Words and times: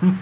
and 0.00 0.14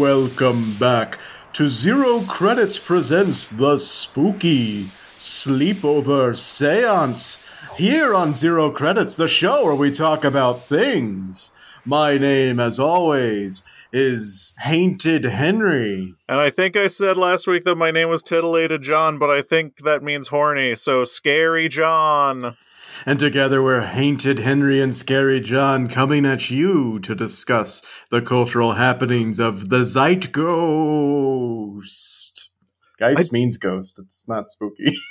welcome 0.00 0.74
back 0.78 1.18
to 1.52 1.68
Zero 1.68 2.22
Credits 2.22 2.78
presents 2.78 3.50
the 3.50 3.76
spooky 3.76 4.84
sleepover 4.84 6.34
seance 6.34 7.46
here 7.76 8.14
on 8.14 8.32
Zero 8.32 8.70
Credits, 8.70 9.16
the 9.16 9.28
show 9.28 9.66
where 9.66 9.74
we 9.74 9.90
talk 9.90 10.24
about 10.24 10.62
things. 10.62 11.50
My 11.84 12.16
name, 12.16 12.58
as 12.58 12.78
always, 12.78 13.62
is 13.92 14.54
Hainted 14.60 15.24
Henry. 15.24 16.14
And 16.30 16.40
I 16.40 16.48
think 16.48 16.76
I 16.76 16.86
said 16.86 17.18
last 17.18 17.46
week 17.46 17.64
that 17.64 17.76
my 17.76 17.90
name 17.90 18.08
was 18.08 18.22
Titillated 18.22 18.80
John, 18.80 19.18
but 19.18 19.28
I 19.28 19.42
think 19.42 19.82
that 19.84 20.02
means 20.02 20.28
horny, 20.28 20.76
so 20.76 21.04
Scary 21.04 21.68
John. 21.68 22.56
And 23.06 23.18
together 23.18 23.62
we're 23.62 23.82
Hainted 23.82 24.38
Henry 24.40 24.80
and 24.80 24.94
Scary 24.94 25.40
John 25.40 25.88
coming 25.88 26.24
at 26.24 26.50
you 26.50 26.98
to 27.00 27.14
discuss 27.14 27.82
the 28.10 28.22
cultural 28.22 28.72
happenings 28.72 29.38
of 29.38 29.68
the 29.68 29.80
Zeitghost. 29.80 30.44
Geist 32.98 33.30
I- 33.30 33.32
means 33.32 33.56
ghost. 33.56 33.98
It's 33.98 34.28
not 34.28 34.50
spooky. 34.50 34.96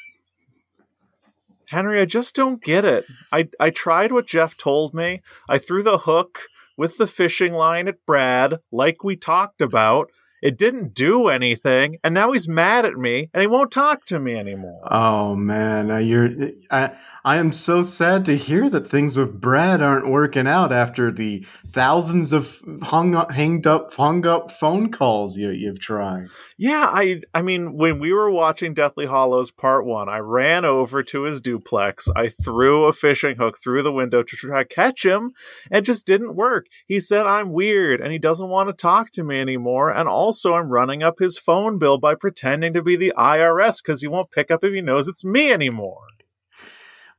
Henry, 1.69 1.99
I 2.01 2.05
just 2.05 2.35
don't 2.35 2.61
get 2.63 2.85
it. 2.85 3.05
I 3.31 3.49
I 3.59 3.69
tried 3.71 4.11
what 4.11 4.27
Jeff 4.27 4.55
told 4.55 4.93
me. 4.93 5.21
I 5.49 5.57
threw 5.57 5.81
the 5.81 5.99
hook 5.99 6.43
with 6.77 6.97
the 6.97 7.07
fishing 7.07 7.53
line 7.53 7.87
at 7.87 8.05
Brad, 8.05 8.59
like 8.71 9.03
we 9.03 9.15
talked 9.15 9.59
about. 9.61 10.11
It 10.43 10.57
didn't 10.57 10.93
do 10.93 11.29
anything, 11.29 11.99
and 12.03 12.13
now 12.13 12.33
he's 12.33 12.49
mad 12.49 12.83
at 12.85 12.97
me, 12.97 13.29
and 13.33 13.39
he 13.39 13.47
won't 13.47 13.71
talk 13.71 14.03
to 14.07 14.19
me 14.19 14.35
anymore. 14.35 14.81
Oh 14.91 15.37
man, 15.37 15.89
uh, 15.89 15.99
you're 15.99 16.29
I 16.69 16.91
I 17.23 17.37
am 17.37 17.53
so 17.53 17.81
sad 17.81 18.25
to 18.25 18.35
hear 18.35 18.69
that 18.69 18.85
things 18.85 19.15
with 19.15 19.39
Brad 19.39 19.81
aren't 19.81 20.09
working 20.09 20.45
out 20.45 20.73
after 20.73 21.13
the 21.13 21.45
thousands 21.71 22.33
of 22.33 22.61
hung 22.81 23.15
up, 23.15 23.31
hanged 23.31 23.65
up, 23.65 23.93
hung 23.93 24.27
up 24.27 24.51
phone 24.51 24.91
calls 24.91 25.37
you 25.37 25.49
you've 25.51 25.79
tried. 25.79 26.27
Yeah, 26.57 26.89
I 26.91 27.21
I 27.33 27.41
mean, 27.41 27.77
when 27.77 27.99
we 27.99 28.11
were 28.11 28.29
watching 28.29 28.73
Deathly 28.73 29.05
Hallows 29.05 29.49
Part 29.49 29.85
One, 29.85 30.09
I 30.09 30.17
ran 30.17 30.65
over 30.65 31.03
to 31.03 31.23
his 31.23 31.39
duplex. 31.39 32.09
I 32.17 32.27
threw 32.27 32.83
a 32.83 32.91
fishing 32.91 33.37
hook 33.37 33.59
through 33.63 33.83
the 33.83 33.93
window 33.93 34.23
to 34.23 34.35
try 34.35 34.63
to 34.63 34.67
catch 34.67 35.05
him. 35.05 35.31
and 35.71 35.85
just 35.85 36.05
didn't 36.05 36.35
work. 36.35 36.65
He 36.85 36.99
said 36.99 37.25
I'm 37.25 37.53
weird 37.53 38.01
and 38.01 38.11
he 38.11 38.19
doesn't 38.19 38.49
want 38.49 38.67
to 38.67 38.73
talk 38.73 39.09
to 39.11 39.23
me 39.23 39.39
anymore. 39.39 39.89
And 39.89 40.09
also, 40.09 40.32
I'm 40.53 40.69
running 40.69 41.03
up 41.03 41.19
his 41.19 41.37
phone 41.37 41.77
bill 41.77 41.97
by 41.97 42.15
pretending 42.15 42.73
to 42.73 42.81
be 42.81 42.95
the 42.95 43.13
IRS 43.17 43.81
because 43.81 44.01
he 44.01 44.07
won't 44.07 44.31
pick 44.31 44.51
up 44.51 44.63
if 44.63 44.73
he 44.73 44.81
knows 44.81 45.07
it's 45.07 45.23
me 45.23 45.51
anymore. 45.51 46.07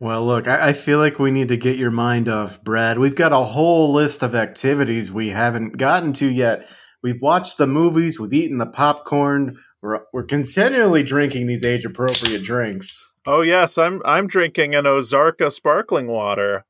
Well, 0.00 0.26
look, 0.26 0.48
I, 0.48 0.68
I 0.68 0.72
feel 0.72 0.98
like 0.98 1.18
we 1.18 1.30
need 1.30 1.48
to 1.48 1.56
get 1.56 1.78
your 1.78 1.90
mind 1.90 2.28
off 2.28 2.62
Brad. 2.62 2.98
We've 2.98 3.14
got 3.14 3.32
a 3.32 3.44
whole 3.44 3.92
list 3.92 4.22
of 4.22 4.34
activities 4.34 5.12
we 5.12 5.28
haven't 5.28 5.76
gotten 5.76 6.12
to 6.14 6.26
yet. 6.26 6.68
We've 7.02 7.22
watched 7.22 7.58
the 7.58 7.66
movies, 7.66 8.18
we've 8.18 8.32
eaten 8.32 8.58
the 8.58 8.66
popcorn, 8.66 9.58
we're, 9.82 10.00
we're 10.12 10.24
continually 10.24 11.02
drinking 11.02 11.46
these 11.46 11.64
age 11.64 11.84
appropriate 11.84 12.42
drinks. 12.42 13.14
Oh 13.26 13.42
yes, 13.42 13.76
I'm 13.76 14.00
I'm 14.06 14.26
drinking 14.26 14.74
an 14.74 14.84
Ozarka 14.84 15.52
sparkling 15.52 16.06
water. 16.06 16.64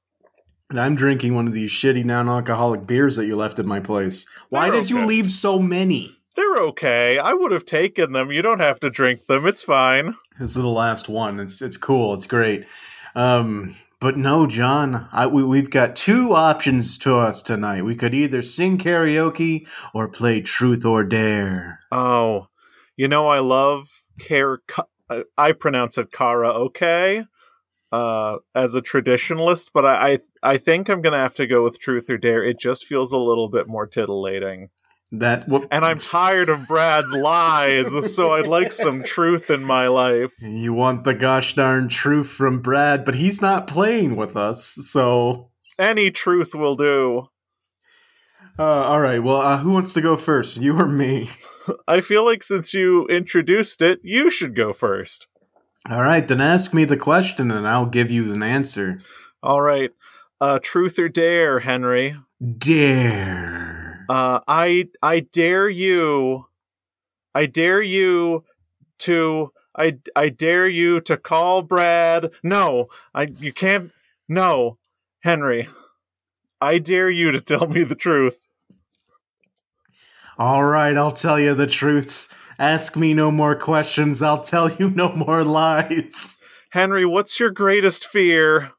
And 0.71 0.81
I'm 0.81 0.97
drinking 0.97 1.35
one 1.35 1.47
of 1.47 1.53
these 1.53 1.71
shitty 1.71 2.05
non 2.05 2.29
alcoholic 2.29 2.87
beers 2.87 3.15
that 3.17 3.27
you 3.27 3.37
left 3.37 3.61
at 3.61 3.67
my 3.67 3.79
place. 3.79 4.27
Why 4.49 4.71
They're 4.71 4.81
did 4.81 4.91
you 4.91 5.07
leave 5.07 5.31
so 5.31 5.61
many? 5.61 6.17
They're 6.37 6.57
okay. 6.57 7.19
I 7.19 7.33
would 7.33 7.53
have 7.53 7.65
taken 7.65 8.13
them. 8.13 8.33
You 8.33 8.43
don't 8.43 8.61
have 8.61 8.81
to 8.81 8.91
drink 8.91 9.27
them. 9.27 9.47
It's 9.47 9.63
fine. 9.63 10.17
This 10.39 10.51
is 10.51 10.63
the 10.63 10.69
last 10.69 11.09
one. 11.09 11.39
It's 11.39 11.63
it's 11.63 11.77
cool. 11.77 12.15
It's 12.15 12.27
great. 12.27 12.67
Um, 13.15 13.77
but 14.01 14.17
no, 14.17 14.47
John, 14.47 15.09
I, 15.13 15.27
we, 15.27 15.45
we've 15.45 15.71
got 15.71 15.97
two 15.97 16.35
options 16.35 16.99
to 16.99 17.17
us 17.17 17.41
tonight. 17.41 17.85
We 17.85 17.95
could 17.95 18.13
either 18.13 18.43
sing 18.43 18.77
karaoke 18.77 19.67
or 19.95 20.09
play 20.09 20.41
Truth 20.43 20.85
or 20.85 21.05
Dare. 21.05 21.81
Oh, 21.91 22.49
you 22.97 23.09
know 23.09 23.29
I 23.29 23.39
love 23.39 24.03
care. 24.19 24.59
I, 25.39 25.53
pronounce 25.53 25.97
it 25.99 26.13
kara 26.13 26.49
okay, 26.49 27.25
uh, 27.93 28.39
as 28.55 28.75
a 28.75 28.83
traditionalist, 28.83 29.69
but 29.73 29.85
I, 29.85 30.13
I 30.13 30.19
I 30.43 30.57
think 30.59 30.89
I'm 30.89 31.01
gonna 31.01 31.17
have 31.17 31.35
to 31.37 31.47
go 31.47 31.63
with 31.63 31.79
truth 31.79 32.11
or 32.11 32.19
dare. 32.19 32.43
It 32.43 32.59
just 32.59 32.85
feels 32.85 33.13
a 33.13 33.19
little 33.19 33.49
bit 33.49 33.69
more 33.69 33.87
titillating, 33.87 34.71
That 35.13 35.49
what? 35.49 35.69
and 35.71 35.85
I'm 35.85 35.99
tired 35.99 36.49
of 36.49 36.67
Brad's 36.67 37.13
lies, 37.13 38.15
so 38.17 38.33
I'd 38.35 38.47
like 38.47 38.73
some 38.87 39.03
truth 39.05 39.49
in 39.51 39.63
my 39.63 39.87
life. 39.87 40.33
you 40.41 40.73
want 40.73 41.05
the 41.05 41.15
gosh 41.15 41.55
darn 41.55 41.89
truth 41.89 42.29
from 42.31 42.61
Brad, 42.61 43.05
but 43.05 43.15
he's 43.15 43.41
not 43.41 43.67
playing 43.69 44.17
with 44.17 44.37
us. 44.37 44.65
So, 44.65 45.47
Any 45.79 46.11
truth 46.11 46.55
will 46.55 46.75
do. 46.75 47.29
uh, 48.59 48.63
all 48.63 49.01
right. 49.01 49.23
Well, 49.23 49.37
uh, 49.41 49.59
who 49.59 49.71
wants 49.71 49.93
to 49.95 50.01
go 50.01 50.17
first? 50.17 50.57
You 50.57 50.77
or 50.81 50.87
me? 50.87 51.31
I 51.87 52.01
feel 52.01 52.25
like 52.25 52.43
since 52.43 52.75
you 52.75 53.07
introduced 53.07 53.83
it, 53.83 54.01
you 54.03 54.31
should 54.31 54.57
go 54.57 54.73
first. 54.73 55.29
All 55.89 56.01
right, 56.03 56.27
then 56.27 56.41
ask 56.41 56.73
me 56.75 56.85
the 56.85 56.97
question, 56.97 57.51
and 57.51 57.69
I'll 57.69 57.87
give 57.87 58.11
you 58.11 58.33
an 58.33 58.43
answer. 58.43 58.99
All 59.43 59.61
right, 59.61 59.91
uh, 60.41 60.59
truth 60.63 60.99
or 60.99 61.09
dare, 61.09 61.61
Henry. 61.61 62.17
Dare. 62.59 63.84
Uh, 64.09 64.41
I 64.47 64.89
I 65.03 65.21
dare 65.21 65.69
you, 65.69 66.47
I 67.35 67.47
dare 67.47 67.83
you 67.83 68.45
to 69.01 69.53
I 69.77 69.99
I 70.15 70.29
dare 70.29 70.69
you 70.69 71.01
to 71.01 71.17
call 71.17 71.63
Brad. 71.63 72.33
No, 72.43 72.87
I 73.15 73.29
you 73.39 73.53
can't. 73.53 73.91
No, 74.29 74.77
Henry. 75.23 75.69
I 76.61 76.79
dare 76.79 77.11
you 77.11 77.31
to 77.33 77.41
tell 77.41 77.67
me 77.69 77.85
the 77.85 77.95
truth. 77.95 78.41
All 80.39 80.65
right, 80.65 80.97
I'll 80.97 81.13
tell 81.13 81.39
you 81.39 81.55
the 81.55 81.67
truth. 81.67 82.29
Ask 82.59 82.97
me 82.97 83.15
no 83.15 83.31
more 83.31 83.55
questions. 83.55 84.23
I'll 84.23 84.43
tell 84.43 84.71
you 84.71 84.91
no 84.91 85.13
more 85.15 85.45
lies. 85.45 86.37
Henry, 86.71 87.05
what's 87.05 87.39
your 87.39 87.51
greatest 87.51 88.07
fear? 88.07 88.73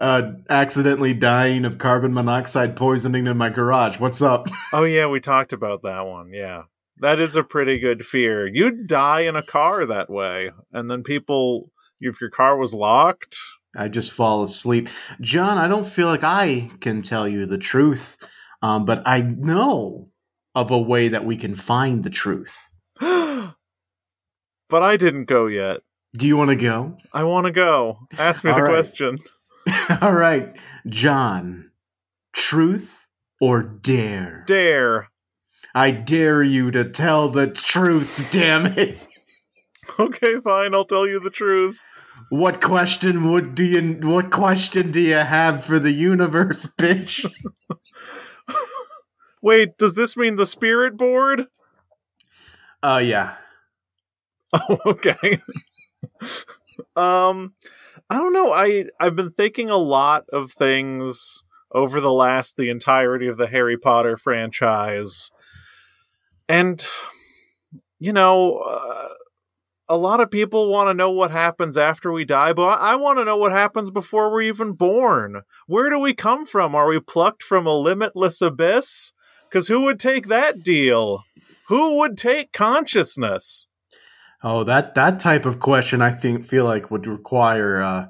Uh, 0.00 0.32
accidentally 0.48 1.14
dying 1.14 1.64
of 1.64 1.78
carbon 1.78 2.12
monoxide 2.12 2.74
poisoning 2.74 3.26
in 3.28 3.36
my 3.36 3.48
garage. 3.48 3.98
What's 3.98 4.20
up? 4.20 4.48
Oh 4.72 4.84
yeah, 4.84 5.06
we 5.06 5.20
talked 5.20 5.52
about 5.52 5.82
that 5.82 6.04
one. 6.04 6.32
Yeah. 6.32 6.62
That 6.98 7.20
is 7.20 7.36
a 7.36 7.44
pretty 7.44 7.78
good 7.78 8.04
fear. 8.04 8.46
You'd 8.46 8.88
die 8.88 9.20
in 9.20 9.36
a 9.36 9.42
car 9.42 9.86
that 9.86 10.10
way, 10.10 10.50
and 10.72 10.90
then 10.90 11.02
people 11.04 11.70
if 12.00 12.20
your 12.20 12.30
car 12.30 12.56
was 12.56 12.74
locked. 12.74 13.38
I 13.76 13.88
just 13.88 14.12
fall 14.12 14.42
asleep. 14.42 14.88
John, 15.20 15.58
I 15.58 15.68
don't 15.68 15.86
feel 15.86 16.06
like 16.06 16.22
I 16.22 16.70
can 16.80 17.02
tell 17.02 17.28
you 17.28 17.46
the 17.46 17.58
truth, 17.58 18.16
um, 18.62 18.84
but 18.84 19.02
I 19.06 19.22
know 19.22 20.10
of 20.54 20.70
a 20.70 20.78
way 20.78 21.08
that 21.08 21.24
we 21.24 21.36
can 21.36 21.56
find 21.56 22.04
the 22.04 22.10
truth. 22.10 22.54
but 23.00 23.56
I 24.70 24.96
didn't 24.96 25.24
go 25.24 25.46
yet. 25.46 25.80
Do 26.16 26.28
you 26.28 26.36
want 26.36 26.50
to 26.50 26.56
go? 26.56 26.96
I 27.12 27.24
want 27.24 27.46
to 27.46 27.52
go. 27.52 27.98
Ask 28.16 28.44
me 28.44 28.52
the 28.52 28.62
right. 28.62 28.70
question. 28.70 29.18
All 30.00 30.12
right, 30.12 30.56
John. 30.88 31.70
Truth 32.32 33.06
or 33.40 33.62
dare? 33.62 34.44
Dare. 34.46 35.10
I 35.74 35.90
dare 35.90 36.42
you 36.42 36.70
to 36.70 36.84
tell 36.84 37.28
the 37.28 37.48
truth, 37.48 38.28
damn 38.30 38.66
it. 38.66 39.06
Okay, 39.98 40.40
fine. 40.40 40.72
I'll 40.72 40.86
tell 40.86 41.06
you 41.06 41.20
the 41.20 41.28
truth. 41.28 41.78
What 42.30 42.62
question 42.62 43.30
would 43.30 43.54
do 43.54 43.62
you 43.62 43.98
what 44.08 44.30
question 44.30 44.90
do 44.92 44.98
you 44.98 45.16
have 45.16 45.62
for 45.62 45.78
the 45.78 45.92
universe, 45.92 46.66
bitch? 46.66 47.30
Wait, 49.42 49.76
does 49.76 49.94
this 49.94 50.16
mean 50.16 50.36
the 50.36 50.46
spirit 50.46 50.96
board? 50.96 51.48
Uh 52.82 53.02
yeah. 53.04 53.34
Oh, 54.54 54.78
okay. 54.86 55.38
um, 56.96 57.52
I 58.10 58.16
don't 58.16 58.32
know. 58.32 58.52
I 58.52 58.86
I've 59.00 59.16
been 59.16 59.30
thinking 59.30 59.70
a 59.70 59.76
lot 59.76 60.24
of 60.32 60.52
things 60.52 61.44
over 61.72 62.00
the 62.00 62.12
last 62.12 62.56
the 62.56 62.70
entirety 62.70 63.26
of 63.26 63.38
the 63.38 63.46
Harry 63.46 63.76
Potter 63.76 64.16
franchise, 64.16 65.30
and 66.48 66.86
you 67.98 68.12
know, 68.12 68.58
uh, 68.58 69.08
a 69.88 69.96
lot 69.96 70.20
of 70.20 70.30
people 70.30 70.70
want 70.70 70.88
to 70.88 70.94
know 70.94 71.10
what 71.10 71.30
happens 71.30 71.76
after 71.76 72.12
we 72.12 72.24
die, 72.24 72.52
but 72.52 72.80
I 72.80 72.96
want 72.96 73.18
to 73.18 73.24
know 73.24 73.36
what 73.36 73.52
happens 73.52 73.90
before 73.90 74.30
we're 74.30 74.42
even 74.42 74.72
born. 74.72 75.42
Where 75.66 75.90
do 75.90 75.98
we 75.98 76.14
come 76.14 76.46
from? 76.46 76.74
Are 76.74 76.88
we 76.88 77.00
plucked 77.00 77.42
from 77.42 77.66
a 77.66 77.74
limitless 77.76 78.40
abyss? 78.42 79.12
Because 79.48 79.68
who 79.68 79.82
would 79.84 80.00
take 80.00 80.28
that 80.28 80.62
deal? 80.62 81.24
Who 81.68 81.98
would 81.98 82.18
take 82.18 82.52
consciousness? 82.52 83.68
Oh, 84.46 84.62
that 84.64 84.94
that 84.94 85.18
type 85.18 85.46
of 85.46 85.58
question 85.58 86.02
I 86.02 86.10
think 86.10 86.46
feel 86.46 86.64
like 86.64 86.90
would 86.90 87.06
require 87.06 87.80
uh 87.80 88.06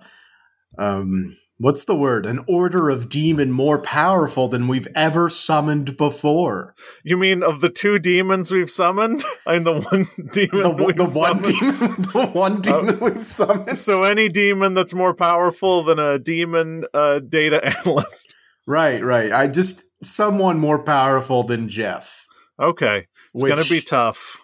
um 0.78 1.36
what's 1.58 1.84
the 1.84 1.94
word? 1.94 2.26
An 2.26 2.44
order 2.48 2.90
of 2.90 3.08
demon 3.08 3.52
more 3.52 3.80
powerful 3.80 4.48
than 4.48 4.66
we've 4.66 4.88
ever 4.96 5.30
summoned 5.30 5.96
before. 5.96 6.74
You 7.04 7.16
mean 7.16 7.44
of 7.44 7.60
the 7.60 7.70
two 7.70 8.00
demons 8.00 8.50
we've 8.50 8.68
summoned? 8.70 9.24
I 9.46 9.54
mean 9.54 9.62
the 9.64 9.80
one 9.80 10.06
demon 10.32 10.76
The, 10.76 10.92
the 10.96 11.18
one 11.18 11.40
demon 11.40 11.78
the 12.12 12.30
one 12.32 12.60
demon 12.60 12.98
we've 12.98 13.24
summoned. 13.24 13.78
So 13.78 14.02
any 14.02 14.28
demon 14.28 14.74
that's 14.74 14.92
more 14.92 15.14
powerful 15.14 15.84
than 15.84 16.00
a 16.00 16.18
demon 16.18 16.84
uh, 16.92 17.20
data 17.20 17.64
analyst. 17.78 18.34
Right, 18.66 19.04
right. 19.04 19.30
I 19.30 19.46
just 19.46 19.84
someone 20.04 20.58
more 20.58 20.82
powerful 20.82 21.44
than 21.44 21.68
Jeff. 21.68 22.26
Okay, 22.58 23.06
it's 23.32 23.42
Which- 23.44 23.54
gonna 23.54 23.68
be 23.68 23.80
tough. 23.80 24.40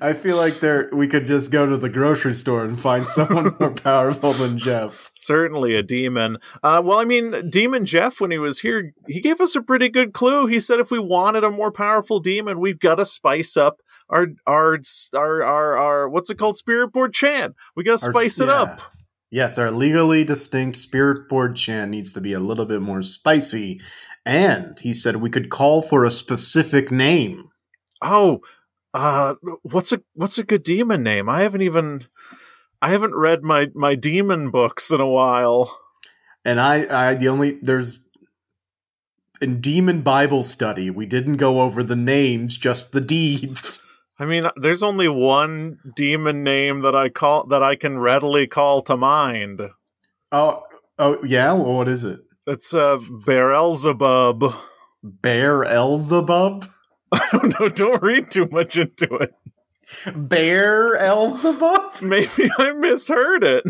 I 0.00 0.12
feel 0.12 0.36
like 0.36 0.60
there 0.60 0.88
we 0.92 1.08
could 1.08 1.26
just 1.26 1.50
go 1.50 1.66
to 1.66 1.76
the 1.76 1.88
grocery 1.88 2.34
store 2.34 2.64
and 2.64 2.78
find 2.78 3.04
someone 3.04 3.56
more 3.58 3.72
powerful 3.72 4.32
than 4.32 4.56
Jeff. 4.56 5.10
Certainly 5.12 5.74
a 5.74 5.82
demon. 5.82 6.38
Uh, 6.62 6.80
well, 6.84 6.98
I 6.98 7.04
mean, 7.04 7.50
Demon 7.50 7.84
Jeff, 7.84 8.20
when 8.20 8.30
he 8.30 8.38
was 8.38 8.60
here, 8.60 8.94
he 9.08 9.20
gave 9.20 9.40
us 9.40 9.56
a 9.56 9.62
pretty 9.62 9.88
good 9.88 10.12
clue. 10.12 10.46
He 10.46 10.60
said 10.60 10.80
if 10.80 10.90
we 10.90 10.98
wanted 10.98 11.44
a 11.44 11.50
more 11.50 11.72
powerful 11.72 12.20
demon, 12.20 12.60
we've 12.60 12.78
got 12.80 12.96
to 12.96 13.04
spice 13.04 13.56
up 13.56 13.80
our 14.08 14.28
our 14.46 14.78
our 15.14 15.42
our, 15.42 15.76
our 15.76 16.08
what's 16.08 16.30
it 16.30 16.38
called, 16.38 16.56
Spirit 16.56 16.92
Board 16.92 17.12
chant. 17.12 17.54
We 17.76 17.84
got 17.84 17.98
to 17.98 18.06
Our- 18.06 18.12
spice 18.12 18.40
it 18.40 18.48
yeah. 18.48 18.54
up. 18.54 18.80
Yes, 19.30 19.58
our 19.58 19.72
legally 19.72 20.22
distinct 20.22 20.76
spirit 20.76 21.28
board 21.28 21.56
chant 21.56 21.90
needs 21.90 22.12
to 22.12 22.20
be 22.20 22.32
a 22.34 22.38
little 22.38 22.66
bit 22.66 22.80
more 22.80 23.02
spicy. 23.02 23.80
And 24.24 24.78
he 24.78 24.94
said 24.94 25.16
we 25.16 25.28
could 25.28 25.50
call 25.50 25.82
for 25.82 26.04
a 26.04 26.10
specific 26.10 26.92
name. 26.92 27.48
Oh, 28.04 28.42
uh, 28.92 29.34
what's 29.62 29.92
a 29.92 30.02
what's 30.14 30.38
a 30.38 30.44
good 30.44 30.62
demon 30.62 31.02
name? 31.02 31.28
I 31.28 31.40
haven't 31.40 31.62
even 31.62 32.06
I 32.80 32.90
haven't 32.90 33.16
read 33.16 33.42
my 33.42 33.70
my 33.74 33.94
demon 33.94 34.50
books 34.50 34.90
in 34.90 35.00
a 35.00 35.08
while. 35.08 35.80
And 36.44 36.60
I, 36.60 37.10
I 37.10 37.14
the 37.14 37.28
only 37.28 37.58
there's 37.62 37.98
in 39.40 39.60
demon 39.60 40.02
Bible 40.02 40.42
study, 40.42 40.90
we 40.90 41.06
didn't 41.06 41.38
go 41.38 41.60
over 41.60 41.82
the 41.82 41.96
names, 41.96 42.56
just 42.56 42.92
the 42.92 43.00
deeds. 43.00 43.80
I 44.18 44.26
mean, 44.26 44.48
there's 44.56 44.82
only 44.82 45.08
one 45.08 45.78
demon 45.96 46.44
name 46.44 46.82
that 46.82 46.94
I 46.94 47.08
call 47.08 47.46
that 47.46 47.62
I 47.62 47.74
can 47.74 47.98
readily 47.98 48.46
call 48.46 48.82
to 48.82 48.96
mind. 48.96 49.60
Oh, 50.30 50.62
oh 50.98 51.22
yeah. 51.24 51.52
Well, 51.52 51.74
what 51.74 51.88
is 51.88 52.04
it? 52.04 52.20
It's 52.46 52.74
uh, 52.74 52.98
Beelzebub. 52.98 54.54
Bear 55.02 55.64
Elzebub. 55.64 56.68
I 57.32 57.38
don't 57.38 57.60
know. 57.60 57.68
Don't 57.68 58.02
read 58.02 58.30
too 58.30 58.48
much 58.50 58.76
into 58.76 59.14
it. 59.16 59.34
Bear 60.14 60.96
Elzebub. 60.98 62.02
Maybe 62.02 62.50
I 62.58 62.72
misheard 62.72 63.44
it. 63.44 63.64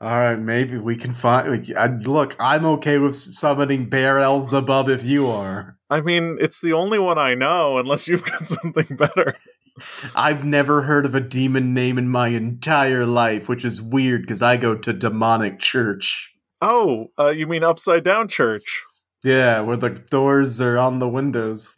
All 0.00 0.10
right, 0.10 0.38
maybe 0.38 0.78
we 0.78 0.96
can 0.96 1.14
find. 1.14 1.72
I, 1.76 1.86
look, 1.86 2.34
I'm 2.40 2.66
okay 2.66 2.98
with 2.98 3.14
summoning 3.14 3.88
Bear 3.88 4.16
Elzebub 4.16 4.88
if 4.88 5.04
you 5.04 5.28
are. 5.28 5.78
I 5.90 6.00
mean, 6.00 6.38
it's 6.40 6.60
the 6.60 6.72
only 6.72 6.98
one 6.98 7.18
I 7.18 7.34
know, 7.34 7.78
unless 7.78 8.08
you've 8.08 8.24
got 8.24 8.44
something 8.46 8.96
better. 8.96 9.36
I've 10.16 10.44
never 10.44 10.82
heard 10.82 11.06
of 11.06 11.14
a 11.14 11.20
demon 11.20 11.72
name 11.72 11.98
in 11.98 12.08
my 12.08 12.28
entire 12.28 13.06
life, 13.06 13.48
which 13.48 13.64
is 13.64 13.80
weird 13.80 14.22
because 14.22 14.42
I 14.42 14.56
go 14.56 14.74
to 14.74 14.92
demonic 14.92 15.60
church. 15.60 16.34
Oh, 16.60 17.12
uh, 17.16 17.28
you 17.28 17.46
mean 17.46 17.62
Upside 17.62 18.02
Down 18.02 18.26
Church? 18.26 18.84
Yeah, 19.22 19.60
where 19.60 19.76
the 19.76 19.90
doors 19.90 20.60
are 20.60 20.78
on 20.78 20.98
the 20.98 21.08
windows. 21.08 21.76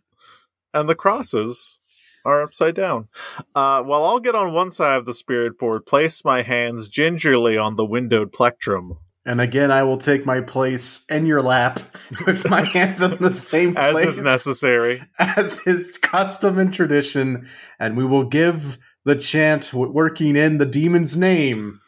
And 0.75 0.89
the 0.89 0.95
crosses 0.95 1.79
are 2.25 2.43
upside 2.43 2.75
down. 2.75 3.09
Uh, 3.55 3.83
well, 3.87 4.05
I'll 4.05 4.21
get 4.21 4.35
on 4.35 4.53
one 4.53 4.71
side 4.71 4.97
of 4.97 5.07
the 5.07 5.15
spirit 5.15 5.59
board, 5.59 5.87
place 5.87 6.25
my 6.25 6.43
hands 6.43 6.89
gingerly 6.89 7.57
on 7.57 7.77
the 7.77 7.85
windowed 7.85 8.33
plectrum, 8.33 8.99
And 9.27 9.41
again, 9.41 9.71
I 9.71 9.83
will 9.83 9.99
take 9.99 10.27
my 10.27 10.41
place 10.41 11.05
in 11.11 11.27
your 11.27 11.43
lap 11.43 11.81
with 12.27 12.49
my 12.49 12.63
hands 12.63 13.01
in 13.01 13.17
the 13.19 13.35
same 13.35 13.77
as 13.77 13.93
place 13.93 14.17
is 14.17 14.23
necessary. 14.23 15.03
as 15.19 15.61
is 15.67 15.97
custom 15.99 16.59
and 16.59 16.73
tradition, 16.73 17.47
and 17.79 17.97
we 17.97 18.05
will 18.05 18.25
give 18.25 18.79
the 19.05 19.17
chant 19.17 19.73
working 19.75 20.35
in 20.37 20.57
the 20.59 20.67
demon's 20.67 21.17
name. 21.17 21.81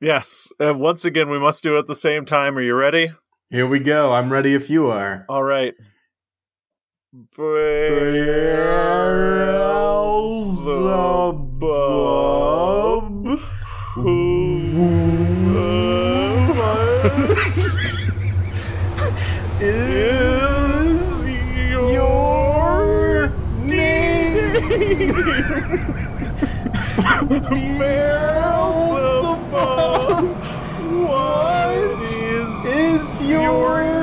Yes. 0.00 0.50
Uh, 0.58 0.72
once 0.74 1.04
again, 1.04 1.28
we 1.28 1.38
must 1.38 1.62
do 1.62 1.76
it 1.76 1.80
at 1.80 1.86
the 1.86 1.94
same 1.94 2.24
time. 2.24 2.56
Are 2.56 2.62
you 2.62 2.74
ready? 2.74 3.12
Here 3.50 3.66
we 3.66 3.80
go. 3.80 4.12
I'm 4.12 4.32
ready 4.32 4.54
if 4.54 4.70
you 4.70 4.86
are. 4.90 5.26
All 5.28 5.42
right. 5.42 5.74
Beelzebub. 7.12 7.26
is 19.60 21.46
your 21.58 23.32
name? 23.64 24.62
Beelzebub. 27.78 29.44
What 31.08 32.02
is 32.02 32.64
is 32.66 33.28
your 33.28 33.82
name? 33.82 33.99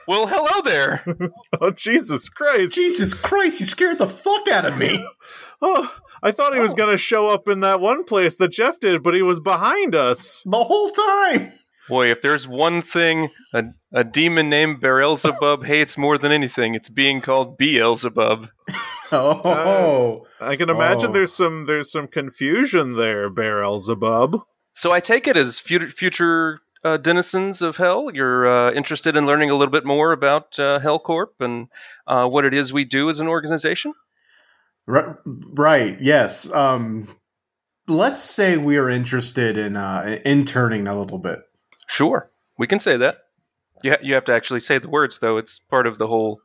Well, 0.08 0.26
hello 0.26 0.62
there. 0.62 1.04
Oh, 1.60 1.70
Jesus 1.70 2.28
Christ. 2.28 2.74
Jesus 2.74 3.14
Christ, 3.14 3.60
you 3.60 3.66
scared 3.66 3.98
the 3.98 4.08
fuck 4.08 4.48
out 4.48 4.64
of 4.64 4.76
me. 4.78 5.04
Oh, 5.64 5.96
I 6.24 6.32
thought 6.32 6.54
he 6.54 6.60
was 6.60 6.72
oh. 6.72 6.76
going 6.76 6.90
to 6.90 6.98
show 6.98 7.28
up 7.28 7.46
in 7.46 7.60
that 7.60 7.80
one 7.80 8.02
place 8.02 8.34
that 8.38 8.48
Jeff 8.48 8.80
did, 8.80 9.00
but 9.00 9.14
he 9.14 9.22
was 9.22 9.38
behind 9.38 9.94
us. 9.94 10.42
the 10.44 10.64
whole 10.64 10.90
time. 10.90 11.52
Boy, 11.88 12.10
if 12.10 12.22
there's 12.22 12.46
one 12.46 12.80
thing 12.82 13.30
a, 13.52 13.64
a 13.92 14.04
demon 14.04 14.48
named 14.48 14.80
Beelzebub 14.80 15.64
hates 15.64 15.98
more 15.98 16.16
than 16.16 16.30
anything, 16.32 16.74
it's 16.74 16.88
being 16.88 17.20
called 17.20 17.56
Beelzebub. 17.58 18.48
Oh, 19.14 20.26
I 20.40 20.56
can 20.56 20.70
imagine 20.70 21.10
Oh. 21.10 21.12
there's 21.12 21.34
some 21.34 21.66
there's 21.66 21.92
some 21.92 22.08
confusion 22.08 22.94
there, 22.96 23.28
Beelzebub. 23.28 24.40
So 24.74 24.90
I 24.90 25.00
take 25.00 25.26
it 25.28 25.36
as 25.36 25.58
future, 25.58 25.90
future 25.90 26.60
uh, 26.82 26.96
denizens 26.96 27.60
of 27.60 27.76
Hell, 27.76 28.08
you're 28.14 28.48
uh, 28.48 28.72
interested 28.72 29.14
in 29.14 29.26
learning 29.26 29.50
a 29.50 29.54
little 29.54 29.70
bit 29.70 29.84
more 29.84 30.12
about 30.12 30.58
uh, 30.58 30.78
Hell 30.78 30.98
Corp 30.98 31.34
and 31.40 31.68
uh, 32.06 32.26
what 32.26 32.46
it 32.46 32.54
is 32.54 32.72
we 32.72 32.86
do 32.86 33.10
as 33.10 33.20
an 33.20 33.28
organization. 33.28 33.92
Ri- 34.86 35.12
right. 35.26 35.98
Yes. 36.00 36.50
Um, 36.50 37.06
let's 37.86 38.22
say 38.22 38.56
we 38.56 38.78
are 38.78 38.88
interested 38.88 39.58
in 39.58 39.76
uh, 39.76 40.20
interning 40.24 40.88
a 40.88 40.98
little 40.98 41.18
bit. 41.18 41.40
Sure, 41.86 42.30
we 42.58 42.66
can 42.66 42.80
say 42.80 42.96
that. 42.96 43.18
You, 43.82 43.92
ha- 43.92 43.98
you 44.02 44.14
have 44.14 44.24
to 44.26 44.32
actually 44.32 44.60
say 44.60 44.78
the 44.78 44.88
words, 44.88 45.18
though. 45.18 45.36
It's 45.36 45.58
part 45.58 45.86
of 45.86 45.98
the 45.98 46.06
whole. 46.06 46.40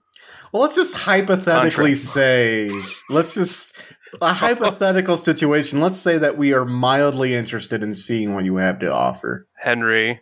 Well, 0.52 0.62
let's 0.62 0.76
just 0.76 0.96
hypothetically 0.96 1.92
Contract. 1.92 2.00
say, 2.00 2.72
let's 3.10 3.36
just 3.36 3.76
a 4.22 4.34
hypothetical 4.34 5.18
situation. 5.18 5.80
Let's 5.82 5.98
say 6.00 6.18
that 6.18 6.38
we 6.38 6.54
are 6.54 6.66
mildly 6.66 7.36
interested 7.36 7.84
in 7.84 7.94
seeing 7.94 8.34
what 8.34 8.46
you 8.46 8.56
have 8.58 8.80
to 8.80 8.92
offer. 8.92 9.48
Henry, 9.58 10.22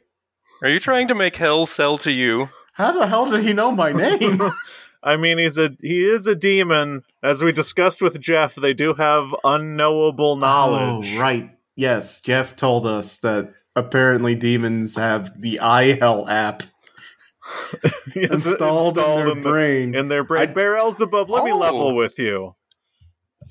are 0.61 0.69
you 0.69 0.79
trying 0.79 1.07
to 1.07 1.15
make 1.15 1.35
Hell 1.37 1.65
sell 1.65 1.97
to 1.99 2.11
you? 2.11 2.49
How 2.73 2.91
the 2.91 3.07
hell 3.07 3.29
did 3.29 3.43
he 3.43 3.53
know 3.53 3.71
my 3.71 3.91
name? 3.93 4.41
I 5.03 5.17
mean, 5.17 5.37
he's 5.37 5.57
a 5.57 5.71
he 5.81 6.03
is 6.03 6.27
a 6.27 6.35
demon. 6.35 7.03
As 7.23 7.43
we 7.43 7.51
discussed 7.51 8.01
with 8.01 8.19
Jeff, 8.19 8.55
they 8.55 8.73
do 8.73 8.95
have 8.95 9.35
unknowable 9.43 10.35
knowledge. 10.35 11.13
Oh, 11.15 11.19
right. 11.19 11.51
Yes, 11.75 12.21
Jeff 12.21 12.55
told 12.55 12.87
us 12.87 13.17
that 13.19 13.53
apparently 13.75 14.35
demons 14.35 14.95
have 14.95 15.39
the 15.39 15.59
iHell 15.61 16.29
app 16.29 16.63
Yes, 18.15 18.45
installed, 18.45 18.97
in 18.97 19.03
their 19.03 19.29
in, 19.29 19.41
the- 19.41 19.49
brain. 19.49 19.95
in 19.95 20.07
their 20.07 20.23
brain. 20.23 20.49
I- 20.49 20.53
Beelzebub, 20.53 21.29
let 21.29 21.43
me 21.43 21.51
Oh. 21.51 21.57
level 21.57 21.95
with 21.95 22.17
you. 22.17 22.53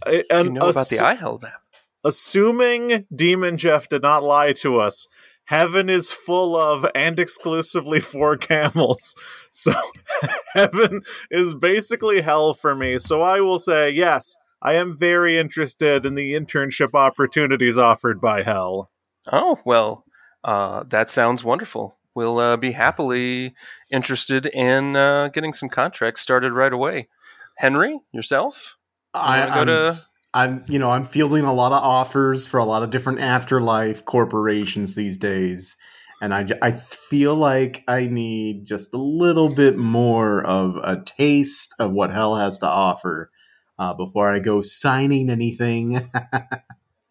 I- 0.05 0.25
And 0.31 0.47
you 0.49 0.53
know 0.55 0.69
about 0.71 0.89
the 0.89 0.97
assu- 0.97 1.17
iHell 1.19 1.45
app. 1.45 1.63
assuming 2.05 3.07
Demon 3.15 3.57
Jeff 3.57 3.89
did 3.89 4.03
not 4.03 4.23
lie 4.23 4.53
to 4.55 4.79
us, 4.81 5.07
heaven 5.45 5.89
is 5.91 6.11
full 6.11 6.57
of 6.57 6.87
and 6.95 7.19
exclusively 7.19 8.01
for 8.01 8.37
camels. 8.53 9.15
So 9.51 9.73
heaven 10.55 11.03
is 11.31 11.55
basically 11.55 12.21
hell 12.23 12.55
for 12.55 12.75
me. 12.75 12.99
So 12.99 13.23
I 13.23 13.41
will 13.41 13.59
say, 13.59 13.91
yes, 13.91 14.35
I 14.63 14.75
am 14.75 14.97
very 14.99 15.39
interested 15.39 16.05
in 16.07 16.15
the 16.15 16.33
internship 16.35 16.95
opportunities 16.95 17.77
offered 17.79 18.21
by 18.21 18.43
hell. 18.43 18.91
Oh, 19.31 19.59
well, 19.65 20.04
uh, 20.45 20.85
that 20.91 21.11
sounds 21.11 21.43
wonderful. 21.43 21.97
We'll 22.15 22.39
uh, 22.39 22.57
be 22.57 22.73
happily 22.73 23.55
interested 23.91 24.47
in 24.47 24.95
uh, 24.95 25.29
getting 25.29 25.53
some 25.53 25.69
contracts 25.69 26.21
started 26.21 26.53
right 26.53 26.73
away. 26.73 27.09
Henry, 27.57 27.99
yourself? 28.13 28.77
I 29.15 29.47
go 29.47 29.61
I'm, 29.61 29.67
to- 29.67 29.93
I'm, 30.35 30.65
you 30.69 30.79
know, 30.79 30.91
I'm 30.91 31.05
fielding 31.05 31.45
a 31.45 31.53
lot 31.53 31.73
of 31.73 31.83
offers 31.83 32.47
for 32.47 32.59
a 32.59 32.65
lot 32.65 32.83
of 32.83 32.91
different 32.91 33.21
afterlife 33.21 34.05
corporations 34.05 34.95
these 34.95 35.19
days, 35.19 35.77
and 36.21 36.35
I, 36.35 36.47
I 36.63 36.73
feel 36.73 37.35
like 37.35 37.83
I 37.89 38.07
need 38.07 38.67
just 38.67 38.95
a 38.95 38.99
little 38.99 39.53
bit 39.55 39.77
more 39.77 40.45
of 40.45 40.77
a 40.77 41.03
taste 41.05 41.75
of 41.79 41.93
what 41.93 42.11
hell 42.11 42.37
has 42.37 42.59
to 42.61 42.67
offer 42.67 43.31
uh, 43.79 43.95
before 43.95 44.33
I 44.33 44.41
go 44.41 44.61
signing 44.61 45.31
anything. 45.31 46.11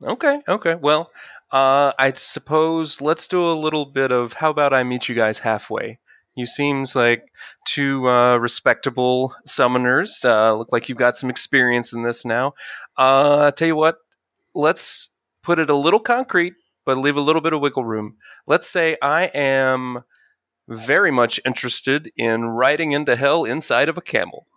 Okay, 0.06 0.42
okay. 0.48 0.76
Well, 0.76 1.10
Uh, 1.54 1.94
I 2.00 2.12
suppose 2.14 3.00
let's 3.00 3.28
do 3.28 3.46
a 3.46 3.54
little 3.54 3.86
bit 3.86 4.12
of 4.12 4.34
how 4.34 4.50
about 4.50 4.74
I 4.74 4.84
meet 4.84 5.08
you 5.08 5.14
guys 5.14 5.38
halfway. 5.38 6.00
You 6.34 6.48
seems 6.48 6.96
like 6.96 7.32
two 7.68 8.10
uh, 8.10 8.38
respectable 8.38 9.36
summoners. 9.48 10.26
Uh, 10.26 10.56
look 10.56 10.72
like 10.72 10.90
you've 10.90 10.98
got 10.98 11.16
some 11.16 11.30
experience 11.30 11.94
in 11.94 12.02
this 12.02 12.26
now. 12.26 12.56
Uh, 12.98 13.52
tell 13.52 13.68
you 13.68 13.76
what, 13.76 13.98
let's 14.56 15.10
put 15.44 15.60
it 15.60 15.70
a 15.70 15.76
little 15.76 16.00
concrete, 16.00 16.56
but 16.86 16.98
leave 16.98 17.18
a 17.18 17.22
little 17.22 17.42
bit 17.42 17.54
of 17.54 17.62
wiggle 17.62 17.86
room. 17.86 18.18
Let's 18.48 18.68
say 18.68 18.98
I 19.00 19.26
am 19.26 20.06
very 20.68 21.12
much 21.12 21.40
interested 21.46 22.12
in 22.18 22.46
riding 22.46 22.94
into 22.94 23.16
hell 23.16 23.46
inside 23.46 23.90
of 23.90 23.98
a 23.98 24.02
camel. 24.02 24.48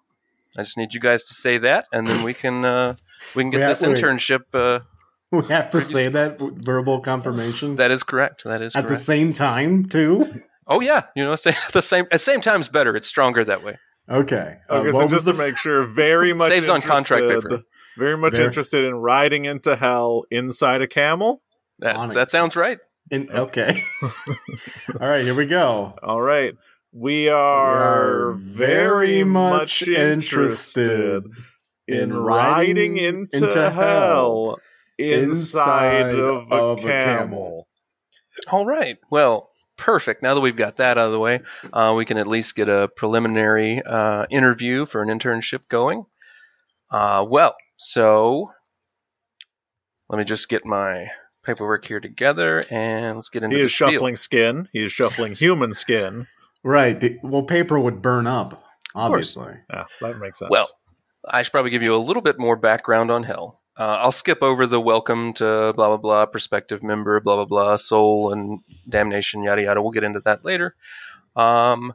I 0.57 0.63
just 0.63 0.79
need 0.79 0.95
you 0.95 1.01
guys 1.01 1.25
to 1.25 1.35
say 1.35 1.59
that, 1.59 1.89
and 1.93 2.07
then 2.07 2.25
we 2.25 2.33
can 2.33 2.65
uh, 2.65 2.97
we 3.35 3.43
can 3.43 3.51
get 3.51 3.69
this 3.69 3.83
wait. 3.83 3.99
internship. 3.99 4.83
We 5.33 5.45
have 5.47 5.71
to 5.71 5.83
say 5.83 6.09
that 6.09 6.39
verbal 6.41 7.01
confirmation 7.01 7.77
that 7.77 7.91
is 7.91 8.03
correct. 8.03 8.45
That 8.45 8.63
is 8.63 8.77
at 8.77 8.87
the 8.87 8.97
same 8.97 9.33
time 9.33 9.87
too. 9.87 10.27
oh 10.69 10.81
yeah, 10.81 11.07
you 11.17 11.25
know, 11.25 11.35
say 11.45 11.55
the 11.73 11.83
same 11.83 12.05
at 12.05 12.13
the 12.13 12.19
same 12.19 12.41
time's 12.41 12.69
better. 12.69 12.95
It's 12.97 13.09
stronger 13.09 13.45
that 13.45 13.65
way. 13.65 13.77
Okay. 14.09 14.59
Uh, 14.71 14.75
Okay, 14.75 14.91
what 14.93 14.95
so 14.95 15.09
just 15.09 15.25
the 15.25 15.33
to 15.33 15.39
make 15.39 15.57
sure, 15.57 15.85
very 15.85 16.33
much 16.41 16.53
Saves 16.53 16.69
on 16.69 16.81
contract 16.81 17.23
paper. 17.25 17.63
Very 17.99 18.17
much 18.17 18.35
Very- 18.35 18.47
interested 18.47 18.85
in 18.85 18.95
riding 18.95 19.47
into 19.47 19.75
hell 19.75 20.25
inside 20.31 20.83
a 20.83 20.87
camel. 20.87 21.43
That 21.81 21.97
On 21.97 22.09
that 22.09 22.31
sounds 22.31 22.55
right. 22.57 22.79
in, 23.11 23.31
okay. 23.31 23.81
All 25.01 25.09
right, 25.09 25.25
here 25.25 25.35
we 25.35 25.47
go. 25.47 25.95
All 26.03 26.21
right. 26.21 26.55
We 26.93 27.29
are 27.29 28.33
very 28.35 29.25
much 29.25 29.87
interested 29.89 31.25
in 31.89 32.13
riding 32.15 32.97
into, 32.97 33.71
hell 33.71 34.57
inside, 34.99 36.15
of, 36.15 36.79
a, 36.79 36.83
camel. 36.83 37.69
All 38.51 38.67
right. 38.67 38.99
Well, 39.11 39.51
perfect. 39.77 40.23
Now 40.23 40.35
that 40.35 40.41
we've 40.41 40.57
got 40.57 40.77
that 40.77 40.99
out 40.99 41.07
of 41.07 41.13
the 41.13 41.19
way, 41.19 41.41
uh, 41.73 41.95
we 41.97 42.05
can 42.05 42.19
at 42.19 42.27
least 42.27 42.55
get 42.55 42.69
a 42.69 42.89
preliminary 42.97 43.83
uh, 43.83 44.27
interview 44.31 44.87
for 44.87 45.03
an 45.03 45.09
internship 45.09 45.69
going. 45.69 46.05
Uh, 46.91 47.25
well, 47.29 47.55
so 47.77 48.51
let 50.09 50.19
me 50.19 50.25
just 50.25 50.49
get 50.49 50.65
my 50.65 51.09
paperwork 51.45 51.87
here 51.87 52.01
together 52.01 52.63
and 52.71 53.17
let's 53.17 53.29
get 53.29 53.43
into 53.43 53.57
He 53.57 53.63
is 53.63 53.75
spiel. 53.75 53.91
shuffling 53.91 54.17
skin. 54.17 54.69
He 54.73 54.85
is 54.85 54.93
shuffling 54.93 55.35
human 55.35 55.73
skin. 55.73 56.27
Right. 56.63 56.99
The, 56.99 57.19
well, 57.23 57.45
paper 57.45 57.79
would 57.79 58.03
burn 58.03 58.27
up, 58.27 58.65
obviously. 58.95 59.55
Yeah, 59.71 59.85
that 60.01 60.19
makes 60.19 60.39
sense. 60.39 60.51
Well, 60.51 60.67
I 61.29 61.43
should 61.43 61.53
probably 61.53 61.71
give 61.71 61.83
you 61.83 61.95
a 61.95 61.99
little 61.99 62.23
bit 62.23 62.39
more 62.39 62.57
background 62.57 63.11
on 63.11 63.25
Hell. 63.25 63.61
Uh, 63.79 63.99
I'll 64.01 64.13
skip 64.13 64.43
over 64.43 64.67
the 64.67 64.81
welcome 64.81 65.35
to 65.35 65.73
blah 65.77 65.89
blah 65.89 65.97
blah, 65.99 66.27
prospective 66.27 66.83
member, 66.83 67.21
blah 67.21 67.37
blah 67.37 67.45
blah, 67.45 67.77
soul 67.77 68.33
and 68.33 68.61
damnation, 68.89 69.43
yada 69.43 69.63
yada. 69.63 69.83
We'll 69.83 69.91
get 69.91 70.05
into 70.05 70.21
that 70.21 70.45
later. 70.45 70.75
Um, 71.35 71.95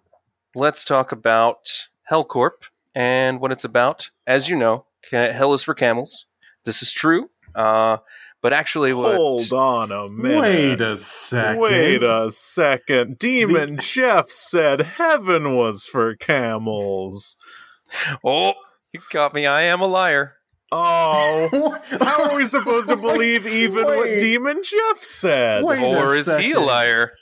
let's 0.54 0.86
talk 0.86 1.12
about 1.12 1.88
Hellcorp 2.10 2.64
and 2.94 3.40
what 3.40 3.52
it's 3.52 3.64
about. 3.64 4.12
As 4.28 4.48
you 4.48 4.56
know, 4.56 4.86
Hell 5.10 5.54
is 5.54 5.64
for 5.64 5.74
camels. 5.74 6.28
This 6.66 6.84
is 6.84 6.92
true. 6.94 7.30
Uh, 7.56 7.98
but 8.42 8.54
actually, 8.54 8.94
what 8.94 9.16
hold 9.16 9.52
on 9.52 9.92
a 9.92 10.10
minute. 10.10 10.42
Wait 10.42 10.82
a 10.82 10.98
second. 10.98 11.62
Wait 11.62 12.04
a 12.04 12.32
second. 12.32 13.20
Demon 13.20 13.78
Jeff 13.78 14.30
said 14.30 14.82
heaven 14.82 15.56
was 15.56 15.86
for 15.86 16.16
camels. 16.16 17.38
oh, 18.24 18.54
you 18.94 19.00
caught 19.12 19.34
me. 19.34 19.46
I 19.46 19.64
am 19.64 19.82
a 19.82 19.88
liar. 19.88 20.38
Oh, 20.72 21.78
how 22.00 22.30
are 22.30 22.36
we 22.36 22.46
supposed 22.46 22.90
to 22.90 22.96
believe 22.98 23.46
even 23.46 23.84
what 23.86 24.20
Demon 24.20 24.62
Jeff 24.64 25.04
said? 25.04 25.64
Wait. 25.64 25.84
or 25.84 26.16
is 26.16 26.34
he 26.38 26.52
a 26.52 26.60
liar? 26.60 27.14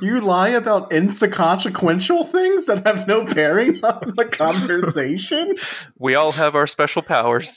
You 0.00 0.22
lie 0.22 0.48
about 0.48 0.90
inconsequential 0.90 2.24
things 2.24 2.64
that 2.64 2.86
have 2.86 3.06
no 3.06 3.22
bearing 3.26 3.84
on 3.84 4.14
the 4.16 4.24
conversation? 4.24 5.56
We 5.98 6.14
all 6.14 6.32
have 6.32 6.54
our 6.54 6.66
special 6.66 7.02
powers. 7.02 7.54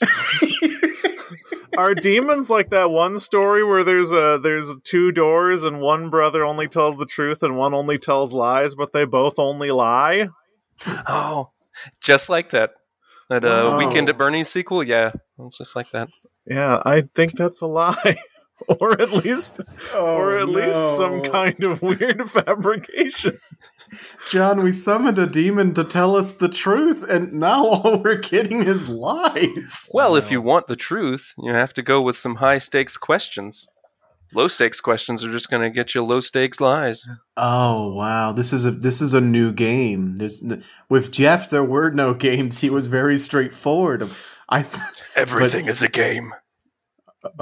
Are 1.78 1.94
demons 1.94 2.50
like 2.50 2.68
that 2.68 2.90
one 2.90 3.18
story 3.18 3.64
where 3.64 3.82
there's 3.82 4.12
a 4.12 4.38
there's 4.42 4.76
two 4.84 5.10
doors 5.10 5.64
and 5.64 5.80
one 5.80 6.10
brother 6.10 6.44
only 6.44 6.68
tells 6.68 6.98
the 6.98 7.06
truth 7.06 7.42
and 7.42 7.56
one 7.56 7.72
only 7.72 7.96
tells 7.96 8.34
lies, 8.34 8.74
but 8.74 8.92
they 8.92 9.06
both 9.06 9.38
only 9.38 9.70
lie? 9.70 10.28
Oh, 10.86 11.52
just 12.02 12.28
like 12.28 12.50
that. 12.50 12.72
That 13.28 13.44
uh, 13.44 13.48
Wow. 13.48 13.78
Weekend 13.78 14.08
at 14.08 14.18
Bernie's 14.18 14.48
sequel, 14.48 14.82
yeah, 14.84 15.12
it's 15.40 15.58
just 15.58 15.74
like 15.76 15.90
that. 15.90 16.08
Yeah, 16.46 16.80
I 16.84 17.02
think 17.14 17.36
that's 17.36 17.60
a 17.60 17.66
lie. 17.66 18.16
or 18.80 19.00
at 19.00 19.12
least 19.12 19.60
or 19.94 20.38
Oh, 20.38 20.42
at 20.42 20.48
least 20.48 20.96
some 20.96 21.22
kind 21.22 21.62
of 21.64 21.82
weird 21.82 22.30
fabrication. 22.30 23.38
John, 24.30 24.62
we 24.64 24.72
summoned 24.72 25.18
a 25.18 25.26
demon 25.26 25.74
to 25.74 25.84
tell 25.84 26.16
us 26.16 26.32
the 26.32 26.48
truth, 26.48 27.08
and 27.08 27.34
now 27.34 27.64
all 27.66 27.98
we're 27.98 28.16
getting 28.16 28.62
is 28.62 28.88
lies. 28.88 29.90
Well, 29.92 30.16
if 30.16 30.30
you 30.30 30.40
want 30.40 30.68
the 30.68 30.76
truth, 30.76 31.34
you 31.38 31.52
have 31.52 31.74
to 31.74 31.82
go 31.82 32.00
with 32.00 32.16
some 32.16 32.36
high 32.36 32.58
stakes 32.58 32.96
questions. 32.96 33.66
Low 34.34 34.48
stakes 34.48 34.80
questions 34.80 35.24
are 35.24 35.32
just 35.32 35.50
going 35.50 35.62
to 35.62 35.70
get 35.70 35.94
you 35.94 36.02
low 36.02 36.20
stakes 36.20 36.60
lies. 36.60 37.06
Oh 37.36 37.92
wow, 37.94 38.32
this 38.32 38.52
is 38.52 38.64
a 38.64 38.70
this 38.70 39.00
is 39.00 39.14
a 39.14 39.20
new 39.20 39.52
game. 39.52 40.16
There's, 40.16 40.42
with 40.88 41.12
Jeff, 41.12 41.50
there 41.50 41.64
were 41.64 41.90
no 41.90 42.12
games. 42.12 42.58
He 42.58 42.70
was 42.70 42.86
very 42.86 43.18
straightforward. 43.18 44.10
I 44.48 44.62
th- 44.62 44.82
Everything 45.16 45.66
is 45.66 45.82
a 45.82 45.88
game. 45.88 46.34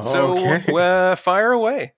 So, 0.01 0.39
okay. 0.39 0.65
uh, 0.73 1.17
fire 1.17 1.53
away. 1.53 1.93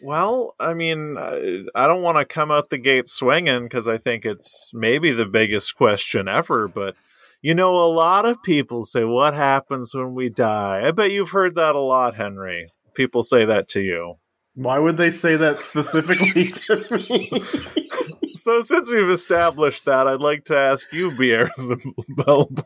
Well, 0.00 0.54
I 0.60 0.74
mean, 0.74 1.16
I, 1.18 1.64
I 1.74 1.86
don't 1.86 2.02
want 2.02 2.18
to 2.18 2.24
come 2.24 2.50
out 2.50 2.70
the 2.70 2.78
gate 2.78 3.08
swinging 3.08 3.64
because 3.64 3.88
I 3.88 3.98
think 3.98 4.24
it's 4.24 4.70
maybe 4.72 5.10
the 5.10 5.26
biggest 5.26 5.74
question 5.74 6.28
ever. 6.28 6.68
But 6.68 6.94
you 7.42 7.54
know, 7.54 7.74
a 7.78 7.90
lot 7.90 8.26
of 8.26 8.42
people 8.42 8.84
say, 8.84 9.04
"What 9.04 9.34
happens 9.34 9.94
when 9.94 10.14
we 10.14 10.28
die?" 10.28 10.86
I 10.86 10.90
bet 10.90 11.12
you've 11.12 11.30
heard 11.30 11.54
that 11.56 11.74
a 11.74 11.80
lot, 11.80 12.14
Henry. 12.14 12.72
People 12.98 13.22
say 13.22 13.44
that 13.44 13.68
to 13.68 13.80
you. 13.80 14.16
Why 14.54 14.80
would 14.80 14.96
they 14.96 15.10
say 15.10 15.36
that 15.36 15.60
specifically 15.60 16.48
to 16.66 16.76
me? 16.90 18.28
So, 18.34 18.60
since 18.60 18.90
we've 18.90 19.08
established 19.08 19.84
that, 19.84 20.08
I'd 20.08 20.18
like 20.20 20.44
to 20.46 20.56
ask 20.58 20.92
you, 20.92 21.12
Beelzebub. 21.16 22.64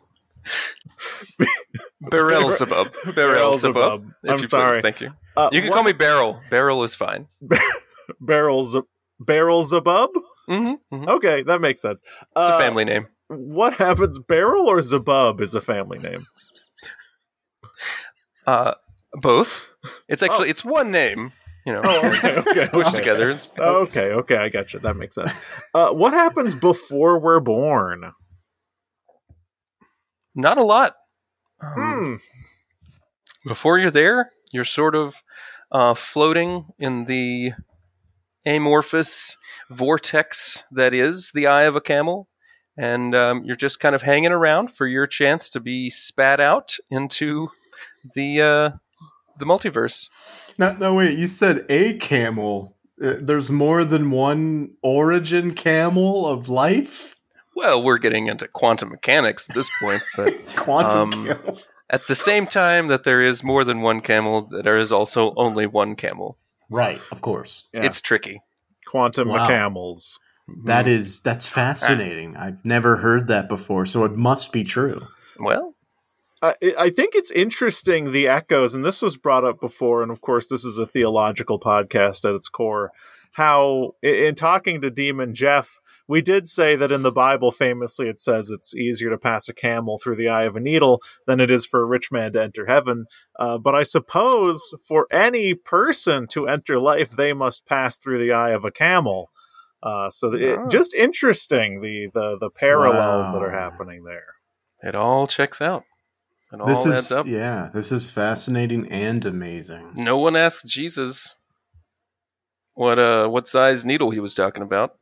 Beelzebub. 2.10 2.92
Beelzebub. 3.14 4.04
if 4.06 4.14
I'm 4.24 4.30
you 4.30 4.36
please. 4.38 4.48
sorry. 4.48 4.80
Thank 4.80 5.02
you. 5.02 5.12
Uh, 5.36 5.50
You 5.52 5.60
can 5.60 5.68
what- 5.68 5.74
call 5.76 5.84
me 5.84 5.92
Beryl. 5.92 6.40
Beryl 6.50 6.82
is 6.82 6.94
fine. 6.94 7.28
Barrels 8.20 8.74
Barrelzebub. 9.22 10.08
Mm-hmm, 10.48 11.08
Okay, 11.08 11.42
that 11.42 11.60
makes 11.60 11.82
sense. 11.82 12.02
It's 12.02 12.22
Uh, 12.34 12.56
a 12.58 12.60
family 12.60 12.84
name. 12.86 13.06
What 13.28 13.74
happens? 13.74 14.18
Beryl 14.18 14.66
or 14.66 14.78
Zabub 14.78 15.40
is 15.42 15.54
a 15.54 15.60
family 15.60 15.98
name. 15.98 16.24
Uh, 18.46 18.74
both. 19.14 19.70
It's 20.08 20.22
actually 20.22 20.50
it's 20.50 20.64
one 20.64 20.90
name. 20.90 21.32
You 21.66 21.74
know, 21.74 21.80
Oh, 21.84 22.06
okay, 22.12 22.36
okay, 22.38 22.66
squished 22.66 22.86
okay. 22.88 22.96
together. 22.96 23.38
Okay, 23.58 24.06
okay, 24.12 24.36
I 24.36 24.48
got 24.48 24.72
you. 24.72 24.80
That 24.80 24.96
makes 24.96 25.14
sense. 25.14 25.38
Uh, 25.74 25.90
what 25.92 26.12
happens 26.12 26.54
before 26.54 27.18
we're 27.20 27.40
born? 27.40 28.12
not 30.34 30.58
a 30.58 30.64
lot. 30.64 30.94
Um, 31.60 31.72
Hmm. 31.74 33.48
before 33.48 33.78
you're 33.78 33.90
there, 33.90 34.32
you're 34.52 34.64
sort 34.64 34.94
of 34.94 35.14
uh, 35.70 35.94
floating 35.94 36.66
in 36.78 37.04
the 37.04 37.52
amorphous 38.44 39.36
vortex 39.70 40.64
that 40.72 40.92
is 40.94 41.30
the 41.34 41.46
eye 41.46 41.64
of 41.64 41.76
a 41.76 41.80
camel, 41.80 42.28
and 42.76 43.14
um, 43.14 43.44
you're 43.44 43.56
just 43.56 43.78
kind 43.80 43.94
of 43.94 44.02
hanging 44.02 44.32
around 44.32 44.72
for 44.74 44.86
your 44.86 45.06
chance 45.06 45.48
to 45.50 45.60
be 45.60 45.90
spat 45.90 46.40
out 46.40 46.76
into 46.90 47.50
the 48.14 48.40
uh, 48.42 48.70
the 49.38 49.44
multiverse. 49.44 50.08
no, 50.58 50.72
no, 50.74 50.94
wait. 50.94 51.18
You 51.18 51.26
said 51.26 51.64
a 51.68 51.94
camel. 51.98 52.76
Uh, 53.02 53.14
There's 53.20 53.50
more 53.50 53.84
than 53.84 54.10
one 54.10 54.74
origin 54.82 55.54
camel 55.54 56.26
of 56.26 56.48
life. 56.48 57.16
Well, 57.56 57.82
we're 57.82 57.98
getting 57.98 58.28
into 58.28 58.48
quantum 58.48 58.90
mechanics 58.90 59.48
at 59.50 59.54
this 59.54 59.70
point, 59.80 60.02
but 60.16 60.32
Quantum 60.56 61.12
Um, 61.12 61.26
camel. 61.26 61.58
at 61.90 62.06
the 62.06 62.14
same 62.14 62.46
time 62.46 62.88
that 62.88 63.04
there 63.04 63.22
is 63.22 63.42
more 63.44 63.64
than 63.64 63.80
one 63.82 64.00
camel, 64.00 64.48
there 64.62 64.78
is 64.78 64.90
also 64.92 65.34
only 65.36 65.66
one 65.66 65.94
camel. 65.96 66.38
Right, 66.70 67.00
of 67.10 67.20
course. 67.20 67.68
Yeah. 67.74 67.84
It's 67.84 68.00
tricky. 68.00 68.40
Quantum 68.86 69.28
Wow. 69.28 69.46
camels. 69.46 70.18
That 70.64 70.88
is 70.88 71.20
that's 71.20 71.46
fascinating. 71.46 72.36
I've 72.36 72.64
never 72.64 72.96
heard 72.98 73.26
that 73.28 73.48
before, 73.48 73.86
so 73.86 74.04
it 74.04 74.12
must 74.16 74.52
be 74.52 74.64
true. 74.64 75.06
well. 75.38 75.74
I, 76.42 76.54
I 76.76 76.90
think 76.90 77.14
it's 77.14 77.30
interesting 77.30 78.10
the 78.12 78.26
echoes, 78.28 78.74
and 78.74 78.84
this 78.84 79.00
was 79.00 79.16
brought 79.16 79.44
up 79.44 79.60
before, 79.60 80.02
and 80.02 80.10
of 80.10 80.20
course, 80.20 80.48
this 80.48 80.64
is 80.64 80.76
a 80.76 80.86
theological 80.86 81.60
podcast 81.60 82.28
at 82.28 82.34
its 82.34 82.48
core. 82.48 82.90
how 83.34 83.92
in 84.02 84.34
talking 84.34 84.80
to 84.80 84.90
Demon 84.90 85.34
Jeff, 85.34 85.78
we 86.08 86.20
did 86.20 86.46
say 86.48 86.76
that 86.76 86.92
in 86.92 87.02
the 87.02 87.12
Bible, 87.12 87.50
famously, 87.52 88.08
it 88.08 88.18
says 88.18 88.50
it's 88.50 88.74
easier 88.74 89.08
to 89.08 89.16
pass 89.16 89.48
a 89.48 89.54
camel 89.54 89.96
through 89.96 90.16
the 90.16 90.28
eye 90.28 90.42
of 90.44 90.56
a 90.56 90.60
needle 90.60 91.00
than 91.26 91.40
it 91.40 91.50
is 91.50 91.64
for 91.64 91.80
a 91.80 91.86
rich 91.86 92.10
man 92.12 92.32
to 92.32 92.42
enter 92.42 92.66
heaven. 92.66 93.06
Uh, 93.38 93.56
but 93.56 93.74
I 93.74 93.84
suppose 93.84 94.74
for 94.86 95.06
any 95.12 95.54
person 95.54 96.26
to 96.28 96.46
enter 96.48 96.78
life, 96.80 97.10
they 97.12 97.32
must 97.32 97.66
pass 97.66 97.96
through 97.96 98.18
the 98.18 98.32
eye 98.32 98.50
of 98.50 98.64
a 98.64 98.70
camel. 98.72 99.30
Uh, 99.82 100.10
so 100.10 100.30
th- 100.30 100.42
it, 100.42 100.58
Oh. 100.58 100.68
just 100.68 100.92
interesting 100.92 101.80
the, 101.80 102.10
the 102.12 102.36
the 102.38 102.50
parallels 102.50 103.30
that 103.32 103.42
are 103.42 103.50
happening 103.52 104.04
there. 104.04 104.26
It 104.82 104.94
all 104.94 105.26
checks 105.26 105.62
out. 105.62 105.84
It 106.52 106.60
all 106.60 106.66
This 106.66 106.86
adds 106.86 106.96
is 107.06 107.12
up. 107.12 107.26
yeah, 107.26 107.70
this 107.72 107.90
is 107.92 108.10
fascinating 108.10 108.86
and 108.92 109.24
amazing. 109.24 109.92
No 109.96 110.18
one 110.18 110.36
asked 110.36 110.66
Jesus 110.66 111.36
what 112.74 112.98
uh 112.98 113.28
what 113.28 113.48
size 113.48 113.84
needle 113.84 114.10
he 114.10 114.20
was 114.20 114.34
talking 114.34 114.62
about, 114.62 114.96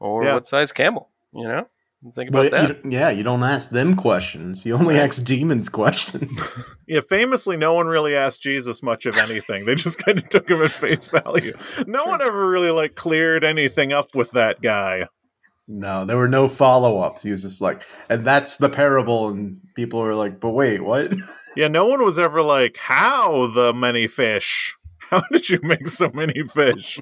or 0.00 0.24
Yeah. 0.24 0.34
what 0.34 0.46
size 0.46 0.72
camel. 0.72 1.08
You 1.32 1.48
know, 1.48 1.66
think 2.14 2.30
about 2.30 2.50
But 2.50 2.52
that. 2.52 2.84
you, 2.84 2.90
yeah, 2.90 3.10
you 3.10 3.22
don't 3.22 3.42
ask 3.42 3.70
them 3.70 3.96
questions. 3.96 4.64
You 4.66 4.74
only 4.76 4.98
ask 4.98 5.24
demons 5.24 5.68
questions. 5.68 6.58
Yeah, 6.86 7.00
famously, 7.00 7.56
no 7.56 7.72
one 7.72 7.86
really 7.86 8.14
asked 8.14 8.42
Jesus 8.42 8.82
much 8.82 9.06
of 9.06 9.16
anything. 9.16 9.64
They 9.64 9.74
just 9.74 9.96
kind 10.04 10.18
of 10.18 10.28
took 10.28 10.50
him 10.50 10.60
at 10.62 10.70
face 10.70 11.06
value. 11.08 11.56
No 11.86 12.04
one 12.04 12.20
ever 12.20 12.46
really 12.46 12.70
like 12.70 12.94
cleared 12.94 13.42
anything 13.42 13.90
up 13.90 14.14
with 14.14 14.32
that 14.32 14.60
guy. 14.60 15.08
No, 15.66 16.04
there 16.04 16.16
were 16.16 16.28
no 16.28 16.48
follow 16.48 16.98
ups. 16.98 17.22
He 17.22 17.30
was 17.30 17.42
just 17.42 17.60
like, 17.60 17.82
and 18.08 18.24
that's 18.24 18.56
the 18.58 18.68
parable. 18.68 19.28
And 19.28 19.60
people 19.74 20.00
were 20.00 20.14
like, 20.14 20.40
but 20.40 20.50
wait, 20.50 20.80
what? 20.82 21.14
Yeah, 21.56 21.68
no 21.68 21.86
one 21.86 22.04
was 22.04 22.18
ever 22.18 22.42
like, 22.42 22.76
"How 22.78 23.46
the 23.46 23.72
many 23.72 24.08
fish? 24.08 24.76
How 24.98 25.22
did 25.30 25.48
you 25.48 25.60
make 25.62 25.86
so 25.86 26.10
many 26.12 26.42
fish?" 26.52 26.98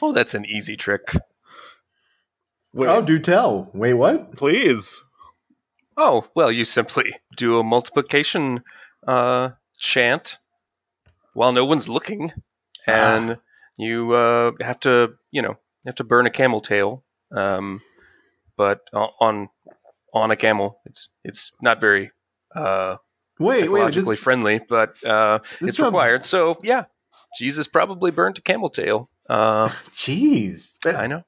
Oh, 0.00 0.12
that's 0.12 0.32
an 0.32 0.46
easy 0.46 0.78
trick. 0.78 1.02
Wait, 2.72 2.88
Oh, 2.88 3.02
do 3.02 3.18
tell. 3.18 3.70
Wait, 3.74 3.92
what? 3.92 4.34
please. 4.34 5.02
Oh, 5.98 6.24
well, 6.34 6.50
you 6.50 6.64
simply 6.64 7.14
do 7.36 7.58
a 7.58 7.62
multiplication 7.62 8.62
uh, 9.06 9.50
chant 9.78 10.38
while 11.34 11.52
no 11.52 11.66
one's 11.66 11.86
looking, 11.86 12.32
and 12.86 13.36
you 13.76 14.12
uh, 14.14 14.52
have 14.62 14.80
to, 14.80 15.16
you 15.32 15.42
know, 15.42 15.50
you 15.50 15.88
have 15.88 15.96
to 15.96 16.04
burn 16.04 16.26
a 16.26 16.30
camel 16.30 16.62
tail. 16.62 17.03
Um, 17.34 17.80
but 18.56 18.80
on 18.92 19.48
on 20.12 20.30
a 20.30 20.36
camel, 20.36 20.80
it's 20.86 21.08
it's 21.24 21.50
not 21.60 21.80
very 21.80 22.10
uh, 22.54 22.96
Wait, 23.40 23.68
wait. 23.70 23.80
ecologically 23.82 24.10
This, 24.10 24.20
friendly, 24.20 24.60
but 24.68 25.04
uh, 25.04 25.40
it's 25.60 25.76
sounds- 25.76 25.86
required. 25.92 26.24
So 26.24 26.58
yeah, 26.62 26.84
Jesus 27.38 27.66
probably 27.66 28.10
burnt 28.12 28.38
a 28.38 28.42
camel 28.42 28.70
tail. 28.70 29.10
Uh, 29.28 29.68
Jeez. 29.92 30.78
That- 30.84 30.96
I 30.96 31.06
know. 31.08 31.22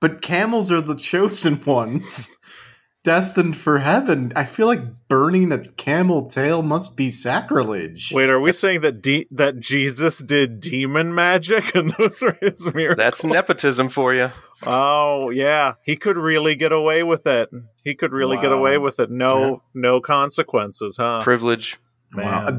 But 0.00 0.20
camels 0.22 0.72
are 0.72 0.80
the 0.80 0.96
chosen 0.96 1.62
ones, 1.64 2.28
destined 3.04 3.56
for 3.56 3.78
heaven. 3.78 4.32
I 4.34 4.44
feel 4.44 4.66
like 4.66 4.80
burning 5.08 5.52
a 5.52 5.58
camel 5.64 6.26
tail 6.26 6.62
must 6.62 6.96
be 6.96 7.10
sacrilege. 7.10 8.10
Wait, 8.12 8.28
are 8.28 8.40
we 8.40 8.50
saying 8.50 8.80
that 8.80 9.00
de- 9.02 9.28
that 9.30 9.60
Jesus 9.60 10.18
did 10.18 10.58
demon 10.58 11.14
magic 11.14 11.74
and 11.76 11.92
those 11.98 12.20
were 12.22 12.36
his 12.40 12.72
miracles? 12.74 12.96
That's 13.04 13.24
nepotism 13.24 13.90
for 13.90 14.12
you. 14.14 14.30
Oh 14.64 15.30
yeah, 15.30 15.74
he 15.84 15.96
could 15.96 16.16
really 16.16 16.54
get 16.54 16.72
away 16.72 17.02
with 17.02 17.26
it. 17.26 17.50
He 17.84 17.94
could 17.94 18.12
really 18.12 18.36
get 18.36 18.52
away 18.52 18.78
with 18.78 19.00
it. 19.00 19.10
No, 19.10 19.62
no 19.74 20.00
consequences, 20.00 20.96
huh? 20.98 21.20
Privilege. 21.22 21.78
Wow. 22.14 22.44
Man. 22.44 22.54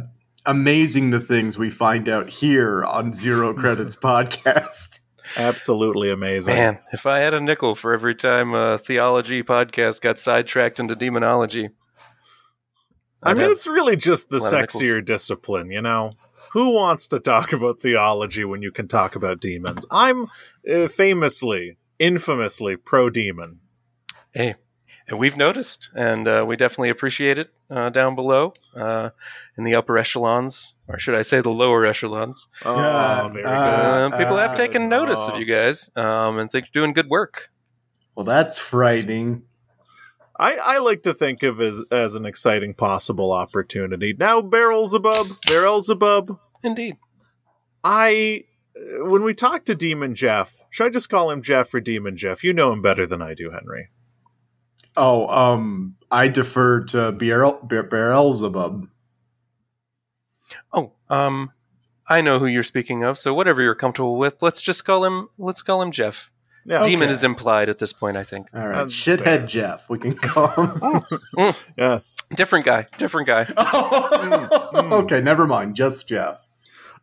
A- 0.45 0.51
amazing 0.51 1.11
the 1.11 1.19
things 1.19 1.57
we 1.57 1.69
find 1.69 2.09
out 2.09 2.27
here 2.27 2.83
on 2.83 3.13
Zero 3.13 3.53
Credits 3.59 3.95
Podcast. 3.95 4.99
Absolutely 5.37 6.11
amazing. 6.11 6.55
Man, 6.55 6.79
if 6.91 7.05
I 7.05 7.19
had 7.19 7.33
a 7.33 7.39
nickel 7.39 7.75
for 7.75 7.93
every 7.93 8.15
time 8.15 8.53
a 8.53 8.77
theology 8.77 9.41
podcast 9.41 10.01
got 10.01 10.19
sidetracked 10.19 10.79
into 10.79 10.95
demonology. 10.95 11.69
I 13.23 13.31
I'd 13.31 13.37
mean, 13.37 13.49
it's 13.51 13.67
really 13.67 13.95
just 13.95 14.29
the 14.29 14.37
a 14.37 14.39
lot 14.39 14.53
of 14.53 14.59
nickels. 14.59 14.83
sexier 14.83 15.05
discipline, 15.05 15.71
you 15.71 15.81
know. 15.81 16.09
Who 16.51 16.71
wants 16.71 17.07
to 17.07 17.19
talk 17.19 17.53
about 17.53 17.79
theology 17.79 18.43
when 18.43 18.61
you 18.61 18.71
can 18.71 18.87
talk 18.87 19.15
about 19.15 19.39
demons? 19.39 19.85
I'm 19.89 20.27
uh, 20.69 20.87
famously, 20.87 21.77
infamously 21.99 22.75
pro 22.75 23.09
demon. 23.09 23.59
hey, 24.31 24.55
and 25.07 25.19
we've 25.19 25.35
noticed, 25.35 25.89
and 25.95 26.27
uh, 26.27 26.43
we 26.47 26.55
definitely 26.55 26.89
appreciate 26.89 27.37
it 27.37 27.49
uh, 27.69 27.89
down 27.89 28.15
below 28.15 28.53
uh, 28.75 29.09
in 29.57 29.63
the 29.63 29.75
upper 29.75 29.97
echelons, 29.97 30.75
or 30.87 30.97
should 30.97 31.15
I 31.15 31.23
say 31.23 31.41
the 31.41 31.49
lower 31.49 31.85
echelons. 31.85 32.47
Oh, 32.63 32.75
Yeah, 32.75 33.27
very 33.27 33.45
uh, 33.45 33.49
Uh, 33.49 34.17
people 34.17 34.37
have 34.37 34.51
uh, 34.51 34.55
taken 34.55 34.87
notice 34.87 35.19
oh. 35.21 35.33
of 35.33 35.39
you 35.39 35.45
guys 35.45 35.89
um, 35.95 36.39
and 36.39 36.49
think 36.51 36.67
you're 36.73 36.83
doing 36.83 36.93
good 36.93 37.09
work. 37.09 37.49
Well, 38.15 38.25
that's 38.25 38.59
frightening. 38.59 39.43
I, 40.39 40.53
I 40.53 40.79
like 40.79 41.03
to 41.03 41.13
think 41.13 41.43
of 41.43 41.61
as 41.61 41.83
as 41.91 42.15
an 42.15 42.25
exciting 42.25 42.73
possible 42.73 43.31
opportunity. 43.31 44.15
Now, 44.17 44.41
Beelzebub, 44.41 45.27
Beelzebub, 45.47 46.39
Indeed. 46.63 46.97
I 47.83 48.45
when 48.75 49.23
we 49.23 49.33
talk 49.33 49.65
to 49.65 49.75
Demon 49.75 50.15
Jeff, 50.15 50.63
should 50.69 50.87
I 50.87 50.89
just 50.89 51.09
call 51.09 51.29
him 51.31 51.41
Jeff 51.41 51.73
or 51.73 51.79
Demon 51.79 52.17
Jeff? 52.17 52.43
You 52.43 52.53
know 52.53 52.71
him 52.71 52.81
better 52.81 53.05
than 53.05 53.21
I 53.21 53.33
do, 53.33 53.51
Henry. 53.51 53.89
Oh, 54.95 55.27
um, 55.27 55.95
I 56.11 56.27
defer 56.27 56.83
to 56.85 57.11
Beel- 57.11 57.59
Be- 57.65 57.81
Beelzebub. 57.81 58.87
Oh, 60.71 60.91
um, 61.09 61.51
I 62.07 62.21
know 62.21 62.37
who 62.39 62.45
you're 62.45 62.63
speaking 62.63 63.03
of. 63.03 63.17
So 63.17 63.33
whatever 63.33 63.61
you're 63.61 63.75
comfortable 63.75 64.17
with, 64.17 64.35
let's 64.41 64.61
just 64.61 64.85
call 64.85 65.05
him. 65.05 65.29
Let's 65.37 65.61
call 65.61 65.81
him 65.81 65.91
Jeff. 65.91 66.29
Yeah, 66.65 66.81
Demon 66.83 67.07
Okay. 67.07 67.13
is 67.13 67.23
implied 67.23 67.69
at 67.69 67.79
this 67.79 67.91
point. 67.91 68.15
I 68.17 68.23
think. 68.23 68.47
All 68.53 68.67
right, 68.67 68.77
That's 68.77 68.93
shithead 68.93 69.23
fair. 69.23 69.45
Jeff. 69.47 69.89
We 69.89 69.97
can 69.97 70.15
call 70.15 70.47
him. 70.47 71.03
yes. 71.77 72.17
Different 72.35 72.65
guy. 72.65 72.85
Different 72.97 73.27
guy. 73.27 73.43
mm. 73.45 74.91
okay, 75.03 75.21
never 75.21 75.45
mind. 75.45 75.75
Just 75.75 76.07
Jeff. 76.07 76.42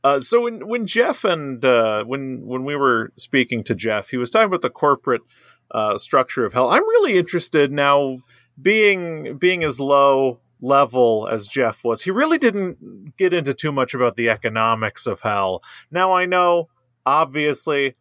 Uh, 0.02 0.18
so 0.20 0.42
when 0.42 0.66
when 0.66 0.86
Jeff 0.86 1.24
and 1.24 1.64
uh, 1.64 2.04
when 2.04 2.46
when 2.46 2.64
we 2.64 2.76
were 2.76 3.12
speaking 3.16 3.62
to 3.64 3.74
Jeff, 3.74 4.08
he 4.08 4.16
was 4.16 4.30
talking 4.30 4.46
about 4.46 4.62
the 4.62 4.70
corporate 4.70 5.22
uh, 5.70 5.98
structure 5.98 6.44
of 6.44 6.52
hell. 6.52 6.70
I'm 6.70 6.88
really 6.88 7.18
interested 7.18 7.70
now, 7.70 8.18
being 8.60 9.36
being 9.38 9.62
as 9.62 9.78
low 9.78 10.40
level 10.62 11.28
as 11.30 11.48
Jeff 11.48 11.84
was. 11.84 12.02
He 12.02 12.10
really 12.10 12.38
didn't 12.38 13.16
get 13.16 13.32
into 13.32 13.54
too 13.54 13.72
much 13.72 13.94
about 13.94 14.16
the 14.16 14.28
economics 14.28 15.06
of 15.06 15.20
hell. 15.20 15.62
Now 15.90 16.12
I 16.12 16.26
know, 16.26 16.68
obviously. 17.04 17.96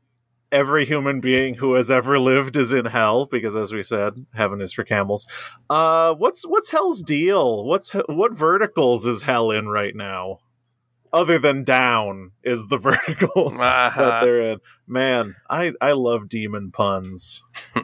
Every 0.51 0.83
human 0.83 1.19
being 1.19 1.53
who 1.53 1.75
has 1.75 1.91
ever 1.91 2.17
lived 2.19 2.57
is 2.57 2.73
in 2.73 2.85
hell 2.85 3.27
because, 3.27 3.55
as 3.55 3.71
we 3.71 3.83
said, 3.83 4.25
heaven 4.33 4.61
is 4.61 4.73
for 4.73 4.83
camels. 4.83 5.27
Uh, 5.69 6.15
what's 6.15 6.41
what's 6.41 6.71
hell's 6.71 7.03
deal? 7.03 7.63
What's 7.65 7.91
what 8.07 8.33
verticals 8.33 9.05
is 9.05 9.21
hell 9.21 9.51
in 9.51 9.67
right 9.69 9.95
now? 9.95 10.39
Other 11.13 11.39
than 11.39 11.63
down 11.63 12.31
is 12.43 12.67
the 12.67 12.77
vertical 12.89 13.49
that 13.51 13.87
Uh-huh. 13.87 14.19
they're 14.23 14.41
in. 14.41 14.59
Man, 14.87 15.35
I 15.49 15.73
I 15.81 15.91
love 15.93 16.29
demon 16.29 16.71
puns. 16.71 17.43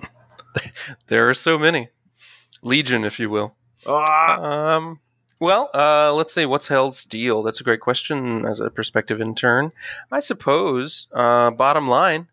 There 1.08 1.28
are 1.30 1.34
so 1.34 1.58
many. 1.60 1.90
Legion, 2.62 3.04
if 3.04 3.20
you 3.20 3.30
will. 3.30 3.56
Ah, 3.86 4.38
Um, 4.78 5.00
well, 5.40 5.70
uh, 5.74 6.14
let's 6.14 6.34
say 6.34 6.46
what's 6.46 6.68
hell's 6.68 7.04
deal? 7.04 7.44
That's 7.44 7.60
a 7.60 7.64
great 7.66 7.82
question 7.82 8.46
as 8.46 8.62
a 8.62 8.70
perspective 8.70 9.20
intern. 9.20 9.74
I 10.12 10.22
suppose, 10.22 11.08
uh, 11.14 11.52
bottom 11.52 11.90
line, 11.90 12.30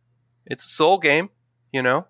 it's 0.46 0.64
a 0.64 0.68
soul 0.68 0.98
game, 0.98 1.30
you 1.72 1.82
know? 1.82 2.06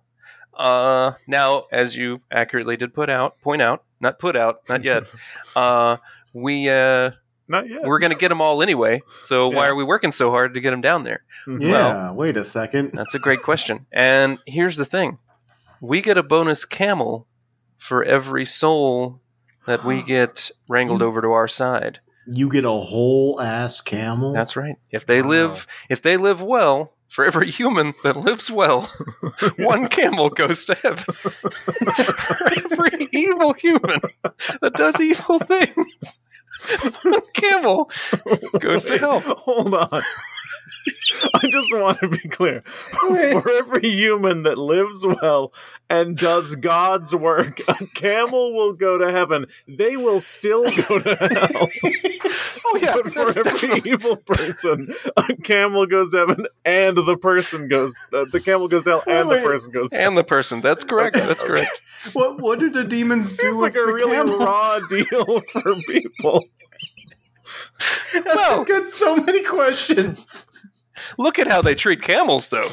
Uh, 0.55 1.13
now, 1.27 1.65
as 1.73 1.97
you 1.97 2.21
accurately 2.31 2.77
did 2.77 2.93
put 2.93 3.09
out, 3.09 3.41
point 3.41 3.63
out, 3.63 3.85
not 4.01 4.19
put 4.19 4.37
out, 4.37 4.61
not 4.69 4.85
yet, 4.85 5.05
uh, 5.57 5.97
we, 6.35 6.69
uh, 6.69 7.13
not 7.49 7.69
yet. 7.69 7.83
we're 7.83 7.99
going 7.99 8.13
to 8.13 8.19
get 8.19 8.29
them 8.29 8.41
all 8.41 8.63
anyway. 8.63 9.03
So 9.19 9.49
why 9.49 9.69
are 9.69 9.75
we 9.75 9.85
working 9.85 10.13
so 10.13 10.31
hard 10.31 10.55
to 10.55 10.61
get 10.61 10.71
them 10.71 10.81
down 10.81 11.05
there? 11.05 11.23
Mhm. 11.47 11.63
Yeah. 11.71 12.13
wait 12.13 12.37
a 12.37 12.45
second. 12.45 12.91
That's 12.95 13.15
a 13.15 13.19
great 13.19 13.43
question. 13.43 13.87
And 13.93 14.39
here's 14.47 14.77
the 14.77 14.85
thing 14.85 15.19
we 15.81 16.01
get 16.01 16.17
a 16.19 16.23
bonus 16.23 16.65
camel 16.65 17.27
for 17.79 18.05
every 18.05 18.45
soul 18.47 19.21
that 19.67 19.85
we 19.85 20.03
get 20.17 20.51
wrangled 20.69 21.03
over 21.03 21.21
to 21.21 21.29
our 21.33 21.49
side. 21.49 21.99
You 22.27 22.49
get 22.49 22.65
a 22.65 22.71
whole 22.71 23.41
ass 23.41 23.81
camel. 23.81 24.33
That's 24.33 24.55
right. 24.57 24.77
If 24.93 25.07
they 25.07 25.23
Wow. 25.23 25.29
live 25.29 25.67
if 25.89 26.01
they 26.03 26.17
live 26.17 26.41
well, 26.41 26.95
for 27.09 27.25
every 27.27 27.51
human 27.51 27.93
that 28.05 28.17
lives 28.17 28.49
well, 28.51 28.83
one 29.59 29.89
camel 29.89 30.31
goes 30.31 30.65
to 30.67 30.75
heaven. 30.77 31.05
for 31.13 32.49
every 32.57 33.09
evil 33.13 33.53
human 33.55 34.01
that 34.61 34.73
does 34.75 35.01
evil 35.01 35.39
things, 35.41 36.19
camel 37.35 37.91
goes 38.59 38.85
to 38.87 38.99
hell. 38.99 39.21
Hold 39.21 39.75
on. 39.75 40.03
I 41.35 41.49
just 41.49 41.73
want 41.73 41.99
to 42.01 42.09
be 42.09 42.19
clear. 42.29 42.63
For 42.63 43.51
every 43.51 43.89
human 43.91 44.43
that 44.45 44.59
lives 44.59 45.07
well 45.07 45.53
and 45.89 46.17
does 46.17 46.55
God's 46.57 47.15
work, 47.15 47.61
a 47.69 47.87
camel 47.95 48.55
will 48.55 48.73
go 48.73 48.99
to 48.99 49.11
heaven. 49.11 49.47
They 49.69 49.97
will 49.97 50.21
still 50.21 50.65
go 50.65 50.99
to 50.99 51.17
hell. 51.17 51.69
Oh 52.65 52.77
yeah, 52.81 52.95
but 52.95 53.13
for 53.13 53.29
every 53.29 53.43
definitely- 53.43 53.91
evil 53.91 54.17
person, 54.17 54.95
a 55.17 55.35
camel 55.37 55.85
goes 55.85 56.13
to 56.13 56.19
heaven, 56.19 56.47
and 56.65 56.97
the 56.97 57.17
person 57.19 57.69
goes. 57.69 57.95
Uh, 58.13 58.25
the 58.33 58.41
camel 58.41 58.67
goes 58.69 58.85
to 58.85 58.91
hell, 58.91 59.03
and 59.07 59.31
the 59.31 59.41
person 59.41 59.73
goes 59.73 59.91
to 59.91 60.01
and 60.01 60.17
the 60.17 60.25
person. 60.25 60.63
That's 60.63 60.83
correct. 60.83 61.17
That's 61.17 61.43
correct. 61.43 61.69
What 62.15 62.41
what 62.41 62.59
do 62.61 62.71
the 62.71 62.85
demons 62.85 63.37
do 63.37 63.43
Seems 63.43 63.57
like 63.57 63.75
with 63.75 63.83
a 63.83 63.87
the 63.87 63.93
really 63.93 64.13
camels? 64.13 64.39
raw 64.43 64.79
deal 64.89 65.41
for 65.53 65.75
people. 65.87 66.47
Well- 68.15 68.61
I've 68.61 68.67
got 68.67 68.87
so 68.87 69.17
many 69.17 69.43
questions. 69.45 70.49
Look 71.19 71.39
at 71.39 71.47
how 71.49 71.63
they 71.63 71.75
treat 71.75 72.03
camels, 72.03 72.49
though. 72.49 72.69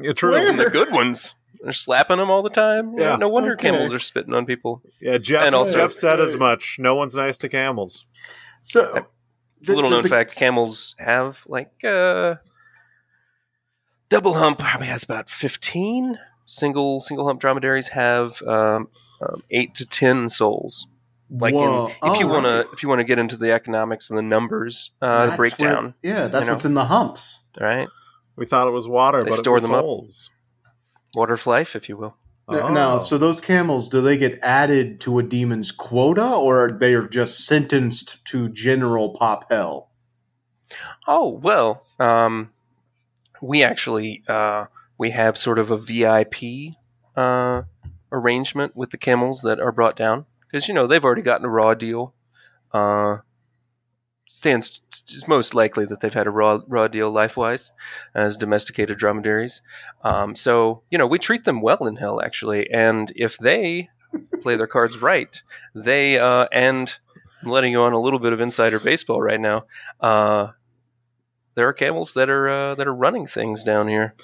Yeah, 0.00 0.12
true. 0.12 0.32
Where? 0.32 0.48
And 0.48 0.58
the 0.58 0.70
good 0.70 0.90
ones. 0.92 1.34
They're 1.60 1.72
slapping 1.72 2.18
them 2.18 2.30
all 2.30 2.42
the 2.44 2.50
time. 2.50 2.96
Yeah. 2.98 3.16
No 3.16 3.28
wonder 3.28 3.52
Okay. 3.54 3.68
camels 3.70 3.92
are 3.92 3.98
spitting 3.98 4.32
on 4.32 4.46
people. 4.46 4.80
Yeah, 5.00 5.18
Jeff. 5.18 5.44
And 5.44 5.54
also- 5.54 5.78
Jeff 5.78 5.92
said 5.92 6.20
as 6.20 6.36
much. 6.36 6.76
No 6.78 6.94
one's 6.94 7.16
nice 7.16 7.36
to 7.38 7.48
camels. 7.48 8.04
So, 8.60 9.08
It's 9.60 9.68
a 9.68 9.74
little 9.74 9.90
known 9.90 10.02
the- 10.02 10.08
fact: 10.08 10.36
camels 10.36 10.94
have 11.00 11.38
like 11.46 11.72
uh, 11.82 12.36
double 14.08 14.34
hump 14.34 14.58
probably 14.60 14.86
has 14.86 15.02
about 15.02 15.28
fifteen. 15.30 16.18
Single 16.46 17.00
single 17.00 17.26
hump 17.26 17.40
dromedaries 17.40 17.88
have 17.88 18.40
um, 18.42 18.88
um, 19.20 19.42
eight 19.50 19.74
to 19.76 19.86
ten 19.86 20.28
souls. 20.28 20.86
Like 21.30 21.52
in, 21.54 21.60
if 21.60 21.96
Oh, 22.02 22.18
you 22.18 22.26
want 22.26 22.46
right. 22.46 22.62
to 22.64 22.70
if 22.72 22.82
you 22.82 22.88
want 22.88 23.00
to 23.00 23.04
get 23.04 23.18
into 23.18 23.36
the 23.36 23.52
economics 23.52 24.08
and 24.10 24.18
the 24.18 24.22
numbers, 24.22 24.92
uh, 25.02 25.28
the 25.30 25.36
breakdown, 25.36 25.84
what- 25.86 25.94
yeah, 26.02 26.28
that's 26.28 26.42
you 26.42 26.46
know. 26.46 26.52
what's 26.54 26.64
in 26.64 26.74
the 26.74 26.86
humps. 26.86 27.44
right? 27.60 27.88
We 28.36 28.46
thought 28.46 28.66
it 28.68 28.72
was 28.72 28.86
water, 28.88 29.22
They 29.22 29.30
but 29.30 29.38
store 29.40 29.56
it 29.56 29.62
was 29.62 29.62
them 29.64 29.74
up. 29.74 29.84
Water 31.14 31.34
of 31.34 31.46
life, 31.46 31.74
if 31.76 31.88
you 31.88 31.96
will. 31.96 32.14
Oh. 32.50 32.72
Now, 32.72 32.96
so 32.98 33.18
those 33.18 33.40
camels, 33.42 33.88
do 33.90 34.00
they 34.00 34.16
get 34.16 34.38
added 34.42 35.00
to 35.02 35.18
a 35.18 35.22
demon's 35.22 35.70
quota, 35.70 36.24
or 36.34 36.64
are 36.66 36.70
they 36.70 36.96
just 37.08 37.44
sentenced 37.44 38.24
to 38.26 38.48
general 38.48 39.10
pop 39.10 39.50
hell? 39.50 39.90
Oh 41.06 41.28
well, 41.28 41.84
um, 41.98 42.50
we 43.42 43.62
actually 43.62 44.22
uh, 44.28 44.66
we 44.96 45.10
have 45.10 45.36
sort 45.36 45.58
of 45.58 45.70
a 45.70 45.76
VIP 45.78 46.74
uh, 47.16 47.62
arrangement 48.12 48.76
with 48.76 48.90
the 48.92 48.98
camels 48.98 49.42
that 49.42 49.60
are 49.60 49.72
brought 49.72 49.96
down 49.96 50.24
because 50.50 50.68
you 50.68 50.74
know 50.74 50.86
they've 50.86 51.04
already 51.04 51.22
gotten 51.22 51.46
a 51.46 51.50
raw 51.50 51.74
deal. 51.74 52.14
Uh, 52.72 53.18
stands 54.28 54.80
it's 54.90 55.26
most 55.26 55.54
likely 55.54 55.86
that 55.86 56.00
they've 56.00 56.14
had 56.14 56.26
a 56.26 56.30
raw 56.30 56.60
raw 56.68 56.86
deal 56.86 57.10
life 57.10 57.36
wise 57.36 57.72
as 58.14 58.36
domesticated 58.36 58.98
dromedaries. 58.98 59.62
Um, 60.02 60.36
so 60.36 60.82
you 60.90 60.98
know 60.98 61.06
we 61.06 61.18
treat 61.18 61.44
them 61.44 61.60
well 61.60 61.86
in 61.86 61.96
hell 61.96 62.20
actually, 62.20 62.70
and 62.70 63.12
if 63.16 63.38
they 63.38 63.88
play 64.42 64.56
their 64.56 64.66
cards 64.66 64.98
right, 64.98 65.42
they 65.74 66.18
uh, 66.18 66.46
and 66.52 66.94
I'm 67.42 67.50
letting 67.50 67.72
you 67.72 67.82
on 67.82 67.92
a 67.92 68.00
little 68.00 68.18
bit 68.18 68.32
of 68.32 68.40
insider 68.40 68.80
baseball 68.80 69.20
right 69.20 69.40
now. 69.40 69.64
Uh, 70.00 70.48
there 71.54 71.66
are 71.66 71.72
camels 71.72 72.14
that 72.14 72.30
are 72.30 72.48
uh, 72.48 72.74
that 72.76 72.86
are 72.86 72.94
running 72.94 73.26
things 73.26 73.64
down 73.64 73.88
here. 73.88 74.14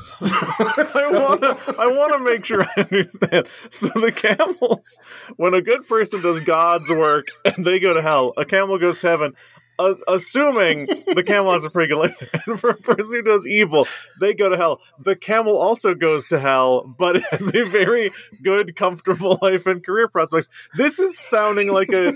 I 0.22 1.10
want 1.12 1.40
to. 1.42 1.74
I 1.78 1.86
want 1.86 2.18
to 2.18 2.24
make 2.24 2.44
sure 2.44 2.62
I 2.62 2.80
understand. 2.80 3.46
So 3.70 3.88
the 3.88 4.12
camels, 4.12 4.98
when 5.36 5.54
a 5.54 5.62
good 5.62 5.86
person 5.86 6.22
does 6.22 6.40
God's 6.40 6.90
work 6.90 7.28
and 7.44 7.66
they 7.66 7.78
go 7.78 7.94
to 7.94 8.02
hell, 8.02 8.32
a 8.36 8.44
camel 8.44 8.78
goes 8.78 8.98
to 9.00 9.08
heaven. 9.08 9.34
Uh, 9.80 9.94
assuming 10.08 10.86
the 11.14 11.22
camel 11.26 11.52
has 11.52 11.64
a 11.64 11.70
pretty 11.70 11.92
good 11.94 11.98
life, 12.00 12.46
and 12.46 12.60
for 12.60 12.68
a 12.70 12.76
person 12.76 13.14
who 13.16 13.22
does 13.22 13.46
evil, 13.46 13.88
they 14.20 14.34
go 14.34 14.50
to 14.50 14.56
hell. 14.56 14.78
The 14.98 15.16
camel 15.16 15.56
also 15.56 15.94
goes 15.94 16.26
to 16.26 16.38
hell, 16.38 16.82
but 16.98 17.20
has 17.30 17.48
a 17.54 17.64
very 17.64 18.10
good, 18.42 18.76
comfortable 18.76 19.38
life 19.40 19.66
and 19.66 19.82
career 19.84 20.06
prospects. 20.08 20.50
This 20.74 20.98
is 20.98 21.18
sounding 21.18 21.72
like 21.72 21.90
a 21.92 22.12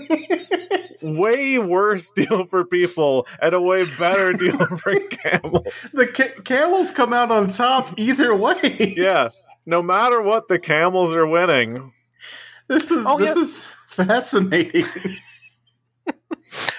way 1.01 1.57
worse 1.59 2.11
deal 2.11 2.45
for 2.45 2.65
people 2.65 3.25
and 3.41 3.55
a 3.55 3.61
way 3.61 3.85
better 3.97 4.33
deal 4.33 4.57
for 4.77 4.99
camels. 4.99 5.89
the 5.93 6.05
ca- 6.07 6.41
camels 6.43 6.91
come 6.91 7.13
out 7.13 7.31
on 7.31 7.49
top 7.49 7.93
either 7.97 8.35
way. 8.35 8.93
Yeah. 8.95 9.29
No 9.65 9.81
matter 9.81 10.21
what, 10.21 10.47
the 10.49 10.59
camels 10.59 11.15
are 11.15 11.25
winning. 11.25 11.91
This 12.67 12.91
is 12.91 13.05
Oh, 13.07 13.17
this 13.17 13.35
yeah. 13.35 13.41
is 13.41 13.65
fascinating. 13.87 14.85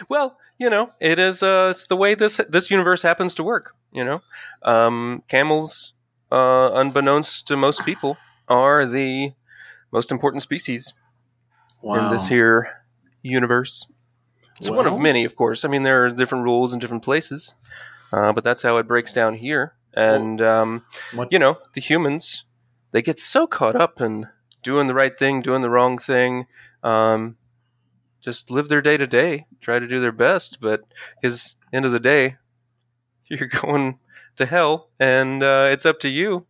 Well, 0.09 0.39
you 0.59 0.71
know, 0.71 0.91
it 1.01 1.19
is 1.19 1.43
uh, 1.43 1.69
it's 1.71 1.87
the 1.87 1.97
way 1.97 2.15
this 2.15 2.41
this 2.49 2.71
universe 2.71 3.03
happens 3.03 3.35
to 3.35 3.43
work. 3.43 3.75
You 3.93 4.05
know, 4.05 4.21
um, 4.63 5.23
camels, 5.29 5.95
uh, 6.31 6.71
unbeknownst 6.73 7.47
to 7.49 7.57
most 7.57 7.85
people, 7.85 8.17
are 8.49 8.87
the 8.87 9.33
most 9.93 10.11
important 10.11 10.43
species 10.43 10.95
in 11.83 12.09
this 12.11 12.29
here 12.29 12.83
universe. 13.23 13.87
It's 14.59 14.71
one 14.71 14.87
of 14.87 14.99
many, 14.99 15.25
of 15.25 15.37
course. 15.37 15.65
I 15.65 15.69
mean, 15.69 15.83
there 15.83 16.05
are 16.05 16.11
different 16.11 16.45
rules 16.45 16.73
in 16.73 16.79
different 16.79 17.05
places, 17.05 17.55
uh, 18.13 18.33
but 18.33 18.43
that's 18.45 18.63
how 18.63 18.79
it 18.79 18.89
breaks 18.89 19.13
down 19.13 19.35
here. 19.35 19.75
And 19.95 20.41
um, 20.41 20.85
you 21.31 21.39
know, 21.39 21.59
the 21.75 21.81
humans 21.81 22.45
they 22.93 23.03
get 23.03 23.21
so 23.21 23.47
caught 23.47 23.77
up 23.77 24.01
in 24.01 24.29
doing 24.63 24.87
the 24.87 24.95
right 24.95 25.19
thing, 25.19 25.43
doing 25.43 25.63
the 25.63 25.71
wrong 25.71 25.99
thing, 25.99 26.47
um, 26.83 27.37
just 28.27 28.51
live 28.51 28.69
their 28.69 28.83
day 28.83 28.97
to 28.97 29.07
day, 29.07 29.47
try 29.61 29.79
to 29.79 29.87
do 29.87 30.01
their 30.01 30.13
best. 30.13 30.59
But 30.61 30.81
because 31.23 31.55
end 31.73 31.85
of 31.85 31.93
the 31.93 32.01
day, 32.01 32.37
you're 33.27 33.49
going 33.49 33.99
to 34.37 34.47
hell, 34.47 34.91
and 34.99 35.43
uh, 35.43 35.69
it's 35.71 35.87
up 35.87 36.01
to 36.01 36.09
you 36.09 36.47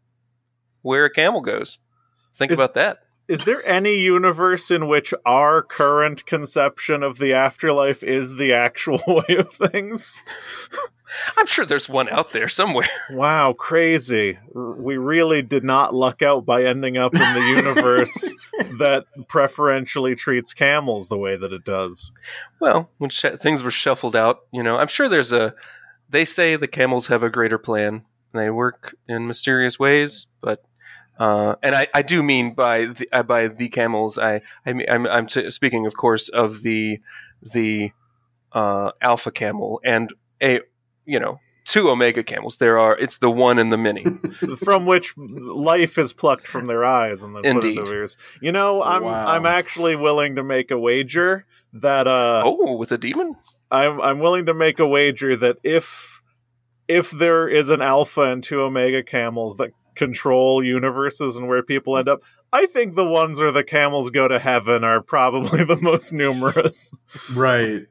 where 0.82 1.04
a 1.04 1.12
camel 1.12 1.42
goes. 1.42 1.78
Think 2.34 2.50
Is- 2.50 2.58
about 2.58 2.74
that. 2.74 2.98
Is 3.28 3.44
there 3.44 3.60
any 3.66 3.96
universe 3.96 4.70
in 4.70 4.86
which 4.86 5.12
our 5.24 5.60
current 5.60 6.24
conception 6.26 7.02
of 7.02 7.18
the 7.18 7.32
afterlife 7.32 8.04
is 8.04 8.36
the 8.36 8.52
actual 8.52 9.00
way 9.08 9.36
of 9.36 9.52
things? 9.52 10.20
I'm 11.36 11.46
sure 11.46 11.64
there's 11.64 11.88
one 11.88 12.08
out 12.08 12.32
there 12.32 12.48
somewhere. 12.48 12.88
Wow, 13.10 13.52
crazy. 13.52 14.38
We 14.52 14.96
really 14.96 15.40
did 15.40 15.62
not 15.62 15.94
luck 15.94 16.22
out 16.22 16.44
by 16.44 16.64
ending 16.64 16.96
up 16.96 17.14
in 17.14 17.20
the 17.20 17.40
universe 17.56 18.34
that 18.78 19.04
preferentially 19.28 20.16
treats 20.16 20.52
camels 20.52 21.08
the 21.08 21.16
way 21.16 21.36
that 21.36 21.52
it 21.52 21.64
does. 21.64 22.10
Well, 22.60 22.90
when 22.98 23.10
sh- 23.10 23.26
things 23.38 23.62
were 23.62 23.70
shuffled 23.70 24.16
out, 24.16 24.40
you 24.52 24.62
know, 24.62 24.76
I'm 24.76 24.88
sure 24.88 25.08
there's 25.08 25.32
a. 25.32 25.54
They 26.10 26.24
say 26.24 26.56
the 26.56 26.68
camels 26.68 27.06
have 27.06 27.22
a 27.22 27.30
greater 27.30 27.58
plan. 27.58 28.04
They 28.34 28.50
work 28.50 28.96
in 29.08 29.26
mysterious 29.26 29.78
ways, 29.78 30.26
but 30.40 30.62
uh, 31.18 31.54
and 31.62 31.74
I, 31.74 31.86
I 31.94 32.02
do 32.02 32.22
mean 32.22 32.54
by 32.54 32.86
the, 32.86 33.08
uh, 33.12 33.22
by 33.22 33.48
the 33.48 33.68
camels. 33.68 34.18
I 34.18 34.42
I 34.64 34.72
mean 34.72 34.86
I'm, 34.90 35.06
I'm 35.06 35.26
t- 35.26 35.50
speaking, 35.50 35.86
of 35.86 35.96
course, 35.96 36.28
of 36.28 36.62
the 36.62 37.00
the 37.40 37.92
uh, 38.52 38.92
alpha 39.00 39.30
camel 39.30 39.80
and 39.84 40.12
a 40.42 40.60
you 41.06 41.18
know 41.18 41.40
two 41.66 41.90
omega 41.90 42.22
camels. 42.22 42.56
There 42.56 42.78
are 42.78 42.96
it's 42.96 43.18
the 43.18 43.30
one 43.30 43.58
and 43.58 43.72
the 43.72 43.76
many. 43.76 44.04
From 44.64 44.86
which 44.86 45.14
life 45.16 45.98
is 45.98 46.12
plucked 46.12 46.46
from 46.46 46.66
their 46.68 46.84
eyes 46.84 47.22
and 47.22 47.34
then 47.36 47.42
put 47.42 47.64
into 47.64 47.84
ears. 47.90 48.16
You 48.40 48.52
know, 48.52 48.82
I'm 48.82 49.02
Wow. 49.02 49.26
I'm 49.26 49.44
actually 49.44 49.96
willing 49.96 50.36
to 50.36 50.42
make 50.42 50.70
a 50.70 50.78
wager 50.78 51.44
that 51.74 52.06
uh 52.06 52.42
oh, 52.44 52.76
with 52.76 52.92
a 52.92 52.98
demon. 52.98 53.34
I'm 53.70 54.00
I'm 54.00 54.18
willing 54.20 54.46
to 54.46 54.54
make 54.54 54.78
a 54.78 54.86
wager 54.86 55.36
that 55.36 55.58
if 55.62 56.22
if 56.88 57.10
there 57.10 57.48
is 57.48 57.68
an 57.68 57.82
alpha 57.82 58.22
and 58.22 58.42
two 58.42 58.62
omega 58.62 59.02
camels 59.02 59.56
that 59.56 59.72
control 59.96 60.62
universes 60.62 61.36
and 61.36 61.48
where 61.48 61.62
people 61.62 61.96
end 61.96 62.08
up, 62.08 62.22
I 62.52 62.66
think 62.66 62.94
the 62.94 63.08
ones 63.08 63.40
where 63.40 63.50
the 63.50 63.64
camels 63.64 64.10
go 64.10 64.28
to 64.28 64.38
heaven 64.38 64.84
are 64.84 65.02
probably 65.02 65.64
the 65.64 65.78
most 65.80 66.12
numerous. 66.12 66.92
right. 67.34 67.86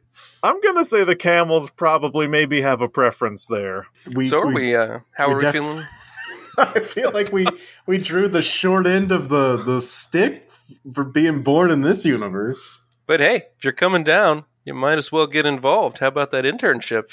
I'm 0.45 0.61
gonna 0.61 0.83
say 0.85 1.03
the 1.03 1.15
camels 1.15 1.69
probably 1.71 2.27
maybe 2.27 2.61
have 2.61 2.81
a 2.81 2.87
preference 2.87 3.47
there. 3.47 3.87
We, 4.13 4.25
so 4.25 4.41
are 4.41 4.47
we? 4.53 4.75
uh, 4.75 4.99
how 5.13 5.27
we 5.29 5.33
are 5.33 5.37
we 5.37 5.41
def- 5.43 5.53
feeling? 5.53 5.83
I 6.57 6.79
feel 6.79 7.11
like 7.11 7.31
we 7.31 7.47
we 7.87 7.97
drew 7.97 8.27
the 8.27 8.41
short 8.41 8.85
end 8.87 9.11
of 9.11 9.29
the 9.29 9.57
the 9.57 9.81
stick 9.81 10.49
for 10.93 11.03
being 11.03 11.41
born 11.41 11.71
in 11.71 11.81
this 11.81 12.05
universe. 12.05 12.83
But 13.07 13.19
hey, 13.21 13.43
if 13.57 13.63
you're 13.63 13.73
coming 13.73 14.03
down, 14.03 14.45
you 14.63 14.73
might 14.73 14.97
as 14.97 15.11
well 15.11 15.27
get 15.27 15.45
involved. 15.45 15.99
How 15.99 16.07
about 16.07 16.31
that 16.31 16.45
internship? 16.45 17.05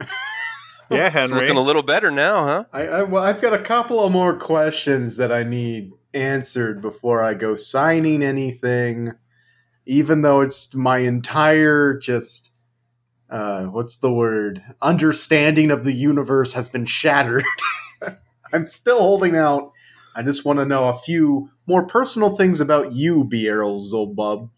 Yeah, 0.90 1.04
It's 1.08 1.14
Henry. 1.14 1.40
looking 1.42 1.58
a 1.58 1.62
little 1.62 1.82
better 1.82 2.10
now, 2.10 2.46
huh? 2.46 2.64
I, 2.72 2.82
I 2.86 3.02
well, 3.02 3.22
I've 3.22 3.42
got 3.42 3.52
a 3.52 3.58
couple 3.58 4.00
of 4.02 4.10
more 4.10 4.34
questions 4.38 5.18
that 5.18 5.30
I 5.30 5.42
need 5.42 5.92
answered 6.14 6.80
before 6.80 7.22
I 7.22 7.34
go 7.34 7.54
signing 7.54 8.22
anything. 8.22 9.12
Even 9.84 10.22
though 10.22 10.40
it's 10.40 10.74
my 10.74 11.00
entire 11.00 11.92
just 11.98 12.52
uh, 13.30 13.64
what's 13.64 13.98
the 13.98 14.12
word 14.12 14.62
understanding 14.80 15.70
of 15.70 15.84
the 15.84 15.92
universe 15.92 16.52
has 16.54 16.68
been 16.68 16.84
shattered. 16.84 17.44
I'm 18.52 18.66
still 18.66 19.00
holding 19.00 19.36
out. 19.36 19.72
I 20.16 20.22
just 20.22 20.44
want 20.44 20.58
to 20.58 20.64
know 20.64 20.88
a 20.88 20.94
few 20.96 21.50
more 21.66 21.86
personal 21.86 22.34
things 22.34 22.60
about 22.60 22.92
you, 22.92 23.24
Bierl 23.24 23.78
Zobub. 23.80 24.48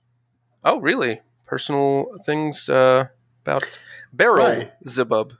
Oh, 0.64 0.78
really? 0.78 1.20
Personal 1.46 2.06
things 2.24 2.68
uh, 2.68 3.08
about 3.44 3.64
Beryl 4.12 4.46
Right. 4.46 4.72
Zibub. 4.86 5.32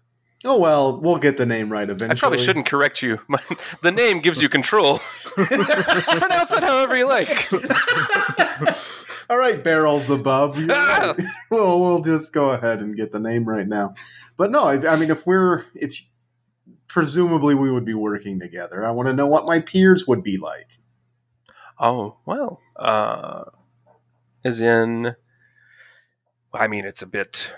Oh 0.43 0.59
well, 0.59 0.99
we'll 0.99 1.19
get 1.19 1.37
the 1.37 1.45
name 1.45 1.71
right 1.71 1.89
eventually. 1.89 2.17
I 2.17 2.19
probably 2.19 2.39
shouldn't 2.39 2.65
correct 2.65 3.03
you. 3.03 3.19
My, 3.29 3.41
the 3.83 3.93
name 3.93 4.21
gives 4.21 4.41
you 4.41 4.49
control. 4.49 5.01
Pronounce 5.25 6.51
it 6.51 6.63
however 6.63 6.97
you 6.97 7.07
like. 7.07 7.29
All 9.31 9.39
right, 9.39 9.63
barrels 9.63 10.11
above. 10.11 10.59
Right. 10.69 11.17
well, 11.51 11.81
we'll 11.81 12.01
just 12.01 12.33
go 12.33 12.51
ahead 12.51 12.81
and 12.81 12.97
get 12.97 13.13
the 13.13 13.21
name 13.21 13.45
right 13.45 13.67
now. 13.67 13.95
But 14.37 14.51
no, 14.51 14.65
I, 14.65 14.93
I 14.93 14.97
mean, 14.97 15.11
if 15.11 15.25
we're 15.25 15.67
if 15.75 16.03
presumably 16.89 17.55
we 17.55 17.71
would 17.71 17.85
be 17.85 17.95
working 17.95 18.41
together, 18.41 18.85
I 18.85 18.91
want 18.91 19.07
to 19.09 19.15
know 19.15 19.29
what 19.29 19.47
my 19.47 19.61
peers 19.61 20.07
would 20.07 20.25
be 20.25 20.37
like. 20.37 20.79
Oh 21.79 22.17
well, 22.27 22.61
uh, 22.77 23.45
as 24.45 24.61
in, 24.61 25.15
I 26.53 26.67
mean, 26.67 26.85
it's 26.85 27.03
a 27.03 27.07
bit 27.07 27.53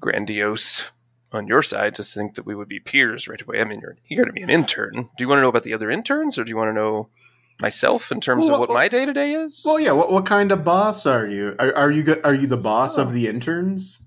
grandiose 0.00 0.84
on 1.32 1.46
your 1.46 1.62
side 1.62 1.94
to 1.94 2.04
think 2.04 2.34
that 2.34 2.46
we 2.46 2.54
would 2.54 2.68
be 2.68 2.78
peers 2.78 3.26
right 3.26 3.40
away. 3.40 3.60
I 3.60 3.64
mean, 3.64 3.80
you're 3.80 3.96
you're 4.08 4.22
going 4.22 4.34
to 4.34 4.38
be 4.38 4.42
an 4.42 4.50
intern. 4.50 4.92
Do 4.92 5.08
you 5.18 5.28
want 5.28 5.38
to 5.38 5.42
know 5.42 5.48
about 5.48 5.64
the 5.64 5.74
other 5.74 5.90
interns, 5.90 6.38
or 6.38 6.44
do 6.44 6.50
you 6.50 6.56
want 6.56 6.68
to 6.68 6.74
know 6.74 7.08
myself 7.60 8.10
in 8.12 8.20
terms 8.20 8.46
Well, 8.46 8.54
of 8.54 8.60
what 8.60 8.70
my 8.70 8.88
day 8.88 9.04
to 9.06 9.12
day 9.12 9.32
is? 9.34 9.62
Well, 9.64 9.80
yeah. 9.80 9.92
What, 9.92 10.12
what 10.12 10.26
kind 10.26 10.52
of 10.52 10.64
boss 10.64 11.06
are 11.06 11.26
you? 11.26 11.54
Are, 11.58 11.74
are 11.74 11.90
you 11.90 12.16
are 12.24 12.34
you 12.34 12.46
the 12.46 12.56
boss 12.56 12.98
Oh. 12.98 13.02
of 13.02 13.12
the 13.12 13.26
interns? 13.28 14.02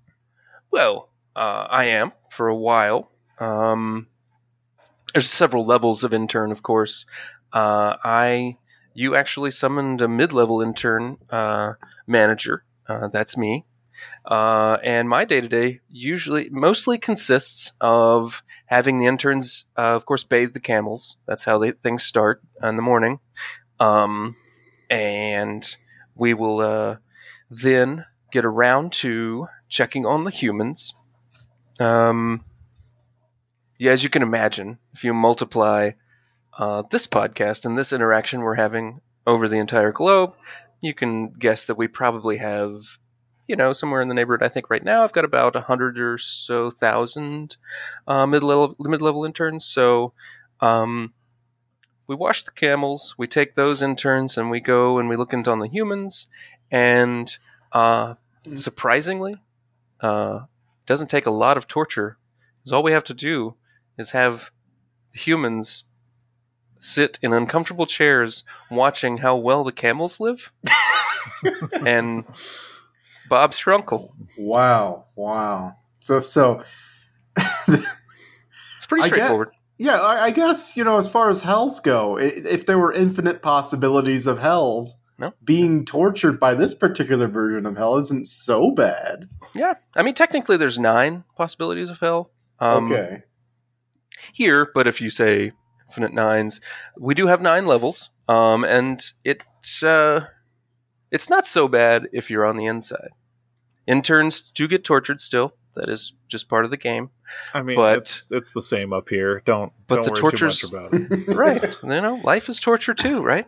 Well, 0.71 1.09
uh, 1.35 1.67
I 1.69 1.85
am 1.85 2.13
for 2.29 2.47
a 2.47 2.55
while. 2.55 3.11
Um, 3.39 4.07
there's 5.13 5.29
several 5.29 5.65
levels 5.65 6.03
of 6.03 6.13
intern, 6.13 6.51
of 6.51 6.63
course. 6.63 7.05
Uh, 7.51 7.95
I, 8.03 8.57
you 8.93 9.15
actually 9.15 9.51
summoned 9.51 9.99
a 10.01 10.07
mid-level 10.07 10.61
intern 10.61 11.17
uh, 11.29 11.73
manager. 12.07 12.63
Uh, 12.87 13.09
that's 13.09 13.35
me. 13.35 13.65
Uh, 14.25 14.77
and 14.83 15.09
my 15.09 15.25
day 15.25 15.41
to 15.41 15.47
day 15.49 15.79
usually 15.89 16.49
mostly 16.49 16.97
consists 16.97 17.73
of 17.81 18.43
having 18.71 18.99
the 18.99 19.05
interns, 19.05 19.65
uh, 19.77 19.95
of 19.95 20.05
course, 20.05 20.23
bathe 20.23 20.53
the 20.53 20.59
camels. 20.59 21.17
That's 21.27 21.43
how 21.43 21.59
they, 21.59 21.73
things 21.73 22.03
start 22.03 22.41
in 22.63 22.77
the 22.77 22.81
morning. 22.81 23.19
Um, 23.81 24.37
and 24.89 25.75
we 26.15 26.33
will 26.33 26.61
uh, 26.61 26.95
then 27.49 28.05
get 28.31 28.45
around 28.45 28.93
to 28.93 29.47
checking 29.67 30.05
on 30.05 30.23
the 30.23 30.31
humans. 30.31 30.93
Um, 31.81 32.45
yeah, 33.77 33.91
as 33.91 34.03
you 34.03 34.09
can 34.09 34.21
imagine, 34.21 34.79
if 34.93 35.03
you 35.03 35.13
multiply 35.13 35.91
uh, 36.57 36.83
this 36.91 37.07
podcast 37.07 37.65
and 37.65 37.77
this 37.77 37.91
interaction 37.91 38.39
we're 38.39 38.55
having 38.55 39.01
over 39.27 39.49
the 39.49 39.57
entire 39.57 39.91
globe, 39.91 40.33
you 40.79 40.93
can 40.93 41.31
guess 41.31 41.65
that 41.65 41.75
we 41.77 41.87
probably 41.87 42.37
have, 42.37 42.83
you 43.47 43.55
know, 43.55 43.73
somewhere 43.73 44.01
in 44.01 44.07
the 44.07 44.13
neighborhood. 44.13 44.45
I 44.45 44.49
think 44.49 44.69
right 44.69 44.83
now 44.83 45.03
I've 45.03 45.13
got 45.13 45.25
about 45.25 45.55
a 45.55 45.61
hundred 45.61 45.99
or 45.99 46.17
so 46.17 46.71
thousand 46.71 47.57
uh, 48.07 48.25
mid 48.25 48.43
level 48.43 48.75
mid 48.79 49.01
level 49.01 49.25
interns. 49.25 49.65
So, 49.65 50.13
um, 50.59 51.13
we 52.07 52.15
wash 52.15 52.43
the 52.43 52.51
camels, 52.51 53.15
we 53.17 53.27
take 53.27 53.55
those 53.55 53.81
interns, 53.81 54.37
and 54.37 54.49
we 54.49 54.59
go 54.59 54.99
and 54.99 55.07
we 55.07 55.15
look 55.15 55.33
into 55.33 55.49
on 55.49 55.59
the 55.59 55.67
humans, 55.67 56.27
and 56.69 57.37
uh, 57.71 58.15
surprisingly, 58.55 59.35
uh, 60.01 60.41
doesn't 60.85 61.09
take 61.09 61.25
a 61.25 61.31
lot 61.31 61.57
of 61.57 61.67
torture. 61.67 62.17
Because 62.59 62.73
all 62.73 62.83
we 62.83 62.91
have 62.91 63.05
to 63.05 63.13
do 63.13 63.55
is 63.97 64.11
have 64.11 64.51
humans 65.13 65.85
sit 66.79 67.17
in 67.21 67.31
uncomfortable 67.31 67.85
chairs 67.85 68.43
watching 68.69 69.17
how 69.17 69.35
well 69.35 69.63
the 69.63 69.71
camels 69.71 70.19
live. 70.19 70.51
and 71.85 72.25
Bob's 73.31 73.65
your 73.65 73.73
uncle. 73.75 74.13
Wow, 74.37 75.05
wow. 75.15 75.73
So 76.01 76.19
so 76.19 76.61
It's 77.37 78.85
pretty 78.87 79.03
I 79.03 79.07
get- 79.07 79.15
straightforward. 79.15 79.49
yeah, 79.77 79.99
I, 79.99 80.25
I 80.25 80.31
guess 80.31 80.75
you 80.75 80.83
know 80.83 80.97
as 80.97 81.07
far 81.07 81.29
as 81.29 81.41
hells 81.41 81.79
go, 81.79 82.17
if 82.19 82.65
there 82.65 82.77
were 82.77 82.91
infinite 82.93 83.41
possibilities 83.41 84.27
of 84.27 84.39
hells, 84.39 84.95
No. 85.17 85.33
being 85.43 85.85
tortured 85.85 86.39
by 86.39 86.55
this 86.55 86.73
particular 86.75 87.27
version 87.27 87.65
of 87.65 87.77
hell 87.77 87.97
isn't 87.97 88.25
so 88.27 88.71
bad. 88.71 89.29
Yeah. 89.55 89.75
I 89.95 90.03
mean, 90.03 90.13
technically, 90.13 90.57
there's 90.57 90.77
nine 90.77 91.23
possibilities 91.37 91.89
of 91.89 91.99
hell. 91.99 92.31
Um, 92.59 92.91
okay. 92.91 93.23
here, 94.33 94.69
but 94.73 94.87
if 94.87 94.99
you 95.01 95.09
say 95.09 95.53
infinite 95.87 96.13
nines, 96.13 96.59
we 96.99 97.15
do 97.15 97.27
have 97.27 97.41
nine 97.41 97.65
levels, 97.65 98.09
um, 98.27 98.63
and 98.65 99.03
it's 99.23 99.83
uh, 99.83 100.25
it's 101.11 101.29
not 101.29 101.47
so 101.47 101.67
bad 101.67 102.07
if 102.13 102.29
you're 102.29 102.45
on 102.45 102.57
the 102.57 102.65
inside. 102.65 103.09
Interns 103.91 104.41
do 104.41 104.67
get 104.67 104.83
tortured 104.83 105.19
still. 105.21 105.53
That 105.75 105.87
is 105.89 106.13
just 106.27 106.49
part 106.49 106.65
of 106.65 106.71
the 106.71 106.77
game, 106.77 107.11
I 107.53 107.61
mean, 107.61 107.77
But- 107.77 107.97
it's 107.99 108.29
it's 108.31 108.51
the 108.51 108.61
same 108.61 108.91
up 108.91 109.07
here. 109.09 109.41
Don't 109.45 109.71
But 109.87 109.95
don't 109.97 110.05
the 110.05 110.11
worry 110.11 110.21
tortures- 110.21 110.59
too 110.59 110.77
much 110.79 110.91
about 110.93 111.11
it. 111.29 111.35
right? 111.35 111.77
you 111.83 112.01
know, 112.01 112.19
life 112.23 112.49
is 112.49 112.59
torture 112.59 112.93
too, 112.93 113.21
right? 113.21 113.47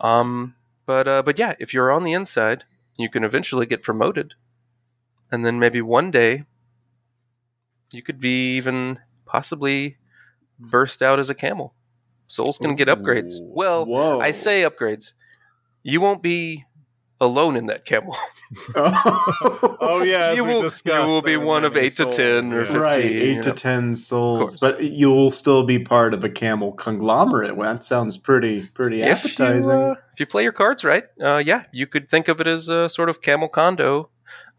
Um, 0.00 0.54
but 0.84 1.08
uh, 1.08 1.22
but 1.22 1.38
yeah, 1.38 1.54
if 1.58 1.72
you're 1.72 1.90
on 1.90 2.04
the 2.04 2.12
inside, 2.12 2.64
you 2.98 3.08
can 3.08 3.24
eventually 3.24 3.64
get 3.64 3.82
promoted, 3.82 4.34
and 5.30 5.46
then 5.46 5.58
maybe 5.58 5.80
one 5.80 6.10
day 6.10 6.44
you 7.90 8.02
could 8.02 8.20
be 8.20 8.54
even 8.56 8.98
possibly 9.24 9.96
birthed 10.60 11.00
out 11.02 11.18
as 11.18 11.30
a 11.30 11.34
camel. 11.34 11.74
Souls 12.28 12.58
can 12.58 12.76
get 12.76 12.88
upgrades. 12.88 13.34
Well, 13.40 13.84
Whoa. 13.86 14.18
I 14.20 14.30
say 14.30 14.62
upgrades. 14.62 15.12
You 15.82 16.00
won't 16.00 16.22
be 16.22 16.64
alone 17.22 17.56
in 17.56 17.66
that 17.66 17.86
camel. 17.86 18.14
oh, 18.76 19.76
Oh 19.80 20.02
yeah, 20.02 20.16
as 20.30 20.36
You 20.36 20.44
we 20.44 20.52
will- 20.54 20.62
discussed, 20.62 21.08
you 21.08 21.14
will 21.14 21.22
be 21.22 21.36
one 21.36 21.64
of 21.64 21.74
many 21.74 21.86
eight 21.86 21.90
to 21.92 22.04
souls, 22.04 22.16
10 22.16 22.52
or 22.52 22.64
15. 22.66 22.80
right, 22.80 23.04
eight 23.04 23.42
to 23.44 23.48
know. 23.50 23.54
ten 23.54 23.94
souls, 23.96 24.56
but 24.58 24.82
you'll 24.82 25.30
still 25.30 25.64
be 25.64 25.78
part 25.78 26.12
of 26.14 26.24
a 26.24 26.28
camel 26.28 26.72
conglomerate. 26.72 27.56
Well, 27.56 27.72
that 27.72 27.84
sounds 27.84 28.18
pretty 28.18 28.66
pretty 28.74 29.02
if 29.02 29.24
you, 29.24 29.30
appetizing. 29.30 29.70
uh, 29.70 29.94
if 30.14 30.20
you 30.20 30.26
play 30.26 30.42
your 30.42 30.52
cards 30.52 30.84
right, 30.84 31.04
uh, 31.22 31.36
yeah, 31.38 31.64
you 31.72 31.86
could 31.86 32.10
think 32.10 32.28
of 32.28 32.40
it 32.40 32.46
as 32.46 32.68
a 32.68 32.90
sort 32.90 33.08
of 33.08 33.22
camel 33.22 33.48
condo 33.48 34.10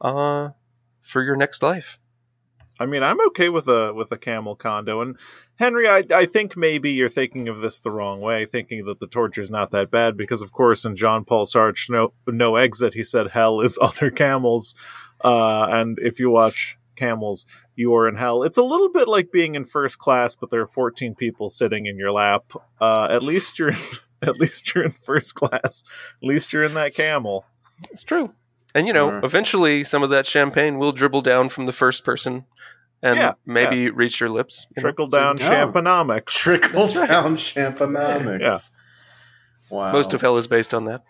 uh, 0.02 0.50
for 1.02 1.22
your 1.22 1.36
next 1.36 1.62
life. 1.62 1.98
I 2.80 2.86
mean, 2.88 3.04
I'm 3.04 3.20
okay 3.28 3.50
with 3.50 3.68
a 3.68 3.94
with 3.94 4.12
a 4.12 4.18
camel 4.18 4.56
condo. 4.56 5.00
And 5.02 5.18
Henry, 5.58 5.88
I 5.88 6.04
I 6.14 6.26
think 6.26 6.58
maybe 6.58 6.92
you're 6.92 7.10
thinking 7.10 7.48
of 7.48 7.62
this 7.62 7.80
the 7.80 7.92
wrong 7.92 8.20
way, 8.20 8.46
thinking 8.46 8.86
that 8.86 9.00
the 9.00 9.08
torture's 9.08 9.52
not 9.52 9.72
that 9.72 9.92
bad, 9.92 10.18
because 10.18 10.42
of 10.42 10.52
course 10.52 10.84
in 10.84 10.96
John 10.96 11.24
Paul 11.24 11.46
Sartre 11.46 11.90
No 11.90 12.14
No 12.28 12.56
Exit 12.56 12.94
he 12.96 13.04
said 13.04 13.30
hell 13.32 13.62
is 13.62 13.78
other 13.82 14.10
camels, 14.10 14.74
uh, 15.24 15.68
and 15.70 16.00
if 16.02 16.20
you 16.20 16.30
watch 16.32 16.78
camels, 16.96 17.46
you 17.76 17.94
are 17.96 18.08
in 18.08 18.16
hell. 18.16 18.44
It's 18.44 18.58
a 18.58 18.64
little 18.64 18.90
bit 18.90 19.08
like 19.08 19.32
being 19.32 19.56
in 19.56 19.66
first 19.66 19.98
class, 20.00 20.36
but 20.36 20.50
there 20.50 20.62
are 20.62 20.68
14 20.68 21.16
people 21.16 21.50
sitting 21.50 21.86
in 21.88 21.98
your 21.98 22.12
lap. 22.12 22.54
Uh, 22.82 23.08
at 23.10 23.24
least 23.24 23.60
you're 23.60 23.74
at 24.22 24.38
least 24.40 24.74
you're 24.74 24.84
in 24.86 24.92
first 24.92 25.36
class. 25.36 25.84
At 26.22 26.28
least 26.28 26.52
you're 26.54 26.64
in 26.64 26.74
that 26.74 26.96
camel. 26.96 27.46
It's 27.92 28.04
true. 28.04 28.32
And 28.76 28.88
you 28.88 28.94
know, 28.94 29.12
Uh. 29.18 29.22
eventually 29.24 29.84
some 29.84 30.02
of 30.02 30.10
that 30.10 30.26
champagne 30.26 30.80
will 30.80 30.92
dribble 30.92 31.22
down 31.22 31.50
from 31.50 31.68
the 31.68 31.72
first 31.72 32.04
person 32.04 32.46
and 33.04 33.18
Yeah, 33.18 33.34
maybe 33.46 33.92
reach 33.92 34.20
your 34.20 34.30
lips. 34.32 34.66
you 34.72 34.82
know? 34.82 34.88
Trickle 34.88 35.08
down 35.08 35.38
So- 35.38 35.52
champonomics. 35.52 36.30
Trickle 36.30 36.88
right. 36.88 37.10
down 37.10 37.36
champonomics. 37.38 38.40
Yeah. 38.40 38.58
Wow. 39.70 39.92
Most 39.92 40.14
of 40.14 40.22
hell 40.22 40.38
is 40.38 40.48
based 40.48 40.74
on 40.74 40.86
that. 40.86 41.04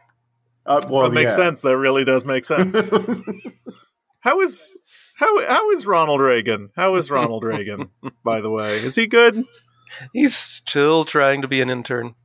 uh, 0.66 0.82
well, 0.90 1.04
that 1.04 1.14
makes 1.14 1.32
yeah. 1.34 1.46
sense. 1.46 1.62
That 1.62 1.78
really 1.78 2.04
does 2.04 2.26
make 2.26 2.44
sense. 2.46 2.90
How 4.22 4.40
is 4.40 4.80
how 5.18 5.46
how 5.48 5.70
is 5.72 5.86
Ronald 5.86 6.22
Reagan? 6.22 6.70
How 6.78 6.96
is 6.96 7.12
Ronald 7.12 7.44
Reagan? 7.44 7.90
By 8.24 8.40
the 8.40 8.50
way, 8.50 8.78
is 8.78 8.96
he 8.96 9.06
good? 9.06 9.44
He's 10.14 10.34
still 10.34 11.04
trying 11.04 11.42
to 11.42 11.48
be 11.50 11.60
an 11.62 11.70
intern. 11.70 12.16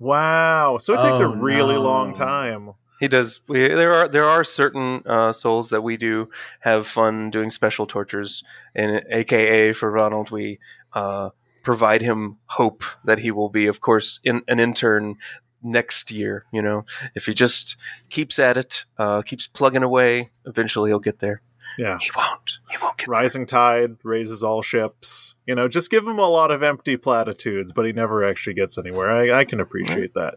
Wow. 0.00 0.78
So 0.78 0.94
it 0.94 1.00
takes 1.00 1.20
Oh, 1.20 1.30
a 1.32 1.36
really 1.36 1.76
no. 1.76 1.82
long 1.82 2.12
time. 2.12 2.72
He 3.00 3.08
does. 3.08 3.40
We, 3.48 3.68
there 3.68 3.92
are 3.92 4.08
there 4.08 4.28
are 4.28 4.44
certain 4.44 5.02
uh, 5.06 5.32
souls 5.32 5.70
that 5.70 5.82
we 5.82 5.96
do 5.96 6.30
have 6.60 6.86
fun 6.86 7.30
doing 7.30 7.50
special 7.50 7.86
tortures, 7.86 8.44
and 8.74 9.02
AKA 9.10 9.72
for 9.72 9.90
Ronald, 9.90 10.30
we 10.30 10.58
uh, 10.92 11.30
provide 11.62 12.02
him 12.02 12.38
hope 12.46 12.84
that 13.04 13.20
he 13.20 13.30
will 13.30 13.48
be, 13.48 13.66
of 13.66 13.80
course, 13.80 14.20
in, 14.22 14.42
an 14.46 14.60
intern 14.60 15.16
next 15.62 16.12
year. 16.12 16.44
You 16.52 16.62
know, 16.62 16.84
if 17.14 17.26
he 17.26 17.34
just 17.34 17.76
keeps 18.10 18.38
at 18.38 18.56
it, 18.56 18.84
uh, 18.98 19.22
keeps 19.22 19.46
plugging 19.46 19.82
away, 19.82 20.30
eventually 20.46 20.90
he'll 20.90 21.00
get 21.00 21.18
there. 21.18 21.42
Yeah. 21.78 21.98
He 22.00 22.10
won't. 22.16 22.58
He 22.70 22.76
won't 22.80 22.98
get. 22.98 23.08
Rising 23.08 23.46
tide 23.46 23.96
raises 24.04 24.44
all 24.44 24.62
ships. 24.62 25.34
You 25.46 25.54
know, 25.54 25.66
just 25.66 25.90
give 25.90 26.06
him 26.06 26.18
a 26.18 26.28
lot 26.28 26.50
of 26.50 26.62
empty 26.62 26.96
platitudes, 26.96 27.72
but 27.72 27.84
he 27.84 27.92
never 27.92 28.24
actually 28.24 28.54
gets 28.54 28.78
anywhere. 28.78 29.10
I, 29.10 29.40
I 29.40 29.44
can 29.44 29.60
appreciate 29.60 30.14
that. 30.14 30.36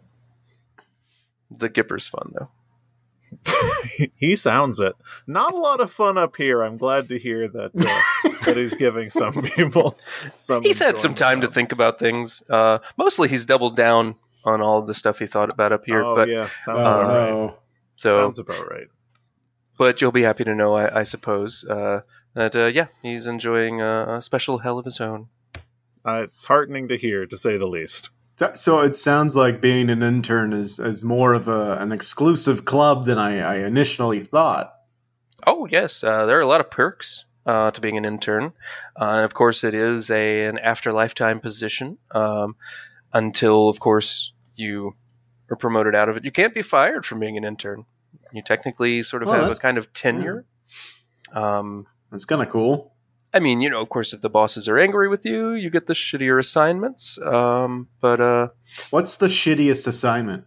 The 1.52 1.70
Gipper's 1.70 2.08
fun 2.08 2.34
though. 2.38 2.50
he 4.16 4.36
sounds 4.36 4.80
it. 4.80 4.96
Not 5.26 5.54
a 5.54 5.58
lot 5.58 5.82
of 5.82 5.92
fun 5.92 6.18
up 6.18 6.36
here. 6.38 6.62
I'm 6.64 6.78
glad 6.78 7.10
to 7.10 7.20
hear 7.20 7.48
that 7.48 7.72
uh, 7.76 8.30
that 8.46 8.56
he's 8.58 8.76
giving 8.76 9.10
some 9.10 9.34
people 9.34 9.98
some. 10.36 10.64
He's 10.64 10.80
had 10.80 10.98
some 10.98 11.14
time 11.14 11.42
to 11.42 11.48
think 11.48 11.72
about 11.74 12.00
things. 12.00 12.42
Uh, 12.50 12.80
mostly, 12.98 13.28
he's 13.28 13.46
doubled 13.46 13.76
down 13.76 14.16
on 14.46 14.62
all 14.62 14.82
the 14.82 14.94
stuff 14.94 15.20
he 15.20 15.28
thought 15.28 15.52
about 15.52 15.74
up 15.74 15.84
here. 15.86 16.02
oh 16.04 16.16
but 16.16 16.30
yeah, 16.30 16.50
sounds 16.62 16.80
Oh, 16.80 16.82
about 17.02 17.44
right. 17.50 17.56
so 17.98 18.12
Sounds 18.14 18.40
about 18.40 18.70
right. 18.70 18.88
but 19.78 20.00
you'll 20.00 20.14
be 20.14 20.22
happy 20.24 20.46
to 20.46 20.56
know, 20.56 20.76
I, 20.76 21.02
I 21.02 21.04
suppose, 21.04 21.66
uh, 21.70 22.02
that 22.34 22.56
uh, 22.56 22.68
yeah, 22.68 22.88
he's 23.02 23.28
enjoying 23.28 23.82
a, 23.82 24.16
a 24.18 24.22
special 24.22 24.60
hell 24.60 24.80
of 24.80 24.86
his 24.86 25.02
own. 25.02 25.28
Uh, 26.06 26.22
it's 26.24 26.46
heartening 26.46 26.88
to 26.88 26.98
hear, 26.98 27.26
to 27.26 27.36
say 27.36 27.58
the 27.58 27.68
least. 27.68 28.10
So 28.54 28.80
it 28.80 28.96
sounds 28.96 29.36
like 29.36 29.62
being 29.62 29.90
an 29.90 30.04
intern 30.04 30.54
is, 30.54 30.80
is 30.80 31.04
more 31.04 31.34
of 31.34 31.48
a, 31.48 31.74
an 31.80 31.92
exclusive 31.92 32.66
club 32.66 33.06
than 33.06 33.18
I, 33.18 33.40
I 33.40 33.56
initially 33.66 34.22
thought. 34.22 34.74
Oh 35.48 35.66
yes, 35.66 36.04
uh, 36.04 36.26
there 36.26 36.38
are 36.38 36.42
a 36.42 36.48
lot 36.48 36.62
of 36.62 36.70
perks 36.70 37.26
uh, 37.46 37.72
to 37.72 37.82
being 37.82 37.98
an 37.98 38.06
intern, 38.06 38.54
uh, 39.00 39.06
and 39.06 39.26
of 39.26 39.34
course, 39.34 39.64
it 39.64 39.74
is 39.74 40.12
a 40.12 40.46
an 40.46 40.60
after 40.60 40.92
lifetime 40.94 41.40
position. 41.40 41.98
Um, 42.12 42.56
until, 43.14 43.70
of 43.70 43.80
course, 43.80 44.34
you 44.56 44.96
are 45.50 45.56
promoted 45.56 45.96
out 45.96 46.10
of 46.10 46.18
it, 46.18 46.26
you 46.26 46.32
can't 46.32 46.54
be 46.54 46.62
fired 46.62 47.06
from 47.06 47.20
being 47.20 47.38
an 47.38 47.44
intern. 47.46 47.86
You 48.34 48.42
technically 48.42 49.02
sort 49.02 49.24
of 49.24 49.30
Oh, 49.30 49.32
have 49.32 49.50
a 49.50 49.56
kind 49.56 49.78
of 49.78 49.94
tenure. 49.94 50.46
Um, 51.34 51.88
That's 52.12 52.26
kind 52.26 52.42
of 52.42 52.50
cool. 52.50 52.94
I 53.34 53.40
mean, 53.40 53.62
you 53.62 53.70
know, 53.70 53.82
of 53.82 53.90
course, 53.90 54.14
if 54.14 54.22
the 54.22 54.30
bosses 54.30 54.68
are 54.70 54.78
angry 54.80 55.08
with 55.10 55.26
you, 55.26 55.52
you 55.54 55.70
get 55.70 55.88
the 55.88 55.94
shittier 55.94 56.40
assignments. 56.40 57.20
Um, 57.20 57.90
but 58.02 58.20
uh, 58.22 58.48
What's 58.90 59.18
the 59.18 59.28
shittiest 59.28 59.88
assignment? 59.88 60.46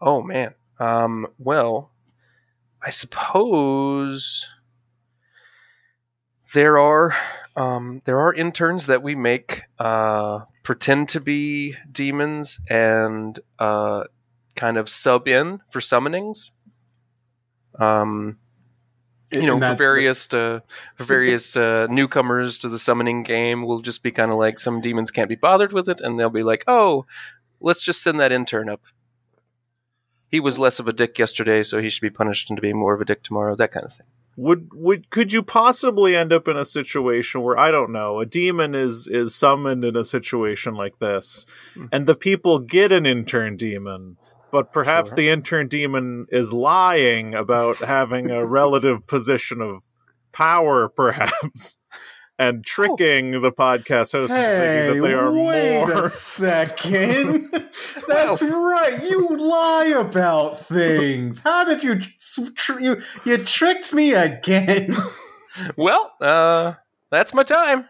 oh 0.00 0.22
man, 0.22 0.54
um, 0.78 1.26
well, 1.38 1.90
I 2.80 2.90
suppose 2.90 4.48
there 6.54 6.78
are 6.78 7.16
um, 7.56 8.02
there 8.04 8.20
are 8.20 8.32
interns 8.32 8.86
that 8.86 9.02
we 9.02 9.16
make 9.16 9.62
uh, 9.80 10.40
pretend 10.62 11.08
to 11.10 11.20
be 11.20 11.74
demons 11.90 12.60
and 12.70 13.40
uh, 13.58 14.04
kind 14.54 14.76
of 14.78 14.88
sub 14.88 15.26
in 15.26 15.60
for 15.70 15.80
summonings. 15.80 16.52
Um, 17.78 18.38
you 19.32 19.46
know, 19.46 19.58
for 19.58 19.74
various 19.74 20.32
uh, 20.32 20.60
for 20.96 21.04
various 21.04 21.56
uh, 21.56 21.86
newcomers 21.90 22.58
to 22.58 22.68
the 22.68 22.78
summoning 22.78 23.22
game, 23.22 23.62
will 23.64 23.80
just 23.82 24.02
be 24.02 24.10
kind 24.10 24.30
of 24.30 24.38
like 24.38 24.58
some 24.58 24.80
demons 24.80 25.10
can't 25.10 25.28
be 25.28 25.34
bothered 25.36 25.72
with 25.72 25.88
it, 25.88 26.00
and 26.00 26.18
they'll 26.18 26.30
be 26.30 26.42
like, 26.42 26.64
"Oh, 26.66 27.06
let's 27.60 27.82
just 27.82 28.02
send 28.02 28.18
that 28.20 28.32
intern 28.32 28.68
up. 28.68 28.80
He 30.30 30.40
was 30.40 30.58
less 30.58 30.78
of 30.78 30.88
a 30.88 30.92
dick 30.92 31.18
yesterday, 31.18 31.62
so 31.62 31.80
he 31.80 31.90
should 31.90 32.02
be 32.02 32.10
punished 32.10 32.50
into 32.50 32.62
being 32.62 32.76
more 32.78 32.94
of 32.94 33.00
a 33.00 33.04
dick 33.04 33.22
tomorrow." 33.22 33.54
That 33.54 33.72
kind 33.72 33.86
of 33.86 33.94
thing. 33.94 34.06
Would 34.36 34.70
would 34.72 35.10
could 35.10 35.32
you 35.32 35.42
possibly 35.42 36.14
end 36.14 36.32
up 36.32 36.46
in 36.46 36.56
a 36.56 36.64
situation 36.64 37.42
where 37.42 37.58
I 37.58 37.70
don't 37.72 37.90
know 37.90 38.20
a 38.20 38.26
demon 38.26 38.74
is 38.74 39.08
is 39.10 39.34
summoned 39.34 39.84
in 39.84 39.96
a 39.96 40.04
situation 40.04 40.74
like 40.74 40.98
this, 41.00 41.44
Hmm. 41.74 41.86
and 41.90 42.06
the 42.06 42.14
people 42.14 42.60
get 42.60 42.92
an 42.92 43.04
intern 43.04 43.56
demon, 43.56 44.16
but 44.50 44.72
perhaps 44.72 45.10
Sure. 45.10 45.16
the 45.16 45.28
intern 45.30 45.68
demon 45.68 46.26
is 46.30 46.52
lying 46.52 47.34
about 47.34 47.78
having 47.78 48.30
a 48.30 48.44
relative 48.60 49.06
position 49.06 49.60
of 49.60 49.82
power, 50.32 50.88
perhaps, 50.88 51.78
and 52.38 52.64
tricking 52.64 53.32
the 53.42 53.50
podcast 53.52 54.12
host 54.12 54.32
into 54.32 54.42
Hey, 54.42 54.86
thinking 54.86 55.02
that 55.02 55.08
they 55.08 55.14
are 55.14 55.32
wait 55.32 55.86
more. 55.88 56.04
a 56.04 56.08
second. 56.08 57.50
That's 58.06 58.42
right. 58.42 58.98
You 59.10 59.28
lie 59.36 59.86
about 59.98 60.66
things. 60.66 61.40
How 61.40 61.64
did 61.64 61.82
you 61.82 62.00
tr- 62.00 62.78
you 62.80 62.96
you 63.24 63.38
tricked 63.38 63.92
me 63.92 64.14
again? 64.14 64.94
Well, 65.76 66.12
uh, 66.20 66.74
that's 67.10 67.34
my 67.34 67.42
time. 67.42 67.88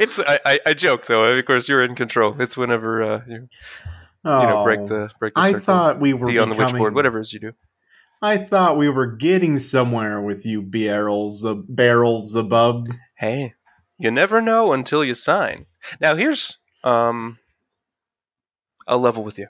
It's 0.00 0.18
I, 0.18 0.40
I, 0.44 0.60
I 0.66 0.74
joke 0.74 1.06
though. 1.06 1.24
Of 1.24 1.44
course, 1.44 1.68
you're 1.68 1.84
in 1.84 1.94
control. 1.94 2.34
It's 2.40 2.56
whenever 2.56 3.02
uh, 3.02 3.20
you 3.28 3.48
Oh, 4.24 4.40
you 4.40 4.46
know 4.46 4.64
break 4.64 4.86
the 4.86 5.10
break 5.18 5.34
the 5.34 5.40
I 5.40 5.52
circle. 5.52 5.60
thought 5.64 6.00
we 6.00 6.12
were 6.12 6.26
be 6.28 6.38
on 6.38 6.50
the 6.50 6.54
becoming, 6.54 6.82
witchboard, 6.82 6.94
whatever 6.94 7.18
it 7.18 7.22
is 7.22 7.32
you 7.32 7.40
do. 7.40 7.52
I 8.20 8.36
thought 8.36 8.76
we 8.76 8.90
were 8.90 9.06
getting 9.06 9.58
somewhere 9.58 10.20
with 10.20 10.44
you 10.44 10.60
barrels 10.60 11.42
of 11.42 11.74
barrels 11.74 12.34
above. 12.34 12.86
Hey, 13.16 13.54
you 13.96 14.10
never 14.10 14.42
know 14.42 14.72
until 14.72 15.02
you 15.02 15.14
sign. 15.14 15.66
Now 16.00 16.16
here's 16.16 16.58
um 16.84 17.38
a 18.86 18.98
level 18.98 19.24
with 19.24 19.38
you. 19.38 19.48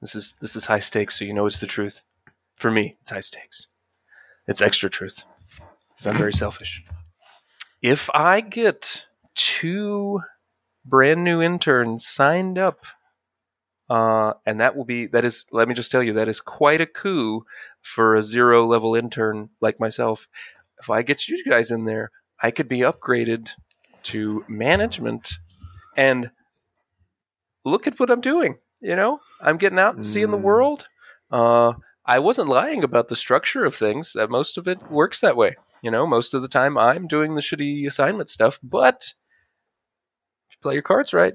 This 0.00 0.14
is 0.14 0.34
this 0.40 0.56
is 0.56 0.66
high 0.66 0.78
stakes, 0.78 1.18
so 1.18 1.26
you 1.26 1.34
know 1.34 1.46
it's 1.46 1.60
the 1.60 1.66
truth. 1.66 2.00
For 2.56 2.70
me, 2.70 2.96
it's 3.02 3.10
high 3.10 3.20
stakes. 3.20 3.68
It's 4.46 4.62
extra 4.62 4.88
truth. 4.88 5.24
Because 5.90 6.06
I'm 6.06 6.16
very 6.16 6.32
selfish. 6.32 6.82
If 7.82 8.08
I 8.14 8.40
get 8.40 9.06
two 9.34 10.20
brand 10.84 11.24
new 11.24 11.40
interns 11.42 12.06
signed 12.06 12.58
up, 12.58 12.80
uh, 13.90 14.34
and 14.46 14.60
that 14.60 14.76
will 14.76 14.84
be 14.84 15.06
that 15.08 15.24
is 15.24 15.46
let 15.52 15.68
me 15.68 15.74
just 15.74 15.90
tell 15.90 16.02
you, 16.02 16.12
that 16.14 16.28
is 16.28 16.40
quite 16.40 16.80
a 16.80 16.86
coup 16.86 17.44
for 17.82 18.14
a 18.14 18.22
zero 18.22 18.66
level 18.66 18.94
intern 18.94 19.50
like 19.60 19.78
myself. 19.80 20.26
If 20.80 20.90
I 20.90 21.02
get 21.02 21.28
you 21.28 21.42
guys 21.44 21.70
in 21.70 21.84
there, 21.84 22.10
I 22.42 22.50
could 22.50 22.68
be 22.68 22.80
upgraded 22.80 23.50
to 24.04 24.44
management 24.48 25.38
and 25.96 26.30
look 27.64 27.86
at 27.86 27.98
what 27.98 28.10
I'm 28.10 28.20
doing. 28.20 28.56
You 28.80 28.96
know, 28.96 29.20
I'm 29.40 29.56
getting 29.56 29.78
out 29.78 29.94
and 29.94 30.06
seeing 30.06 30.30
the 30.30 30.36
Mm. 30.38 30.42
world. 30.42 30.88
Uh, 31.30 31.72
I 32.06 32.18
wasn't 32.18 32.48
lying 32.50 32.84
about 32.84 33.08
the 33.08 33.16
structure 33.16 33.64
of 33.64 33.74
things. 33.74 34.14
Uh, 34.14 34.26
most 34.26 34.58
of 34.58 34.68
it 34.68 34.90
works 34.90 35.20
that 35.20 35.36
way. 35.36 35.56
You 35.80 35.90
know, 35.90 36.06
most 36.06 36.34
of 36.34 36.42
the 36.42 36.48
time 36.48 36.76
I'm 36.76 37.06
doing 37.06 37.34
the 37.34 37.40
shitty 37.40 37.86
assignment 37.86 38.28
stuff, 38.28 38.58
but 38.62 39.14
play 40.64 40.74
your 40.74 40.82
cards 40.82 41.12
right, 41.12 41.34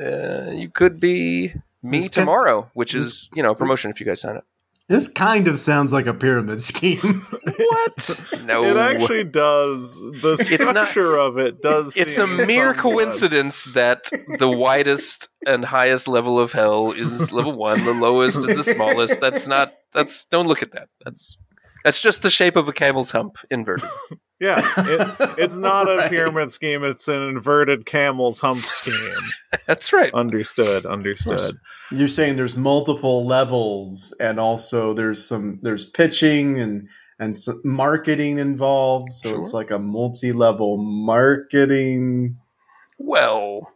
uh, 0.00 0.50
you 0.52 0.68
could 0.70 0.98
be 1.00 1.52
me 1.82 2.00
This 2.00 2.08
can- 2.08 2.22
tomorrow, 2.22 2.70
which 2.74 2.92
this- 2.94 3.08
is, 3.08 3.28
you 3.34 3.42
know, 3.42 3.54
promotion 3.54 3.90
if 3.90 4.00
you 4.00 4.06
guys 4.06 4.20
sign 4.20 4.36
up. 4.36 4.44
This 4.88 5.06
kind 5.08 5.46
of 5.48 5.58
sounds 5.58 5.92
like 5.92 6.06
a 6.06 6.12
pyramid 6.12 6.60
scheme. 6.60 7.24
What? 7.58 8.10
No. 8.44 8.64
It 8.64 8.76
actually 8.76 9.24
does. 9.24 10.00
The 10.00 10.36
It's 10.40 10.50
not- 10.58 10.88
structure 10.88 11.16
of 11.16 11.38
it 11.38 11.62
does. 11.62 11.96
it's 11.96 12.18
a 12.18 12.26
mere 12.26 12.74
somewhat- 12.74 12.76
coincidence 12.78 13.64
that 13.74 14.10
the 14.38 14.48
widest 14.66 15.28
and 15.46 15.64
highest 15.64 16.08
level 16.08 16.38
of 16.40 16.52
hell 16.52 16.90
is 16.92 17.32
level 17.32 17.52
one 17.52 17.82
the 17.84 17.94
lowest 17.94 18.38
is 18.38 18.56
the 18.56 18.64
smallest 18.64 19.20
that's 19.20 19.46
not 19.46 19.72
that's 19.94 20.24
don't 20.26 20.46
look 20.48 20.62
at 20.62 20.72
that 20.72 20.88
that's 21.04 21.36
that's 21.84 22.00
just 22.00 22.22
the 22.22 22.30
shape 22.30 22.56
of 22.56 22.66
a 22.68 22.72
camel's 22.72 23.10
hump 23.12 23.36
inverted 23.50 23.88
Yeah, 24.42 24.60
it, 24.76 25.34
it's 25.38 25.58
not 25.58 25.88
a 25.88 25.96
Right. 25.98 26.10
pyramid 26.10 26.50
scheme. 26.50 26.82
It's 26.82 27.06
an 27.06 27.22
inverted 27.22 27.86
camel's 27.86 28.40
hump 28.40 28.64
scheme. 28.64 29.22
that's 29.66 29.92
right 29.92 30.12
Understood. 30.14 30.84
Understood. 30.84 31.56
You're 31.92 32.08
saying 32.08 32.34
there's 32.36 32.56
multiple 32.58 33.24
levels, 33.26 34.12
and 34.18 34.40
also 34.40 34.92
there's 34.94 35.24
some 35.24 35.60
there's 35.62 35.86
pitching 35.86 36.58
and 36.58 36.88
and 37.20 37.36
some 37.36 37.60
marketing 37.64 38.38
involved. 38.38 39.12
So 39.14 39.38
it's 39.38 39.54
like 39.54 39.70
a 39.70 39.78
multi-level 39.78 40.76
marketing. 40.78 42.36
well 42.98 43.71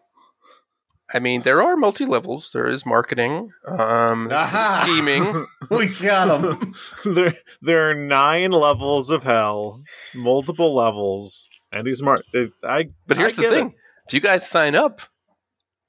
i 1.15 1.19
mean 1.19 1.43
there 1.43 1.63
are 1.63 1.77
multi-levels 1.77 2.51
there 2.53 2.69
is 2.69 2.85
marketing 2.87 3.51
um 3.67 4.31
scheming 4.83 5.47
We 5.71 5.87
got 5.89 6.41
them. 6.41 6.75
there, 7.05 7.35
there 7.61 7.91
are 7.91 7.95
nine 7.95 8.53
levels 8.53 9.11
of 9.11 9.25
hell, 9.25 9.83
multiple 10.15 10.75
levels, 10.75 11.49
and 11.73 11.87
he's 11.89 11.99
smart. 11.99 12.25
I. 12.63 12.91
but 13.07 13.19
here's 13.19 13.33
I 13.33 13.37
the 13.37 13.43
get 13.43 13.51
thing 13.51 13.75
if 14.07 14.15
you 14.15 14.21
guys 14.21 14.49
sign 14.49 14.77
up 14.77 15.01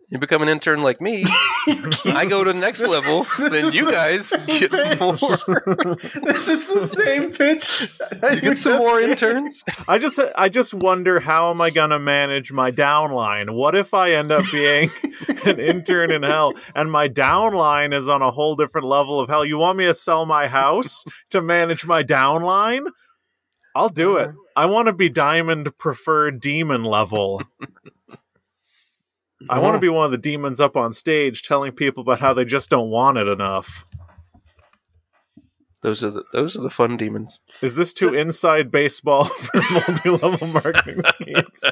you 0.10 0.18
become 0.20 0.42
an 0.42 0.48
intern 0.48 0.82
like 0.82 1.02
me 1.02 1.24
i 2.06 2.26
go 2.30 2.44
to 2.44 2.54
the 2.54 2.60
next 2.60 2.80
This 2.82 2.90
level 2.90 3.22
is- 3.22 3.52
then 3.52 3.74
you 3.74 3.86
the 3.86 3.92
guys 3.92 4.30
get 4.48 4.72
pitch. 4.72 5.00
more 5.00 5.16
this 6.24 6.48
is 6.48 6.66
the 6.68 6.88
same 6.96 7.32
pitch. 7.34 7.92
you 8.36 8.42
get 8.42 8.58
some 8.58 8.78
more 8.78 9.00
interns 9.02 9.64
I 9.88 9.98
just, 9.98 10.20
I 10.36 10.50
just 10.50 10.74
wonder 10.74 11.20
how 11.20 11.50
am 11.52 11.62
I 11.62 11.70
gonna 11.70 12.00
manage 12.00 12.52
my 12.52 12.72
downline? 12.72 13.54
What 13.54 13.76
if 13.76 13.94
I 13.94 14.12
end 14.12 14.32
up 14.32 14.44
being 14.52 14.90
an 15.46 15.60
intern 15.60 16.12
in 16.12 16.24
hell 16.24 16.54
and 16.76 16.92
my 16.92 17.08
downline 17.10 17.94
is 17.94 18.08
on 18.10 18.22
a 18.22 18.32
whole 18.32 18.56
different 18.56 18.88
level 18.88 19.20
of 19.20 19.30
hell? 19.30 19.46
You 19.46 19.58
want 19.58 19.78
me 19.78 19.86
to 19.86 19.94
sell 19.94 20.26
my 20.26 20.48
house 20.48 21.04
to 21.32 21.42
manage 21.42 21.86
my 21.86 22.04
downline? 22.04 22.86
I'll 23.76 23.90
do 23.90 24.18
it. 24.18 24.30
Uh-huh. 24.30 24.38
I 24.56 24.66
want 24.66 24.88
to 24.88 24.94
be 24.94 25.10
diamond 25.10 25.78
preferred 25.78 26.40
demon 26.42 26.84
level. 26.84 27.44
I 29.50 29.60
want 29.60 29.76
to 29.76 29.80
be 29.80 29.90
one 29.90 30.06
of 30.06 30.12
the 30.12 30.18
demons 30.18 30.60
up 30.60 30.76
on 30.76 30.92
stage 30.92 31.44
telling 31.44 31.72
people 31.72 32.02
about 32.02 32.20
how 32.20 32.34
they 32.34 32.46
just 32.46 32.70
don't 32.70 32.90
want 32.90 33.18
it 33.18 33.28
enough. 33.28 33.86
Those 35.84 36.04
are 36.04 36.10
the 36.10 36.24
those 36.34 36.58
are 36.58 36.62
the 36.62 36.70
fun 36.70 36.98
demons. 36.98 37.40
Is 37.62 37.76
this 37.76 37.94
too 37.94 38.14
inside 38.14 38.72
baseball 38.72 39.24
for 39.26 39.62
multi-level 39.72 40.48
marketing 40.48 41.02
schemes? 41.10 41.64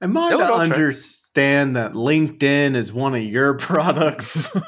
Am 0.00 0.16
I 0.16 0.30
No, 0.30 0.38
to 0.38 0.46
don't 0.46 0.60
understand 0.60 1.76
that 1.76 1.92
LinkedIn 1.92 2.74
is 2.76 2.92
one 2.92 3.14
of 3.14 3.22
your 3.22 3.54
products? 3.54 4.56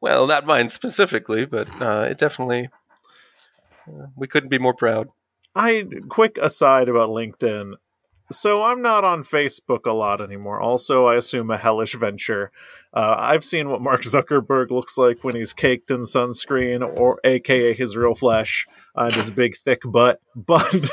Well, 0.00 0.26
not 0.26 0.44
mine 0.44 0.68
specifically, 0.68 1.46
but 1.46 1.68
uh, 1.80 2.08
it 2.10 2.18
definitely. 2.18 2.68
Uh, 3.88 4.06
we 4.14 4.28
couldn't 4.28 4.50
be 4.50 4.58
more 4.58 4.74
proud. 4.74 5.08
I 5.54 5.86
quick 6.08 6.36
aside 6.40 6.88
about 6.88 7.08
LinkedIn. 7.08 7.72
So 8.30 8.62
I'm 8.64 8.80
not 8.80 9.04
on 9.04 9.22
Facebook 9.22 9.86
a 9.86 9.92
lot 9.92 10.20
anymore. 10.22 10.60
Also, 10.60 11.06
I 11.06 11.16
assume 11.16 11.50
a 11.50 11.58
hellish 11.58 11.94
venture. 11.94 12.50
Uh, 12.92 13.14
I've 13.18 13.44
seen 13.44 13.68
what 13.68 13.82
Mark 13.82 14.00
Zuckerberg 14.02 14.70
looks 14.70 14.96
like 14.96 15.22
when 15.22 15.36
he's 15.36 15.52
caked 15.52 15.90
in 15.90 16.00
sunscreen, 16.02 16.82
or 16.98 17.20
AKA 17.22 17.74
his 17.74 17.96
real 17.96 18.14
flesh 18.14 18.66
and 18.96 19.12
his 19.14 19.30
big 19.30 19.54
thick 19.56 19.82
butt. 19.84 20.20
But 20.34 20.72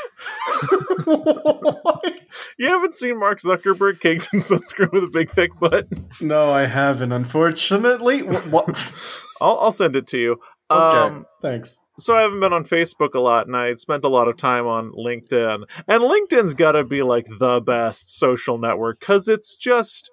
you 2.58 2.66
haven't 2.66 2.94
seen 2.94 3.18
Mark 3.18 3.38
Zuckerberg 3.40 4.00
caked 4.00 4.28
in 4.32 4.40
sunscreen 4.40 4.92
with 4.92 5.04
a 5.04 5.10
big 5.10 5.30
thick 5.30 5.58
butt? 5.58 5.86
no, 6.20 6.50
I 6.52 6.66
haven't. 6.66 7.12
Unfortunately, 7.12 8.20
Wh- 8.20 8.52
what? 8.52 9.22
I'll, 9.40 9.58
I'll 9.58 9.72
send 9.72 9.96
it 9.96 10.06
to 10.08 10.18
you. 10.18 10.32
okay, 10.70 10.98
Um, 10.98 11.26
thanks. 11.40 11.78
So 11.98 12.16
I 12.16 12.22
haven't 12.22 12.40
been 12.40 12.52
on 12.52 12.64
Facebook 12.64 13.14
a 13.14 13.20
lot, 13.20 13.46
and 13.46 13.56
I 13.56 13.74
spent 13.74 14.04
a 14.04 14.08
lot 14.08 14.28
of 14.28 14.36
time 14.36 14.66
on 14.66 14.92
LinkedIn. 14.92 15.64
And 15.86 16.02
LinkedIn's 16.02 16.54
got 16.54 16.72
to 16.72 16.84
be 16.84 17.02
like 17.02 17.26
the 17.38 17.60
best 17.60 18.18
social 18.18 18.58
network 18.58 19.00
because 19.00 19.28
it's 19.28 19.56
just 19.56 20.10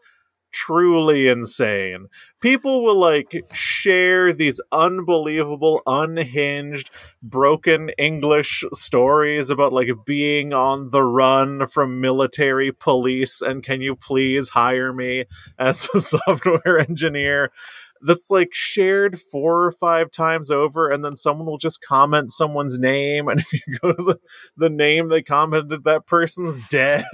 truly 0.52 1.28
insane. 1.28 2.08
People 2.42 2.84
will 2.84 2.98
like 2.98 3.46
share 3.54 4.34
these 4.34 4.62
unbelievable, 4.72 5.82
unhinged, 5.86 6.90
broken 7.22 7.90
English 7.98 8.64
stories 8.74 9.50
about 9.50 9.74
like 9.74 9.90
being 10.06 10.54
on 10.54 10.90
the 10.90 11.04
run 11.04 11.68
from 11.68 12.02
military 12.02 12.72
police 12.72 13.42
and 13.42 13.64
can 13.64 13.82
you 13.82 13.96
please 13.96 14.50
hire 14.50 14.94
me 14.94 15.26
as 15.58 15.88
a 15.94 16.02
software 16.02 16.80
engineer? 16.80 17.52
That's 18.02 18.32
like 18.32 18.50
shared 18.54 19.20
four 19.20 19.66
or 19.66 19.72
five 19.72 20.12
times 20.12 20.52
over 20.52 20.90
and 20.90 21.04
then 21.04 21.16
someone 21.16 21.48
will 21.48 21.58
just 21.58 21.82
comment 21.82 22.32
someone's 22.32 22.80
name 22.80 23.28
and 23.28 23.40
if 23.52 23.54
you 23.54 23.78
go 23.82 23.94
to 23.94 24.04
the, 24.04 24.20
the 24.58 24.70
name 24.70 25.10
they 25.10 25.22
commented 25.22 25.84
that 25.84 26.06
person's 26.06 26.60
dead. 26.70 27.04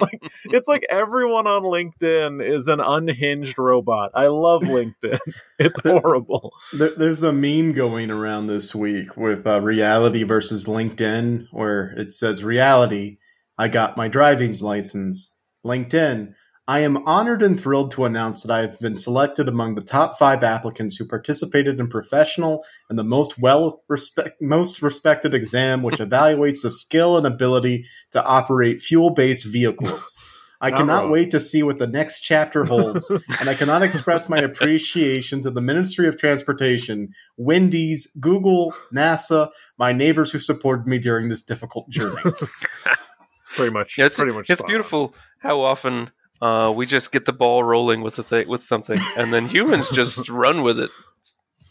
Like 0.00 0.22
it's 0.46 0.68
like 0.68 0.84
everyone 0.90 1.46
on 1.46 1.62
linkedin 1.62 2.46
is 2.46 2.68
an 2.68 2.80
unhinged 2.80 3.58
robot. 3.58 4.10
I 4.14 4.26
love 4.28 4.62
linkedin. 4.62 5.18
It's 5.58 5.80
horrible. 5.80 6.52
There, 6.72 6.90
there's 6.90 7.22
a 7.24 7.32
meme 7.32 7.72
going 7.72 8.10
around 8.10 8.46
this 8.46 8.74
week 8.74 9.16
with 9.16 9.46
uh, 9.46 9.60
reality 9.60 10.22
versus 10.22 10.66
LinkedIn, 10.66 11.46
where 11.50 11.90
it 11.96 12.12
says 12.12 12.44
reality, 12.44 13.18
I 13.58 13.68
got 13.68 13.96
my 13.96 14.06
driving's 14.06 14.62
license. 14.62 15.36
LinkedIn, 15.64 16.34
I 16.68 16.80
am 16.80 16.98
honored 17.08 17.40
and 17.42 17.58
thrilled 17.58 17.90
to 17.92 18.04
announce 18.04 18.42
that 18.42 18.52
I 18.52 18.60
have 18.60 18.78
been 18.78 18.98
selected 18.98 19.48
among 19.48 19.74
the 19.74 19.80
top 19.80 20.18
five 20.18 20.44
applicants 20.44 20.96
who 20.96 21.06
participated 21.06 21.80
in 21.80 21.88
professional 21.88 22.62
and 22.90 22.98
the 22.98 23.02
most 23.04 23.38
well 23.38 23.82
respect 23.88 24.40
most 24.42 24.82
respected 24.82 25.32
exam, 25.32 25.82
which 25.82 25.96
evaluates 25.98 26.60
the 26.62 26.70
skill 26.70 27.16
and 27.16 27.26
ability 27.26 27.86
to 28.12 28.22
operate 28.22 28.82
fuel 28.82 29.10
based 29.10 29.46
vehicles. 29.46 30.16
I 30.60 30.70
Not 30.70 30.76
cannot 30.78 31.02
wrong. 31.04 31.12
wait 31.12 31.30
to 31.30 31.40
see 31.40 31.62
what 31.62 31.78
the 31.78 31.86
next 31.86 32.20
chapter 32.20 32.64
holds, 32.64 33.10
and 33.40 33.48
I 33.48 33.54
cannot 33.54 33.82
express 33.84 34.28
my 34.28 34.38
appreciation 34.50 35.40
to 35.42 35.50
the 35.52 35.60
Ministry 35.60 36.08
of 36.08 36.18
Transportation, 36.18 37.14
Wendy's, 37.36 38.08
Google, 38.20 38.74
NASA, 38.92 39.50
my 39.78 39.92
neighbors 39.92 40.32
who 40.32 40.40
supported 40.40 40.86
me 40.88 40.98
during 40.98 41.28
this 41.28 41.42
difficult 41.42 41.88
journey. 41.90 42.20
it's 42.26 43.48
pretty 43.54 43.70
much 43.72 43.96
Yeah, 43.96 44.06
it's, 44.06 44.16
pretty 44.16 44.32
much 44.32 44.50
it's 44.50 44.58
spot 44.58 44.66
on. 44.68 44.72
beautiful 44.72 45.14
how 45.38 45.60
often 45.60 46.10
uh, 46.40 46.72
we 46.74 46.86
just 46.86 47.12
get 47.12 47.24
the 47.24 47.32
ball 47.32 47.62
rolling 47.64 48.02
with 48.02 48.18
a 48.18 48.22
thing, 48.22 48.48
with 48.48 48.62
something, 48.62 48.98
and 49.16 49.32
then 49.32 49.48
humans 49.48 49.90
just 49.90 50.28
run 50.44 50.62
with 50.62 50.78
it. 50.78 50.90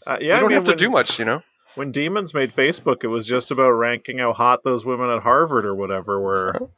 uh, 0.06 0.18
you 0.20 0.28
yeah 0.28 0.36
I 0.36 0.40
don't 0.40 0.48
mean, 0.50 0.56
have 0.56 0.64
to 0.64 0.70
when, 0.72 0.78
do 0.78 0.90
much, 0.90 1.18
you 1.18 1.24
know. 1.24 1.42
when 1.74 1.90
demons 1.92 2.34
made 2.34 2.52
facebook 2.52 3.04
it 3.04 3.08
was 3.08 3.26
just 3.26 3.50
about 3.50 3.70
ranking 3.70 4.18
how 4.18 4.32
hot 4.32 4.60
those 4.64 4.84
women 4.84 5.10
at 5.10 5.22
harvard 5.22 5.64
or 5.66 5.74
whatever 5.74 6.20
were 6.20 6.68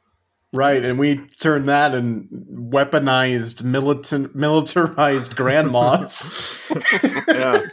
right, 0.53 0.83
and 0.83 0.99
we 0.99 1.17
turned 1.39 1.67
that 1.69 1.95
and 1.95 2.27
weaponized, 2.51 3.63
militant, 3.63 4.35
militarized 4.35 5.35
grandmas. 5.35 6.33
yeah 7.27 7.65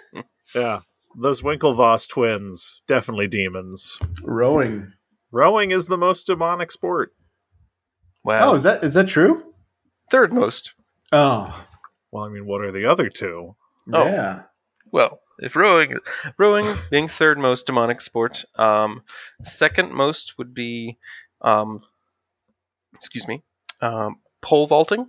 yeah 0.55 0.81
those 1.21 1.43
winklevoss 1.43 2.09
twins 2.09 2.81
definitely 2.87 3.27
demons 3.27 3.99
Rowing. 4.23 4.93
rowing 5.33 5.71
is 5.73 5.87
the 5.87 5.99
most 5.99 6.27
demonic 6.27 6.71
sport 6.73 7.13
Wow, 8.25 8.51
Oh, 8.51 8.55
is 8.55 8.63
that 8.65 8.83
is 8.85 8.95
that 8.95 9.09
true? 9.09 9.43
Third 10.11 10.33
most. 10.33 10.73
Oh, 11.13 11.65
well 12.11 12.25
i 12.25 12.29
mean 12.29 12.47
what 12.47 12.61
are 12.63 12.73
the 12.73 12.85
other 12.87 13.09
two 13.09 13.55
Oh. 13.93 14.05
yeah. 14.05 14.43
Well, 14.91 15.21
if 15.39 15.57
rowing, 15.57 15.99
rowing 16.39 16.67
being 16.91 17.09
third 17.09 17.39
most 17.39 17.67
demonic 17.67 18.01
sport, 18.01 18.45
um, 18.57 19.03
second 19.45 19.93
most 19.93 20.37
would 20.39 20.55
be, 20.55 20.99
um, 21.43 21.83
excuse 22.95 23.29
me, 23.29 23.43
um, 23.81 24.19
pole 24.41 24.67
vaulting. 24.67 25.09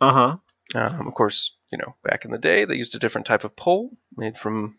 uh-huh 0.00 0.36
Um, 0.74 1.06
of 1.06 1.14
course, 1.14 1.52
you 1.70 1.78
know, 1.78 1.94
back 2.04 2.24
in 2.24 2.30
the 2.30 2.38
day, 2.38 2.64
they 2.64 2.74
used 2.74 2.94
a 2.94 2.98
different 2.98 3.26
type 3.26 3.44
of 3.44 3.56
pole 3.56 3.90
made 4.16 4.36
from, 4.36 4.76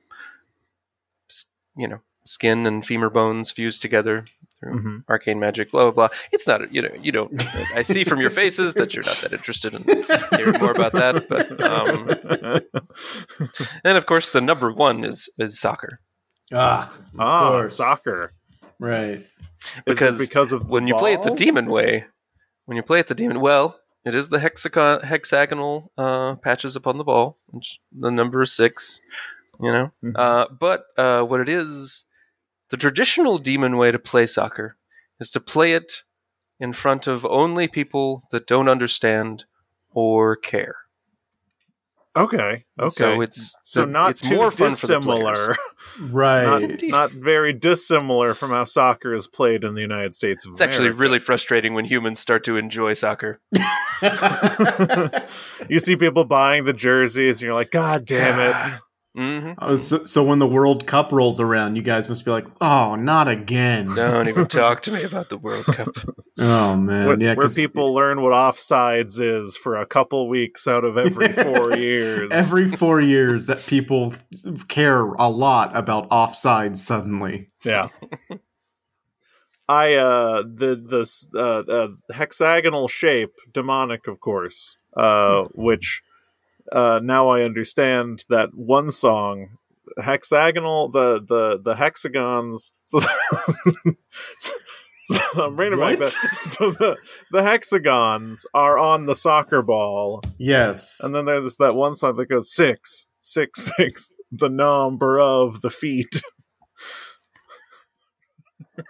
you 1.75 1.87
know, 1.87 2.01
skin 2.25 2.65
and 2.65 2.85
femur 2.85 3.09
bones 3.09 3.51
fused 3.51 3.81
together 3.81 4.25
through 4.59 4.79
Mhm. 4.81 5.03
arcane 5.09 5.39
magic. 5.39 5.71
Blah 5.71 5.91
blah 5.91 6.07
blah. 6.07 6.17
It's 6.31 6.47
not, 6.47 6.73
you 6.73 6.81
know, 6.81 6.89
you 7.01 7.11
don't. 7.11 7.31
I 7.75 7.81
see 7.83 8.03
from 8.03 8.19
your 8.19 8.31
faces 8.31 8.73
that 8.75 8.93
you're 8.93 9.03
not 9.03 9.17
that 9.17 9.33
interested 9.33 9.73
in 9.73 9.83
hearing 10.37 10.59
more 10.59 10.71
about 10.71 10.93
that. 10.93 11.27
But 11.29 11.63
um, 11.63 12.07
and 13.83 13.97
of 13.97 14.05
course, 14.05 14.31
the 14.31 14.41
number 14.41 14.71
one 14.71 15.03
is 15.03 15.29
is 15.37 15.59
soccer. 15.59 15.99
Ah, 16.53 16.89
of 17.13 17.19
ah 17.19 17.49
course. 17.51 17.75
soccer 17.77 18.33
Right. 18.79 19.25
Because 19.85 20.19
because 20.19 20.53
of 20.53 20.61
the 20.67 20.73
when 20.73 20.87
you 20.87 20.95
play 20.95 21.13
it 21.13 21.23
the 21.23 21.33
demon 21.33 21.65
way, 21.69 22.05
when 22.65 22.77
you 22.77 22.83
play 22.83 22.99
it 22.99 23.07
the 23.07 23.15
demon, 23.15 23.39
well, 23.41 23.79
it 24.05 24.13
is 24.15 24.29
the 24.29 24.39
hexagon 24.39 25.01
hexagonal 25.01 25.91
uh, 25.97 26.35
patches 26.35 26.75
upon 26.75 26.97
the 26.97 27.03
ball, 27.03 27.37
which 27.47 27.79
the 27.91 28.11
number 28.11 28.41
is 28.43 28.53
six. 28.55 29.01
You 29.59 29.71
know, 29.71 29.91
Mhm. 30.03 30.13
uh, 30.15 30.45
but 30.59 30.85
uh, 30.97 31.23
what 31.23 31.41
it 31.41 31.49
is, 31.49 32.05
the 32.69 32.77
traditional 32.77 33.37
demon 33.37 33.77
way 33.77 33.91
to 33.91 33.99
play 33.99 34.25
soccer 34.25 34.75
is 35.19 35.29
to 35.31 35.39
play 35.39 35.73
it 35.73 36.03
in 36.59 36.73
front 36.73 37.07
of 37.07 37.25
only 37.25 37.67
people 37.67 38.23
that 38.31 38.47
don't 38.47 38.67
understand 38.67 39.45
or 39.91 40.35
care. 40.35 40.75
Okay. 42.15 42.65
Okay. 42.79 42.89
So 42.89 43.21
it's 43.21 43.55
So 43.63 43.81
the- 43.81 43.91
not 43.91 44.09
it's 44.11 44.21
too 44.21 44.35
more 44.35 44.49
fun 44.49 44.71
for 44.71 44.87
the 44.87 44.93
dissimilar. 44.95 45.55
Right. 46.01 46.81
not, 46.81 46.83
not 46.83 47.11
very 47.11 47.53
dissimilar 47.53 48.33
from 48.33 48.49
how 48.51 48.63
soccer 48.65 49.13
is 49.13 49.25
played 49.27 49.63
in 49.63 49.73
the 49.75 49.81
United 49.81 50.13
States 50.13 50.45
of 50.45 50.51
It's 50.53 50.61
actually 50.61 50.89
really 50.89 51.19
frustrating 51.19 51.73
when 51.75 51.85
humans 51.85 52.19
start 52.19 52.43
to 52.45 52.57
enjoy 52.57 52.93
soccer. 52.93 53.39
you 55.69 55.79
see 55.79 55.95
people 55.95 56.23
buying 56.25 56.65
the 56.65 56.73
jerseys, 56.73 57.37
and 57.41 57.45
you're 57.47 57.53
like, 57.55 57.71
God 57.71 58.05
damn 58.05 58.39
it! 58.39 58.79
Hmm 59.17 59.51
Oh, 59.59 59.77
so, 59.77 60.03
so 60.03 60.23
when 60.23 60.37
the 60.37 60.45
World 60.47 60.85
Cup 60.85 61.11
rolls 61.11 61.39
around, 61.39 61.75
you 61.75 61.81
guys 61.81 62.07
must 62.07 62.23
be 62.23 62.29
like, 62.31 62.45
"Oh, 62.61 62.95
not 62.95 63.27
again!" 63.27 63.87
Don't 63.95 64.27
even 64.27 64.45
talk 64.47 64.83
to 64.83 64.91
me 64.91 65.03
about 65.03 65.29
the 65.29 65.37
World 65.37 65.65
Cup. 65.65 65.89
Oh 66.37 66.75
man, 66.77 67.07
Where, 67.07 67.19
yeah, 67.19 67.33
where 67.33 67.47
'cause 67.47 67.55
people 67.55 67.95
learn 67.95 68.21
what 68.21 68.31
offsides 68.31 69.19
is 69.19 69.57
for 69.57 69.75
a 69.75 69.87
couple 69.87 70.29
weeks 70.29 70.67
out 70.67 70.83
of 70.83 70.97
every 70.97 71.31
four 71.45 71.73
years. 71.75 72.31
every 72.31 72.67
four 72.67 73.01
years 73.01 73.47
that 73.47 73.65
people 73.65 74.13
care 74.67 75.03
a 75.13 75.29
lot 75.29 75.75
about 75.75 76.07
offsides 76.11 76.77
suddenly. 76.77 77.49
Yeah. 77.65 77.87
I 79.67 79.95
uh 79.95 80.43
the 80.43 80.81
this 80.81 81.27
uh, 81.35 81.59
uh 81.67 81.87
hexagonal 82.13 82.87
shape 82.87 83.33
demonic 83.51 84.07
of 84.07 84.19
course 84.21 84.77
uh 84.95 85.43
which 85.53 86.01
uh 86.71 86.99
now 87.03 87.29
I 87.29 87.41
understand 87.43 88.25
that 88.29 88.49
one 88.53 88.91
song 88.91 89.57
hexagonal 90.03 90.89
the 90.89 91.19
the 91.25 91.59
the 91.63 91.75
hexagons 91.75 92.71
so 92.83 92.99
so 95.01 95.19
I'm 95.35 95.55
reading 95.57 95.79
back 95.79 95.99
that 95.99 96.11
so 96.39 96.71
the 96.71 96.97
the 97.31 97.41
hexagons 97.43 98.45
are 98.53 98.77
on 98.77 99.05
the 99.05 99.15
soccer 99.15 99.61
ball. 99.61 100.21
Yes, 100.37 100.99
and 101.01 101.15
then 101.15 101.25
there's 101.25 101.57
that 101.57 101.75
one 101.75 101.93
song 101.93 102.17
that 102.17 102.29
goes 102.29 102.53
six 102.53 103.07
six 103.19 103.71
six 103.77 104.11
the 104.31 104.49
number 104.49 105.19
of 105.19 105.61
the 105.61 105.69
feet. 105.69 106.21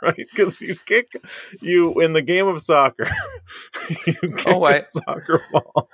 Right? 0.02 0.16
Because 0.18 0.60
you 0.60 0.76
kick 0.86 1.08
you 1.62 2.02
in 2.02 2.12
the 2.12 2.22
game 2.22 2.46
of 2.48 2.62
soccer 2.62 3.08
you 4.06 4.14
kick 4.36 4.44
Oh, 4.48 4.64
I- 4.66 4.82
soccer 4.82 5.42
ball 5.50 5.88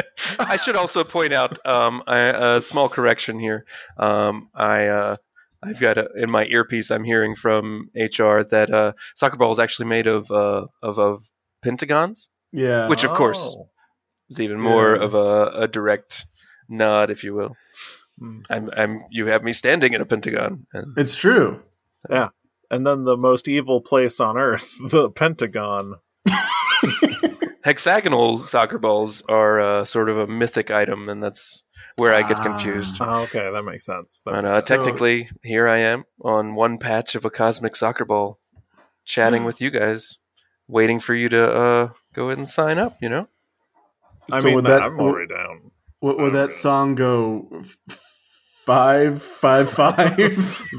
I 0.38 0.56
should 0.56 0.76
also 0.76 1.04
point 1.04 1.32
out 1.32 1.64
um, 1.66 2.02
I, 2.06 2.56
a 2.56 2.60
small 2.60 2.88
correction 2.88 3.38
here. 3.38 3.64
Um, 3.98 4.48
I 4.54 4.86
uh, 4.86 5.16
I've 5.62 5.80
got 5.80 5.96
a, 5.98 6.08
in 6.16 6.30
my 6.30 6.44
earpiece. 6.46 6.90
I'm 6.90 7.04
hearing 7.04 7.34
from 7.36 7.90
HR 7.94 8.42
that 8.42 8.70
uh, 8.72 8.92
soccer 9.14 9.36
ball 9.36 9.52
is 9.52 9.58
actually 9.58 9.86
made 9.86 10.06
of 10.06 10.30
uh, 10.30 10.66
of, 10.82 10.98
of 10.98 11.24
pentagons, 11.62 12.28
yeah, 12.52 12.88
which 12.88 13.04
of 13.04 13.10
course 13.12 13.54
Oh. 13.58 13.68
is 14.28 14.40
even 14.40 14.60
more 14.60 14.96
Yeah. 14.96 15.02
of 15.04 15.14
a, 15.14 15.62
a 15.62 15.68
direct 15.68 16.26
nod, 16.68 17.10
if 17.10 17.22
you 17.24 17.34
will. 17.34 17.56
Hmm. 18.18 18.40
I'm, 18.50 18.70
I'm 18.76 19.04
you 19.10 19.26
have 19.26 19.42
me 19.44 19.52
standing 19.52 19.92
in 19.94 20.00
a 20.00 20.04
pentagon. 20.06 20.66
And 20.72 20.94
it's 20.98 21.14
true. 21.14 21.62
Yeah, 22.10 22.30
and 22.70 22.86
then 22.86 23.04
the 23.04 23.16
most 23.16 23.46
evil 23.48 23.80
place 23.80 24.18
on 24.20 24.36
earth 24.36 24.74
the 24.90 25.10
pentagon 25.10 25.94
Hexagonal 27.64 28.38
soccer 28.40 28.78
balls 28.78 29.22
are 29.28 29.60
uh, 29.60 29.84
sort 29.84 30.08
of 30.08 30.18
a 30.18 30.26
mythic 30.26 30.70
item, 30.70 31.08
and 31.08 31.22
that's 31.22 31.64
where 31.96 32.12
I 32.12 32.22
get 32.26 32.38
Ah. 32.38 32.42
confused. 32.44 32.96
Oh, 33.00 33.20
okay, 33.22 33.50
that 33.52 33.62
makes 33.62 33.84
sense. 33.84 34.22
That 34.24 34.32
But 34.32 34.44
makes 34.44 34.56
uh, 34.56 34.60
sense. 34.60 34.82
technically, 34.82 35.28
here 35.42 35.68
I 35.68 35.78
am 35.78 36.04
on 36.24 36.54
one 36.54 36.78
patch 36.78 37.14
of 37.14 37.24
a 37.24 37.30
cosmic 37.30 37.76
soccer 37.76 38.04
ball, 38.04 38.38
chatting 39.04 39.44
with 39.44 39.60
you 39.60 39.70
guys, 39.70 40.18
waiting 40.68 41.00
for 41.00 41.14
you 41.14 41.28
to 41.28 41.52
uh, 41.52 41.88
go 42.14 42.26
ahead 42.26 42.38
and 42.38 42.48
sign 42.48 42.78
up. 42.78 42.96
You 43.00 43.08
know, 43.10 43.28
I 44.30 44.40
so 44.40 44.46
mean, 44.46 44.54
would 44.56 44.66
that 44.66 44.82
I'm 44.82 44.98
already 44.98 45.28
down. 45.32 45.70
would, 46.00 46.16
would 46.18 46.32
that 46.32 46.50
yeah. 46.50 46.56
song 46.56 46.94
go 46.94 47.62
f- 47.90 48.11
five 48.64 49.22
five 49.22 49.70
five? 49.78 50.16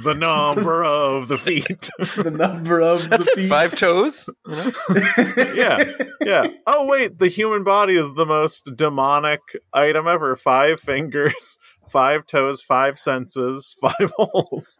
The 0.03 0.13
number 0.17 0.83
of 0.83 1.27
the 1.27 1.37
feet. 1.37 1.89
the 2.17 2.31
number 2.31 2.81
of 2.81 3.09
that's 3.09 3.25
the 3.25 3.31
it. 3.31 3.35
feet. 3.35 3.49
Five 3.49 3.75
toes. 3.75 4.29
Yeah. 5.55 5.83
yeah. 6.21 6.47
Oh 6.65 6.85
wait, 6.87 7.19
the 7.19 7.27
human 7.27 7.63
body 7.63 7.95
is 7.95 8.13
the 8.13 8.25
most 8.25 8.69
demonic 8.75 9.41
item 9.73 10.07
ever. 10.07 10.35
Five 10.35 10.79
fingers, 10.79 11.57
five 11.87 12.25
toes, 12.25 12.61
five 12.61 12.97
senses, 12.97 13.75
five 13.79 14.11
holes. 14.17 14.79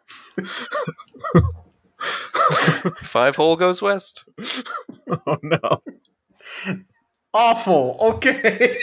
Five 2.98 3.36
hole 3.36 3.56
goes 3.56 3.82
west. 3.82 4.26
Oh 5.10 5.38
no. 5.44 5.82
Awful. 7.34 7.98
Okay. 8.00 8.78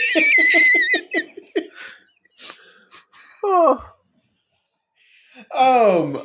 Oh. 3.43 3.83
Um. 5.57 6.19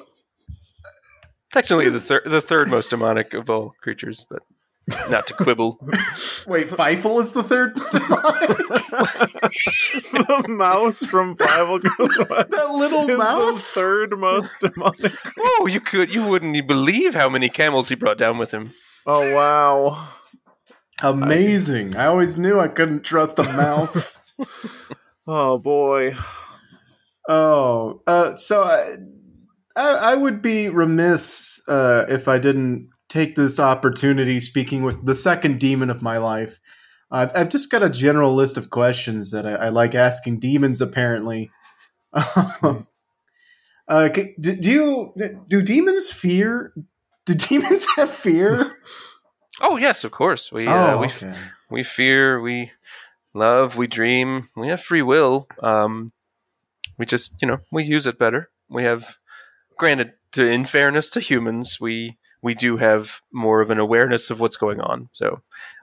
Technically, 1.52 1.88
the 1.88 2.00
third 2.00 2.22
the 2.26 2.40
third 2.40 2.68
most 2.68 2.90
demonic 2.90 3.32
of 3.34 3.48
all 3.48 3.74
creatures, 3.82 4.26
but 4.28 4.42
not 5.10 5.26
to 5.28 5.34
quibble. 5.34 5.78
Wait, 6.46 6.68
Fievel 6.68 7.20
is 7.20 7.32
the 7.32 7.42
third. 7.42 7.74
demonic. 7.92 8.58
the 10.12 10.44
mouse 10.48 11.04
from 11.04 11.36
Fievel 11.36 11.80
Goes 11.80 12.18
West 12.30 12.50
that 12.50 12.70
little 12.70 13.08
is 13.10 13.18
mouse. 13.18 13.74
the 13.74 13.80
third 13.80 14.10
most 14.18 14.54
demonic. 14.60 15.12
Oh, 15.38 15.66
you 15.66 15.80
could 15.80 16.12
you 16.12 16.26
wouldn't 16.26 16.66
believe 16.68 17.14
how 17.14 17.28
many 17.28 17.48
camels 17.48 17.88
he 17.88 17.94
brought 17.94 18.18
down 18.18 18.38
with 18.38 18.52
him. 18.52 18.74
Oh 19.06 19.34
wow. 19.34 20.08
Amazing. 21.02 21.96
I 21.96 22.06
always 22.06 22.38
knew 22.38 22.58
I 22.60 22.68
couldn't 22.68 23.02
trust 23.02 23.38
a 23.38 23.44
mouse. 23.44 24.24
Oh 25.26 25.58
boy. 25.58 26.16
oh, 27.28 28.02
uh, 28.06 28.36
so 28.36 28.62
I, 28.62 28.96
I, 29.76 29.88
I 29.90 30.14
would 30.14 30.42
be 30.42 30.68
remiss 30.68 31.60
uh, 31.68 32.06
if 32.08 32.28
I 32.28 32.38
didn't 32.38 32.90
take 33.08 33.36
this 33.36 33.60
opportunity 33.60 34.40
speaking 34.40 34.82
with 34.82 35.04
the 35.04 35.14
second 35.14 35.60
demon 35.60 35.90
of 35.90 36.02
my 36.02 36.18
life. 36.18 36.58
I've, 37.10 37.30
I've 37.36 37.48
just 37.48 37.70
got 37.70 37.82
a 37.82 37.90
general 37.90 38.34
list 38.34 38.56
of 38.56 38.70
questions 38.70 39.30
that 39.30 39.46
I, 39.46 39.66
I 39.66 39.68
like 39.68 39.94
asking 39.94 40.40
demons. 40.40 40.80
Apparently, 40.80 41.50
uh, 42.12 42.78
do, 43.88 44.56
do 44.56 44.70
you 44.70 45.14
do 45.48 45.62
demons 45.62 46.10
fear? 46.10 46.72
Do 47.26 47.34
demons 47.34 47.86
have 47.96 48.10
fear? 48.10 48.78
Oh 49.58 49.78
yes, 49.78 50.04
of 50.04 50.10
course. 50.10 50.52
We 50.52 50.66
uh, 50.66 50.96
oh, 50.96 51.00
we 51.00 51.06
okay. 51.06 51.34
we 51.70 51.82
fear, 51.82 52.42
we 52.42 52.72
love, 53.32 53.76
we 53.76 53.86
dream, 53.86 54.50
we 54.54 54.68
have 54.68 54.82
free 54.82 55.00
will. 55.00 55.46
Um, 55.62 56.12
we 56.98 57.06
just, 57.06 57.36
you 57.40 57.48
know, 57.48 57.58
we 57.70 57.84
use 57.84 58.06
it 58.06 58.18
better. 58.18 58.50
We 58.68 58.84
have, 58.84 59.16
granted, 59.76 60.12
to 60.32 60.46
in 60.46 60.66
fairness 60.66 61.08
to 61.10 61.20
humans, 61.20 61.80
we 61.80 62.16
we 62.42 62.54
do 62.54 62.76
have 62.76 63.20
more 63.32 63.60
of 63.60 63.70
an 63.70 63.78
awareness 63.78 64.30
of 64.30 64.40
what's 64.40 64.56
going 64.56 64.80
on. 64.80 65.08
So 65.12 65.42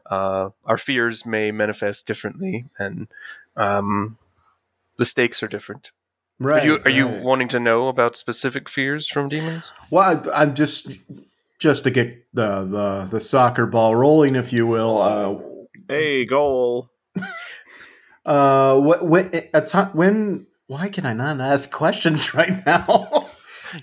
uh, 0.10 0.50
our 0.66 0.78
fears 0.78 1.26
may 1.26 1.52
manifest 1.52 2.08
differently, 2.08 2.66
and 2.78 3.08
um, 3.56 4.18
the 4.98 5.06
stakes 5.06 5.42
are 5.44 5.48
different. 5.48 5.92
Right. 6.40 6.64
are 6.64 6.66
you 6.66 6.80
are 6.86 6.92
you 6.92 7.08
wanting 7.08 7.48
to 7.50 7.60
know 7.60 7.88
about 7.88 8.18
specific 8.18 8.68
fears 8.68 9.08
from 9.08 9.30
demons? 9.30 9.72
Well, 9.90 10.24
I, 10.34 10.42
I'm 10.42 10.56
just 10.56 10.90
just 11.60 11.84
to 11.86 11.92
get 11.92 12.26
the, 12.34 12.64
the 12.66 13.08
the 13.12 13.22
soccer 13.22 13.66
ball 13.66 13.96
rolling, 13.96 14.36
if 14.36 14.52
you 14.52 14.68
will. 14.68 15.02
Uh, 15.02 15.54
Hey, 15.88 16.26
goal. 16.26 16.92
uh, 18.26 18.80
what 18.80 19.06
when 19.06 19.32
a 19.54 19.62
time 19.62 19.92
when? 19.94 20.48
Why 20.68 20.88
can 20.90 21.06
I 21.06 21.14
not 21.14 21.42
ask 21.42 21.72
questions 21.72 22.34
right 22.34 22.66
now? 22.66 23.30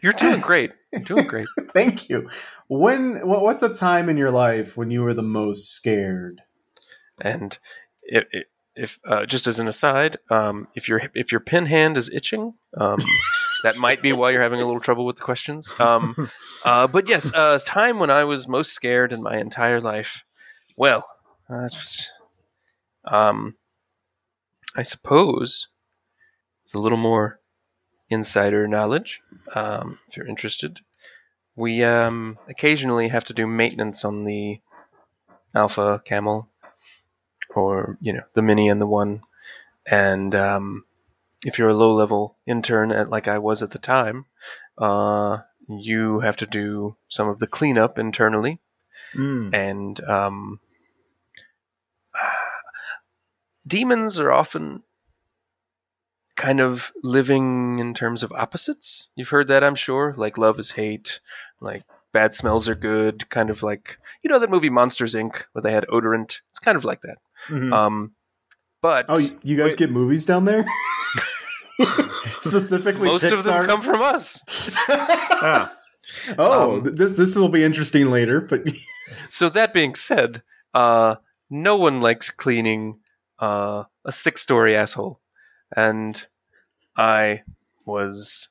You're 0.02 0.12
doing 0.12 0.40
great. 0.40 0.72
You're 0.92 1.02
doing 1.02 1.26
great. 1.26 1.48
Thank 1.70 2.08
you. 2.08 2.28
When? 2.68 3.26
What, 3.26 3.42
what's 3.42 3.62
a 3.62 3.72
time 3.72 4.08
in 4.08 4.16
your 4.16 4.30
life 4.30 4.76
when 4.76 4.90
you 4.90 5.02
were 5.02 5.14
the 5.14 5.22
most 5.22 5.72
scared? 5.72 6.42
And 7.20 7.58
if, 8.02 8.24
if 8.74 8.98
uh, 9.06 9.26
just 9.26 9.46
as 9.46 9.58
an 9.58 9.68
aside, 9.68 10.18
um, 10.30 10.68
if 10.74 10.88
your 10.88 11.02
if 11.14 11.32
your 11.32 11.40
pin 11.40 11.66
hand 11.66 11.96
is 11.96 12.12
itching, 12.12 12.54
um, 12.76 12.98
that 13.62 13.76
might 13.76 14.02
be 14.02 14.12
why 14.12 14.30
you're 14.30 14.42
having 14.42 14.60
a 14.60 14.66
little 14.66 14.80
trouble 14.80 15.04
with 15.04 15.16
the 15.16 15.22
questions. 15.22 15.72
Um, 15.78 16.30
uh, 16.64 16.86
but 16.86 17.08
yes, 17.08 17.32
uh, 17.34 17.58
time 17.64 17.98
when 17.98 18.10
I 18.10 18.24
was 18.24 18.48
most 18.48 18.72
scared 18.72 19.12
in 19.12 19.22
my 19.22 19.38
entire 19.38 19.80
life. 19.80 20.24
Well, 20.76 21.04
uh, 21.52 21.68
just, 21.68 22.10
um, 23.04 23.56
I 24.76 24.82
suppose 24.82 25.68
it's 26.64 26.74
a 26.74 26.78
little 26.78 26.98
more 26.98 27.39
insider 28.10 28.66
knowledge. 28.68 29.20
Um, 29.54 29.98
if 30.08 30.16
you're 30.16 30.26
interested, 30.26 30.80
we 31.56 31.82
um, 31.84 32.38
occasionally 32.48 33.08
have 33.08 33.24
to 33.24 33.34
do 33.34 33.46
maintenance 33.46 34.04
on 34.04 34.24
the 34.24 34.60
Alpha 35.54 36.02
Camel 36.04 36.48
or 37.56 37.98
you 38.00 38.12
know 38.12 38.22
the 38.34 38.42
mini 38.42 38.68
and 38.68 38.80
the 38.80 38.86
one 38.86 39.22
and 39.84 40.34
um, 40.36 40.84
if 41.44 41.58
you're 41.58 41.70
a 41.70 41.74
low 41.74 41.92
level 41.92 42.36
intern 42.46 42.92
at 42.92 43.10
like 43.10 43.26
i 43.26 43.36
was 43.36 43.60
at 43.60 43.72
the 43.72 43.78
time 43.78 44.26
uh, 44.78 45.38
you 45.68 46.20
have 46.20 46.36
to 46.36 46.46
do 46.46 46.94
some 47.08 47.28
of 47.28 47.40
the 47.40 47.48
cleanup 47.48 47.98
internally 47.98 48.60
Mm. 49.16 49.52
and 49.52 50.00
um, 50.04 50.60
demons 53.66 54.20
are 54.20 54.30
often 54.30 54.84
kind 56.40 56.60
of 56.60 56.90
living 57.02 57.78
in 57.78 57.92
terms 57.94 58.22
of 58.22 58.32
opposites 58.32 59.08
you've 59.16 59.28
heard 59.28 59.48
that 59.48 59.62
i'm 59.62 59.74
sure 59.74 60.14
like 60.16 60.38
love 60.38 60.58
is 60.58 60.70
hate 60.72 61.20
like 61.60 61.84
bad 62.12 62.34
smells 62.34 62.68
are 62.68 62.74
good 62.74 63.28
kind 63.30 63.50
of 63.50 63.62
like 63.62 63.98
you 64.22 64.30
know 64.30 64.38
that 64.38 64.50
movie 64.50 64.70
monsters 64.70 65.14
inc 65.14 65.34
where 65.52 65.62
they 65.62 65.72
had 65.72 65.86
odorant 65.88 66.40
it's 66.50 66.58
kind 66.58 66.76
of 66.78 66.84
like 66.84 67.02
that 67.02 67.18
Mhm. 67.50 67.72
um, 67.72 68.12
but 68.82 69.06
Oh, 69.08 69.18
you 69.18 69.38
you 69.42 69.56
guys 69.56 69.72
Wait. 69.72 69.78
get 69.78 69.90
movies 69.90 70.24
down 70.26 70.44
there? 70.46 70.64
Specifically, 72.42 73.08
most 73.08 73.24
of 73.24 73.44
them 73.44 73.66
come 73.66 73.82
from 73.82 74.00
us. 74.02 74.42
Ah. 75.42 75.72
oh, 76.38 76.76
Um, 76.78 76.94
this 76.94 77.16
this 77.16 77.36
will 77.36 77.48
be 77.48 77.62
interesting 77.64 78.10
later. 78.10 78.40
But 78.40 78.62
So 79.28 79.48
that 79.50 79.72
being 79.72 79.94
said, 79.94 80.42
uh, 80.74 81.16
no 81.48 81.76
one 81.76 82.00
likes 82.00 82.30
cleaning 82.30 82.98
uh, 83.38 83.84
a 84.04 84.12
six-story 84.12 84.76
asshole, 84.76 85.19
and 85.76 86.26
I 86.96 87.42
was 87.86 88.48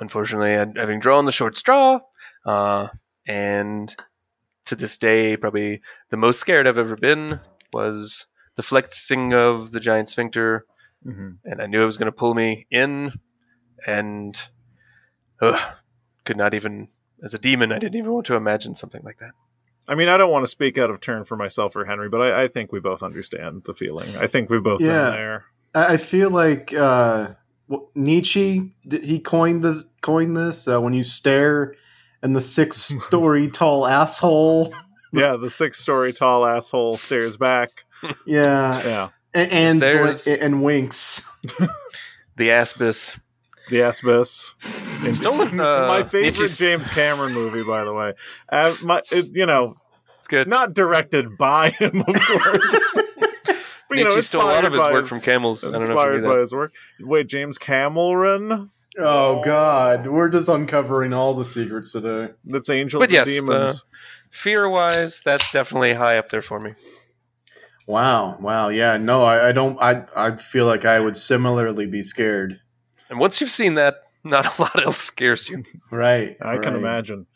unfortunately 0.00 0.52
having 0.80 1.00
drawn 1.00 1.24
the 1.24 1.32
short 1.32 1.56
straw, 1.56 2.00
uh, 2.46 2.88
and 3.26 3.94
to 4.66 4.74
this 4.76 4.96
day, 4.96 5.36
probably 5.36 5.80
the 6.10 6.16
most 6.16 6.40
scared 6.40 6.66
I've 6.66 6.78
ever 6.78 6.96
been 6.96 7.40
was 7.72 8.26
the 8.56 8.62
flexing 8.62 9.32
of 9.34 9.72
the 9.72 9.80
giant 9.80 10.08
sphincter 10.08 10.64
Mhm. 11.06 11.38
and 11.44 11.60
I 11.60 11.66
knew 11.66 11.82
it 11.82 11.86
was 11.86 11.98
going 11.98 12.06
to 12.10 12.12
pull 12.16 12.34
me 12.34 12.66
in, 12.70 13.12
and 13.86 14.34
ugh, 15.42 15.60
could 16.24 16.36
not 16.38 16.54
even, 16.54 16.88
as 17.22 17.34
a 17.34 17.38
demon, 17.38 17.72
I 17.72 17.78
didn't 17.78 17.96
even 17.96 18.10
want 18.12 18.26
to 18.26 18.36
imagine 18.36 18.74
something 18.74 19.02
like 19.02 19.18
that. 19.18 19.32
I 19.86 19.94
mean, 19.96 20.08
I 20.08 20.16
don't 20.16 20.30
want 20.32 20.44
to 20.44 20.50
speak 20.50 20.78
out 20.78 20.88
of 20.88 21.00
turn 21.02 21.24
for 21.24 21.36
myself 21.36 21.76
or 21.76 21.84
Henry, 21.84 22.08
but 22.08 22.22
I, 22.22 22.44
I 22.44 22.48
think 22.48 22.72
we 22.72 22.80
both 22.80 23.02
understand 23.02 23.64
the 23.64 23.74
feeling. 23.74 24.16
I 24.16 24.26
think 24.26 24.48
we've 24.48 24.62
both 24.62 24.80
Yeah. 24.80 25.04
been 25.10 25.12
there. 25.12 25.44
I 25.74 25.94
I 25.94 25.96
feel 25.96 26.30
like 26.30 26.72
uh, 26.74 27.28
w- 27.68 27.88
Nietzsche 27.94 28.74
did- 28.86 29.04
he 29.04 29.18
coined 29.18 29.62
the 29.62 29.86
coined 30.00 30.36
this 30.36 30.68
uh, 30.68 30.80
when 30.80 30.94
you 30.94 31.02
stare 31.02 31.74
in 32.22 32.32
the 32.32 32.40
six 32.40 32.76
story 33.06 33.50
tall 33.52 33.86
asshole. 33.86 34.72
Yeah, 35.12 35.36
the 35.36 35.50
six 35.50 35.78
story 35.80 36.12
tall 36.12 36.44
asshole 36.46 36.96
stares 36.96 37.36
back. 37.36 37.68
Yeah, 38.26 38.82
Yeah. 38.84 39.08
and 39.32 39.52
and, 39.52 39.82
There's- 39.82 40.26
and 40.26 40.62
winks. 40.62 41.26
The 42.36 42.48
Aspis. 42.48 43.16
The 43.70 43.76
Asbus. 43.76 44.54
Stolen, 45.14 45.60
uh, 45.60 45.86
my 45.86 46.02
favorite 46.02 46.32
Nietzsche's- 46.36 46.58
James 46.58 46.90
Cameron 46.90 47.32
movie, 47.32 47.62
by 47.62 47.84
the 47.84 47.92
way. 47.94 48.12
Uh, 48.48 48.74
my, 48.82 49.02
it, 49.12 49.26
you 49.34 49.46
know, 49.46 49.76
It's 50.18 50.26
good. 50.26 50.48
not 50.48 50.74
directed 50.74 51.38
by 51.38 51.70
him, 51.70 52.02
of 52.04 52.14
course. 52.20 52.94
but 53.94 53.98
you 53.98 54.04
know, 54.04 54.10
Nietzsche 54.10 54.22
stole 54.22 54.42
a 54.42 54.44
lot 54.44 54.64
of 54.64 54.72
his 54.72 54.78
inspired 54.80 54.90
by 54.90 54.92
work 54.92 55.06
from 55.06 55.20
camels. 55.20 55.64
I 55.64 55.70
don't 55.70 55.72
know 55.72 55.78
if 55.78 55.84
you 55.86 55.92
inspired 55.92 56.24
by 56.24 56.38
his 56.38 56.52
work. 56.52 56.74
Wait, 57.00 57.28
James 57.28 57.58
Cameron? 57.58 58.70
Oh 58.98 59.42
God, 59.42 60.06
we're 60.06 60.28
just 60.28 60.48
uncovering 60.48 61.12
all 61.12 61.34
the 61.34 61.44
secrets 61.44 61.92
today. 61.92 62.32
That's 62.44 62.70
angels 62.70 63.02
But 63.02 63.10
yes, 63.10 63.26
and 63.26 63.46
demons. 63.46 63.84
Fear 64.30 64.68
wise, 64.68 65.20
that's 65.24 65.50
definitely 65.52 65.94
high 65.94 66.18
up 66.18 66.28
there 66.28 66.42
for 66.42 66.60
me. 66.60 66.74
Wow, 67.86 68.38
wow, 68.40 68.68
yeah, 68.68 68.96
no, 68.96 69.24
I, 69.24 69.48
I 69.48 69.52
don't. 69.52 69.80
I 69.80 70.04
I 70.16 70.36
feel 70.36 70.66
like 70.66 70.84
I 70.84 71.00
would 71.00 71.16
similarly 71.16 71.86
be 71.86 72.02
scared. 72.02 72.60
And 73.10 73.18
once 73.18 73.40
you've 73.40 73.50
seen 73.50 73.74
that, 73.74 73.96
not 74.22 74.58
a 74.58 74.62
lot 74.62 74.82
else 74.82 74.98
scares 74.98 75.48
you. 75.48 75.64
Right, 75.90 76.36
I 76.40 76.58
can 76.58 76.74
imagine. 76.74 77.26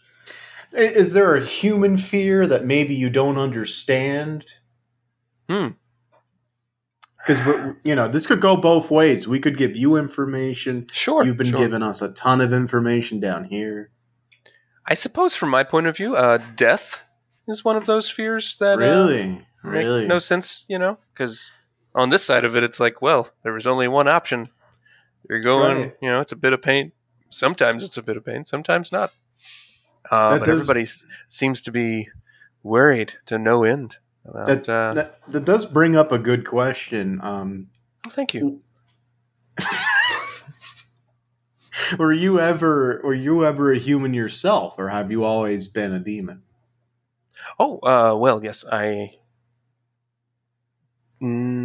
Is 0.73 1.13
there 1.13 1.35
a 1.35 1.45
human 1.45 1.97
fear 1.97 2.47
that 2.47 2.65
maybe 2.65 2.95
you 2.95 3.11
don't 3.11 3.39
understand? 3.39 4.45
Hmm. 5.49 5.69
Because 7.29 7.75
you 7.85 7.95
know 7.95 8.09
this 8.09 8.27
could 8.27 8.41
go 8.41 8.57
both 8.57 8.91
ways. 8.91 9.29
We 9.29 9.39
could 9.39 9.57
give 9.59 9.77
you 9.77 9.97
information. 9.97 10.87
Sure. 10.91 11.25
You've 11.25 11.37
been 11.37 11.49
sure. 11.51 11.59
giving 11.59 11.83
us 11.83 12.01
a 12.03 12.13
ton 12.15 12.41
of 12.41 12.53
information 12.55 13.21
down 13.21 13.45
here. 13.45 13.91
I 14.87 14.95
suppose, 14.95 15.37
from 15.37 15.51
my 15.51 15.63
point 15.65 15.87
of 15.87 15.97
view, 15.97 16.17
uh, 16.17 16.39
death 16.57 17.01
is 17.47 17.65
one 17.65 17.77
of 17.77 17.85
those 17.85 18.09
fears 18.09 18.57
that 18.57 18.75
uh, 18.75 18.77
Really, 18.79 19.25
make 19.27 19.45
really. 19.63 20.07
no 20.07 20.19
sense. 20.19 20.65
You 20.69 20.79
know, 20.79 20.97
because 21.13 21.51
on 21.95 22.09
this 22.09 22.25
side 22.25 22.45
of 22.47 22.57
it, 22.57 22.65
it's 22.65 22.81
like, 22.81 23.03
well, 23.03 23.29
there 23.43 23.53
was 23.53 23.67
only 23.67 23.87
one 23.89 24.09
option. 24.09 24.47
You're 25.29 25.41
going, 25.41 25.79
Right. 25.79 25.97
you 26.01 26.09
know, 26.09 26.21
it's 26.21 26.33
a 26.33 26.37
bit 26.37 26.55
of 26.55 26.63
pain. 26.63 26.93
Sometimes 27.29 27.85
it's 27.85 27.99
a 27.99 28.03
bit 28.03 28.17
of 28.17 28.25
pain. 28.25 28.47
Sometimes 28.47 28.91
not. 28.91 29.13
Uh, 30.11 30.39
but 30.39 30.45
does- 30.47 30.63
everybody 30.63 30.83
s- 30.83 31.05
seems 31.29 31.61
to 31.63 31.71
be 31.71 32.09
worried 32.63 33.13
to 33.27 33.37
no 33.39 33.65
end 33.65 33.97
about. 34.29 34.47
That, 34.47 34.69
uh, 34.69 34.95
that 34.95 35.21
that 35.29 35.45
does 35.45 35.67
bring 35.67 35.97
up 35.97 36.13
a 36.13 36.19
good 36.19 36.47
question. 36.47 37.21
Um, 37.23 37.69
oh, 38.07 38.11
thank 38.11 38.35
you. 38.35 38.63
were 41.99 42.13
you 42.13 42.39
ever 42.41 43.01
were 43.05 43.15
you 43.15 43.45
ever 43.45 43.73
a 43.73 43.79
human 43.79 44.15
yourself, 44.15 44.75
or 44.79 44.89
have 44.89 45.11
you 45.11 45.25
always 45.25 45.69
been 45.69 45.93
a 45.93 45.99
demon? 45.99 46.43
Oh, 47.59 47.79
uh, 47.79 48.17
well, 48.17 48.43
yes, 48.43 48.65
I. 48.71 49.15
Mm, 51.21 51.58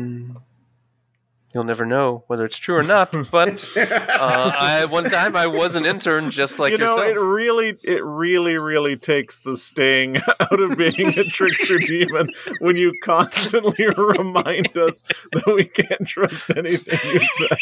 you'll 1.53 1.63
never 1.63 1.85
know 1.85 2.23
whether 2.27 2.45
it's 2.45 2.57
true 2.57 2.77
or 2.77 2.83
not, 2.83 3.11
but 3.31 3.71
uh, 3.77 4.51
I, 4.59 4.85
one 4.89 5.05
time 5.05 5.35
I 5.35 5.47
was 5.47 5.75
an 5.75 5.85
intern 5.85 6.31
just 6.31 6.59
like 6.59 6.71
you 6.71 6.77
know, 6.77 6.97
yourself. 6.97 7.15
it 7.15 7.19
really, 7.19 7.77
it 7.83 8.03
really, 8.03 8.57
really 8.57 8.95
takes 8.97 9.39
the 9.39 9.55
sting 9.55 10.17
out 10.39 10.59
of 10.59 10.77
being 10.77 11.17
a 11.17 11.23
trickster 11.25 11.77
demon 11.77 12.29
when 12.59 12.75
you 12.75 12.91
constantly 13.03 13.87
remind 13.97 14.77
us 14.77 15.03
that 15.31 15.53
we 15.55 15.65
can't 15.65 16.07
trust 16.07 16.49
anything 16.55 16.99
you 17.11 17.27
say. 17.27 17.57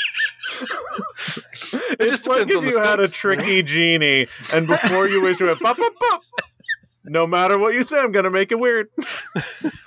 it's 2.00 2.12
just 2.12 2.28
like 2.28 2.50
if 2.50 2.64
you 2.64 2.82
had 2.82 3.00
a 3.00 3.08
tricky 3.08 3.62
genie, 3.64 4.28
and 4.54 4.68
before 4.68 5.08
you 5.08 5.22
wish 5.22 5.40
you 5.40 5.48
went 5.48 5.60
pop, 5.60 5.78
pop, 5.78 5.94
pop. 6.00 6.22
No 7.04 7.26
matter 7.26 7.58
what 7.58 7.74
you 7.74 7.82
say, 7.84 8.00
I'm 8.00 8.12
gonna 8.12 8.30
make 8.30 8.52
it 8.52 8.60
weird. 8.60 8.90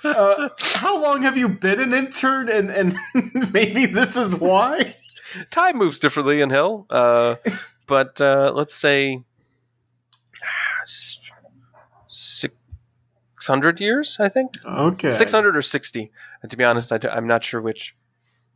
uh, 0.03 0.49
how 0.59 1.01
long 1.01 1.21
have 1.21 1.37
you 1.37 1.47
been 1.47 1.79
an 1.79 1.93
intern? 1.93 2.49
And 2.49 2.69
and 2.69 2.95
maybe 3.53 3.85
this 3.85 4.15
is 4.17 4.35
why. 4.35 4.95
Time 5.49 5.77
moves 5.77 5.99
differently 5.99 6.41
in 6.41 6.49
hell, 6.49 6.85
uh, 6.89 7.35
but 7.87 8.19
uh, 8.21 8.51
let's 8.53 8.73
say 8.75 9.21
six 10.85 12.53
hundred 13.41 13.79
years. 13.79 14.17
I 14.19 14.29
think 14.29 14.51
Okay, 14.65 15.11
six 15.11 15.31
hundred 15.31 15.55
or 15.55 15.61
sixty. 15.61 16.11
And 16.41 16.51
to 16.51 16.57
be 16.57 16.63
honest, 16.63 16.91
I 16.91 16.99
am 17.11 17.27
not 17.27 17.43
sure 17.43 17.61
which. 17.61 17.95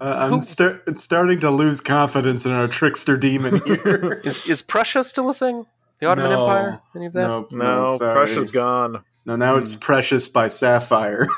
Uh, 0.01 0.19
I'm 0.23 0.43
star- 0.43 0.81
starting 0.97 1.39
to 1.41 1.51
lose 1.51 1.81
confidence 1.81 2.45
in 2.45 2.51
our 2.53 2.67
trickster 2.67 3.17
demon 3.17 3.61
here. 3.65 4.21
Is 4.23 4.47
is 4.47 4.61
Prussia 4.61 5.03
still 5.03 5.29
a 5.29 5.33
thing? 5.33 5.65
The 5.99 6.07
Ottoman 6.07 6.31
No. 6.31 6.47
Empire? 6.47 6.81
Any 6.95 7.05
of 7.07 7.13
that? 7.13 7.27
no, 7.27 7.47
No, 7.51 7.87
sorry. 7.87 8.13
Prussia's 8.13 8.51
gone. 8.51 9.03
No, 9.25 9.35
now 9.35 9.57
it's 9.57 9.73
hmm. 9.73 9.79
Precious 9.79 10.27
by 10.29 10.47
Sapphire. 10.47 11.27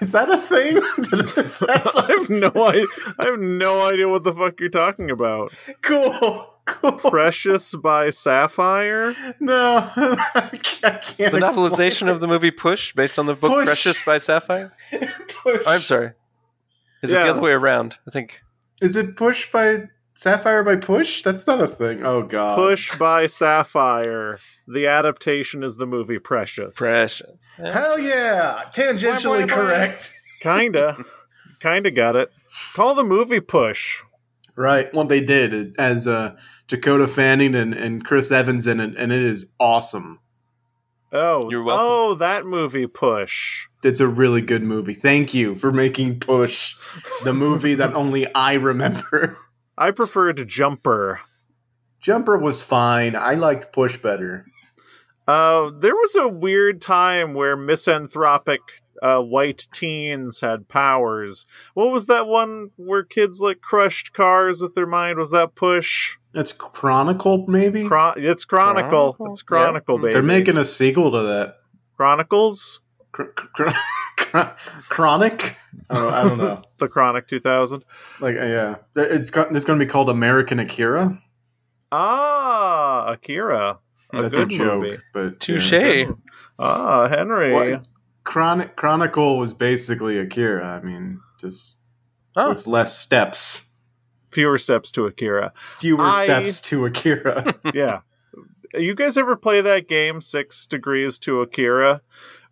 Is 0.00 0.12
that 0.12 0.30
a 0.30 0.38
thing? 0.38 0.76
Is 1.44 1.58
that 1.58 1.92
I 1.94 2.18
have 2.18 2.30
no 2.30 2.68
idea. 2.68 2.86
I 3.18 3.24
have 3.26 3.38
no 3.38 3.86
idea 3.86 4.08
what 4.08 4.24
the 4.24 4.32
fuck 4.32 4.58
you're 4.58 4.70
talking 4.70 5.10
about. 5.10 5.52
cool, 5.82 6.54
cool. 6.64 6.92
Precious 6.92 7.74
by 7.74 8.08
Sapphire. 8.08 9.14
No, 9.40 9.90
I 9.96 10.58
can't. 10.62 11.02
The 11.18 11.38
novelization 11.38 12.10
of 12.10 12.20
the 12.20 12.28
movie 12.28 12.50
Push, 12.50 12.94
based 12.94 13.18
on 13.18 13.26
the 13.26 13.34
book 13.34 13.52
Push. 13.52 13.66
Precious 13.66 14.02
by 14.02 14.16
Sapphire. 14.16 14.72
Push. 14.90 15.62
Oh, 15.66 15.70
I'm 15.70 15.82
sorry. 15.82 16.12
Is 17.02 17.12
it 17.12 17.16
the 17.16 17.28
other 17.28 17.40
way 17.40 17.52
around? 17.52 17.96
I 18.08 18.10
think. 18.10 18.40
Is 18.80 18.96
it 18.96 19.16
Push 19.16 19.50
by 19.52 19.88
Sapphire 20.14 20.62
by 20.62 20.76
Push? 20.76 21.22
That's 21.22 21.46
not 21.46 21.60
a 21.60 21.68
thing. 21.68 22.04
Oh 22.04 22.22
god. 22.22 22.56
Push 22.56 22.96
by 22.98 23.26
Sapphire. 23.26 24.38
The 24.66 24.86
adaptation 24.86 25.62
is 25.62 25.76
the 25.76 25.86
movie 25.86 26.18
Precious. 26.18 26.76
Precious. 26.76 27.38
Yeah. 27.58 27.72
Hell 27.72 27.98
yeah! 27.98 28.62
Tangentially 28.74 29.48
correct. 29.48 30.12
Kinda. 30.40 31.04
Kinda 31.60 31.90
got 31.90 32.16
it. 32.16 32.30
Call 32.74 32.94
the 32.94 33.04
movie 33.04 33.40
Push. 33.40 34.02
Right. 34.56 34.92
Well, 34.94 35.04
they 35.06 35.20
did 35.20 35.74
as 35.78 36.06
uh, 36.06 36.36
Dakota 36.68 37.06
Fanning 37.06 37.54
and, 37.54 37.72
and 37.74 38.04
Chris 38.04 38.30
Evans 38.30 38.66
in 38.66 38.80
it, 38.80 38.94
and 38.96 39.12
it 39.12 39.22
is 39.22 39.52
awesome. 39.58 40.20
Oh, 41.12 41.50
You're 41.50 41.62
welcome. 41.64 41.86
oh, 41.88 42.14
that 42.14 42.46
movie 42.46 42.86
Push. 42.86 43.66
It's 43.82 44.00
a 44.00 44.08
really 44.08 44.42
good 44.42 44.62
movie. 44.62 44.94
Thank 44.94 45.32
you 45.32 45.56
for 45.56 45.72
making 45.72 46.20
Push 46.20 46.74
the 47.24 47.32
movie 47.32 47.74
that 47.76 47.94
only 47.94 48.32
I 48.34 48.54
remember. 48.54 49.38
I 49.78 49.90
preferred 49.90 50.46
Jumper. 50.46 51.20
Jumper 52.00 52.38
was 52.38 52.62
fine. 52.62 53.16
I 53.16 53.34
liked 53.34 53.72
Push 53.72 53.98
better. 53.98 54.46
Uh, 55.26 55.70
there 55.78 55.94
was 55.94 56.16
a 56.16 56.28
weird 56.28 56.80
time 56.82 57.34
where 57.34 57.56
misanthropic 57.56 58.60
uh, 59.02 59.20
white 59.20 59.66
teens 59.72 60.40
had 60.40 60.68
powers. 60.68 61.46
What 61.74 61.90
was 61.92 62.06
that 62.06 62.26
one 62.26 62.70
where 62.76 63.04
kids 63.04 63.40
like 63.40 63.60
crushed 63.60 64.12
cars 64.12 64.60
with 64.60 64.74
their 64.74 64.86
mind? 64.86 65.18
Was 65.18 65.30
that 65.30 65.54
Push? 65.54 66.16
It's 66.34 66.52
Chronicle, 66.52 67.46
maybe. 67.46 67.86
Chron- 67.86 68.14
it's 68.18 68.44
Chronicle. 68.44 69.14
Chronicle? 69.14 69.26
It's 69.28 69.42
Chronicle, 69.42 69.96
Yeah. 69.96 70.02
baby. 70.02 70.12
They're 70.14 70.22
making 70.22 70.56
a 70.58 70.64
sequel 70.64 71.10
to 71.12 71.22
that. 71.22 71.54
Chronicles. 71.96 72.80
Chr- 73.12 73.22
chr- 73.34 73.70
chr- 74.16 74.48
Chronic. 74.88 75.56
Oh, 75.90 76.08
I 76.08 76.22
don't 76.28 76.38
know. 76.38 76.62
The 76.78 76.88
Chronic 76.88 77.26
2000. 77.28 77.84
Like, 78.20 78.36
uh, 78.36 78.44
yeah, 78.44 78.74
it's 78.96 79.28
got, 79.30 79.54
it's 79.54 79.64
going 79.66 79.78
to 79.78 79.84
be 79.84 79.90
called 79.90 80.08
American 80.08 80.58
Akira. 80.58 81.20
Ah, 81.92 83.06
Akira. 83.12 83.78
A 84.12 84.22
That's 84.22 84.36
good 84.38 84.52
a 84.52 84.56
joke, 84.56 84.82
movie. 84.82 84.98
but 85.12 85.40
Touche. 85.40 85.72
yeah. 85.72 86.10
Ah, 86.58 87.08
Henry. 87.08 87.52
What? 87.52 87.86
Chronic 88.24 88.76
Chronicle 88.76 89.38
was 89.38 89.54
basically 89.54 90.18
Akira. 90.18 90.66
I 90.66 90.80
mean, 90.84 91.20
just 91.40 91.78
Oh, 92.36 92.50
with 92.50 92.66
less 92.66 92.96
steps, 92.98 93.66
Fewer 94.32 94.56
steps 94.58 94.92
to 94.92 95.06
Akira. 95.06 95.52
fewer 95.78 96.04
I- 96.04 96.24
steps 96.24 96.60
to 96.62 96.86
Akira. 96.86 97.54
yeah. 97.74 98.00
You 98.72 98.94
guys 98.94 99.18
ever 99.18 99.34
play 99.34 99.60
that 99.60 99.88
game, 99.88 100.20
Six 100.20 100.66
Degrees 100.68 101.18
to 101.20 101.40
Akira, 101.40 102.02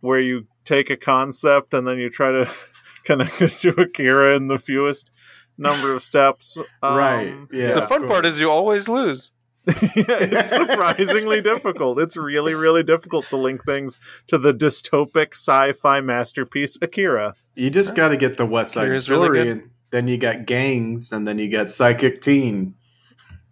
where 0.00 0.20
you 0.20 0.46
take 0.64 0.90
a 0.90 0.96
concept 0.96 1.74
and 1.74 1.86
then 1.86 1.98
you 1.98 2.10
try 2.10 2.30
to 2.30 2.50
connect 3.04 3.42
it 3.42 3.50
to 3.50 3.70
Akira 3.80 4.36
in 4.36 4.48
the 4.48 4.58
fewest 4.58 5.10
number 5.56 5.92
of 5.92 6.02
steps? 6.02 6.58
Um, 6.82 6.96
right? 6.96 7.34
Yeah. 7.52 7.80
the 7.80 7.86
fun 7.86 8.08
part 8.08 8.26
is 8.26 8.40
you 8.40 8.50
always 8.50 8.88
lose. 8.88 9.32
yeah, 9.66 10.16
it's 10.20 10.48
surprisingly 10.48 11.42
difficult. 11.42 11.98
It's 11.98 12.16
really, 12.16 12.54
really 12.54 12.82
difficult 12.82 13.26
to 13.26 13.36
link 13.36 13.64
things 13.66 13.98
to 14.28 14.38
the 14.38 14.52
dystopic 14.52 15.32
sci-fi 15.32 16.00
masterpiece 16.00 16.78
Akira. 16.80 17.34
You 17.54 17.68
just 17.68 17.94
got 17.94 18.08
to 18.08 18.16
get 18.16 18.38
the 18.38 18.46
West 18.46 18.72
Side 18.72 18.84
Akira's 18.84 19.04
Story, 19.04 19.44
good. 19.44 19.48
and 19.48 19.70
then 19.90 20.08
you 20.08 20.16
got 20.16 20.46
gangs, 20.46 21.12
and 21.12 21.28
then 21.28 21.38
you 21.38 21.50
got 21.50 21.68
Psychic 21.68 22.22
Teen. 22.22 22.76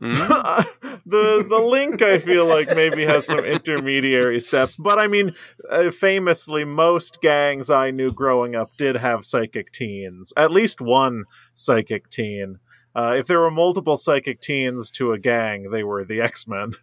Mhm. 0.00 0.66
the 1.06 1.46
the 1.48 1.58
link 1.58 2.02
I 2.02 2.18
feel 2.18 2.44
like 2.46 2.68
maybe 2.74 3.04
has 3.04 3.26
some 3.26 3.38
intermediary 3.38 4.40
steps, 4.40 4.76
but 4.76 4.98
I 4.98 5.06
mean, 5.06 5.34
uh, 5.70 5.90
famously, 5.90 6.64
most 6.64 7.20
gangs 7.22 7.70
I 7.70 7.90
knew 7.90 8.12
growing 8.12 8.54
up 8.54 8.76
did 8.76 8.96
have 8.96 9.24
psychic 9.24 9.72
teens. 9.72 10.32
At 10.36 10.50
least 10.50 10.80
one 10.80 11.24
psychic 11.54 12.10
teen. 12.10 12.58
Uh, 12.94 13.14
if 13.18 13.26
there 13.26 13.40
were 13.40 13.50
multiple 13.50 13.96
psychic 13.96 14.40
teens 14.40 14.90
to 14.92 15.12
a 15.12 15.18
gang, 15.18 15.70
they 15.70 15.82
were 15.82 16.04
the 16.04 16.20
X 16.20 16.46
Men. 16.46 16.72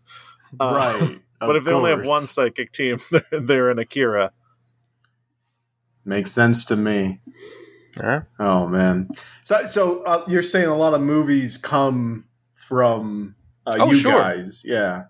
Uh, 0.59 0.73
right. 0.75 1.19
But 1.39 1.55
if 1.55 1.63
they 1.63 1.71
only 1.73 1.89
have 1.89 2.05
one 2.05 2.21
psychic 2.21 2.71
team, 2.71 2.99
they're, 3.11 3.41
they're 3.41 3.71
in 3.71 3.79
Akira. 3.79 4.31
makes 6.05 6.31
sense 6.31 6.63
to 6.65 6.75
me. 6.75 7.21
Yeah. 7.97 8.21
Oh 8.39 8.67
man. 8.67 9.09
So 9.41 9.63
so 9.63 10.03
uh, 10.03 10.23
you're 10.27 10.43
saying 10.43 10.67
a 10.67 10.75
lot 10.75 10.93
of 10.93 11.01
movies 11.01 11.57
come 11.57 12.25
from 12.67 13.35
uh, 13.65 13.75
Oh, 13.79 13.91
you 13.91 13.97
sure. 13.97 14.13
guys, 14.19 14.63
yeah. 14.65 15.03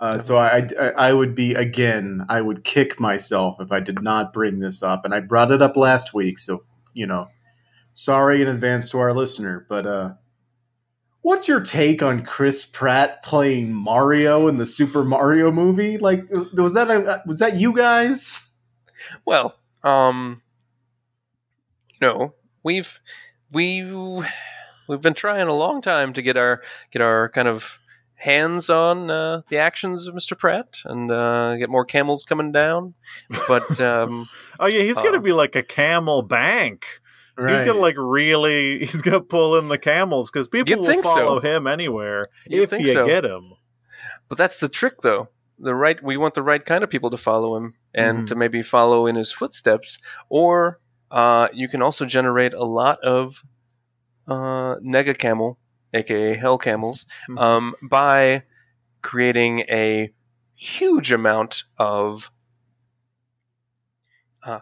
Uh, 0.00 0.18
so 0.18 0.36
I, 0.36 0.68
I 0.78 0.88
I 0.90 1.12
would 1.12 1.34
be 1.34 1.54
again. 1.54 2.26
I 2.28 2.40
would 2.40 2.64
kick 2.64 2.98
myself 2.98 3.60
if 3.60 3.70
I 3.72 3.80
did 3.80 4.02
not 4.02 4.32
bring 4.32 4.58
this 4.58 4.82
up, 4.82 5.04
and 5.04 5.14
I 5.14 5.20
brought 5.20 5.52
it 5.52 5.62
up 5.62 5.76
last 5.76 6.12
week. 6.12 6.38
So 6.38 6.64
you 6.92 7.06
know, 7.06 7.28
sorry 7.92 8.42
in 8.42 8.48
advance 8.48 8.90
to 8.90 8.98
our 8.98 9.12
listener. 9.14 9.64
But 9.68 9.86
uh, 9.86 10.14
what's 11.22 11.48
your 11.48 11.60
take 11.60 12.02
on 12.02 12.24
Chris 12.24 12.64
Pratt 12.66 13.22
playing 13.22 13.72
Mario 13.72 14.48
in 14.48 14.56
the 14.56 14.66
Super 14.66 15.04
Mario 15.04 15.50
movie? 15.52 15.96
Like, 15.96 16.28
was 16.30 16.74
that 16.74 16.90
a, 16.90 17.22
was 17.26 17.38
that 17.38 17.56
you 17.56 17.74
guys? 17.74 18.52
Well, 19.24 19.54
um, 19.84 20.42
no, 22.02 22.34
we've 22.62 23.00
we 23.52 23.82
we've 24.88 25.02
been 25.02 25.14
trying 25.14 25.48
a 25.48 25.54
long 25.54 25.82
time 25.82 26.12
to 26.14 26.22
get 26.22 26.36
our 26.36 26.62
get 26.92 27.02
our 27.02 27.28
kind 27.30 27.48
of 27.48 27.78
hands 28.16 28.70
on 28.70 29.10
uh, 29.10 29.42
the 29.50 29.58
actions 29.58 30.06
of 30.06 30.14
Mr. 30.14 30.38
Pratt 30.38 30.78
and 30.84 31.10
uh, 31.10 31.56
get 31.56 31.68
more 31.68 31.84
camels 31.84 32.24
coming 32.24 32.52
down. 32.52 32.94
But 33.48 33.80
um, 33.82 34.28
Oh 34.60 34.66
yeah, 34.66 34.82
he's 34.82 35.00
gonna 35.00 35.18
Uh, 35.18 35.20
be 35.20 35.32
like 35.32 35.56
a 35.56 35.62
camel 35.62 36.22
bank. 36.22 36.86
He's 37.36 37.62
gonna 37.64 37.74
like 37.80 37.96
really. 37.98 38.78
He's 38.86 39.02
gonna 39.02 39.20
pull 39.20 39.58
in 39.58 39.68
the 39.68 39.78
camels 39.78 40.30
because 40.30 40.46
people 40.46 40.70
You'd 40.70 40.78
will 40.80 40.86
think 40.86 41.02
so. 41.04 41.14
follow 41.16 41.40
him 41.40 41.66
anywhere 41.66 42.28
You'd 42.46 42.62
if 42.72 42.78
you 42.78 42.86
so. 42.86 43.04
get 43.04 43.24
him. 43.24 43.54
but 44.28 44.38
that's 44.38 44.58
the 44.58 44.68
trick, 44.68 45.00
though. 45.02 45.28
The 45.58 45.74
right 45.74 46.00
we 46.02 46.16
want 46.16 46.34
the 46.34 46.42
right 46.44 46.64
kind 46.64 46.84
of 46.84 46.90
people 46.90 47.10
to 47.10 47.16
follow 47.16 47.56
him 47.56 47.74
and 47.92 48.18
Mhm. 48.20 48.26
to 48.28 48.34
maybe 48.36 48.62
follow 48.62 49.06
in 49.08 49.16
his 49.16 49.32
footsteps, 49.32 49.98
or 50.28 50.78
uh, 51.10 51.48
you 51.52 51.68
can 51.68 51.82
also 51.82 52.04
generate 52.04 52.54
a 52.54 52.64
lot 52.64 53.00
of 53.02 53.42
uh, 54.26 54.76
nega 54.76 55.16
camel, 55.16 55.58
aka 55.92 56.34
hell 56.34 56.58
camels, 56.58 57.06
Mhm. 57.28 57.38
um, 57.38 57.74
by 57.82 58.42
creating 59.02 59.60
a 59.70 60.10
huge 60.54 61.12
amount 61.12 61.64
of 61.78 62.30
uh, 64.46 64.60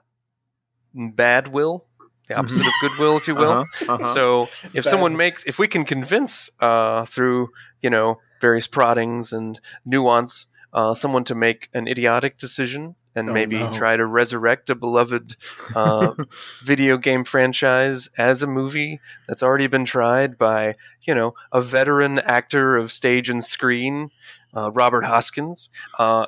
bad 0.95 1.49
will, 1.49 1.87
the 2.29 2.35
opposite 2.35 2.67
of 2.67 2.73
goodwill, 2.83 3.17
if 3.17 3.27
you 3.29 3.35
will. 3.35 3.51
Uh-huh, 3.51 3.95
uh-huh. 3.95 4.15
So 4.15 4.47
if 4.75 4.85
Bad 4.85 4.91
someone 4.91 5.17
makes, 5.17 5.45
if 5.45 5.59
we 5.59 5.69
can 5.69 5.85
convince 5.85 6.51
uh, 6.61 7.05
through 7.07 7.51
you 7.81 7.91
know 7.91 8.19
various 8.41 8.67
proddings 8.67 9.33
and 9.33 9.61
nuance, 9.85 10.47
uh, 10.73 10.95
someone 10.95 11.25
to 11.25 11.35
make 11.35 11.69
an 11.75 11.87
idiotic 11.89 12.39
decision 12.39 12.97
and 13.15 13.29
Oh, 13.31 13.33
maybe 13.33 13.59
no. 13.61 13.71
try 13.73 13.97
to 13.97 14.07
resurrect 14.07 14.71
a 14.71 14.75
beloved 14.75 15.37
uh, 15.75 16.13
video 16.63 16.97
game 16.97 17.25
franchise 17.25 18.09
as 18.19 18.43
a 18.43 18.47
movie 18.47 19.01
that's 19.29 19.43
already 19.43 19.67
been 19.67 19.85
tried 19.85 20.39
by 20.39 20.75
you 21.05 21.15
know 21.15 21.35
a 21.53 21.61
veteran 21.61 22.19
actor 22.19 22.77
of 22.77 22.93
stage 22.93 23.29
and 23.29 23.45
screen, 23.45 24.11
uh, 24.57 24.71
Robert 24.73 25.05
Hoskins, 25.05 25.69
uh, 25.99 26.27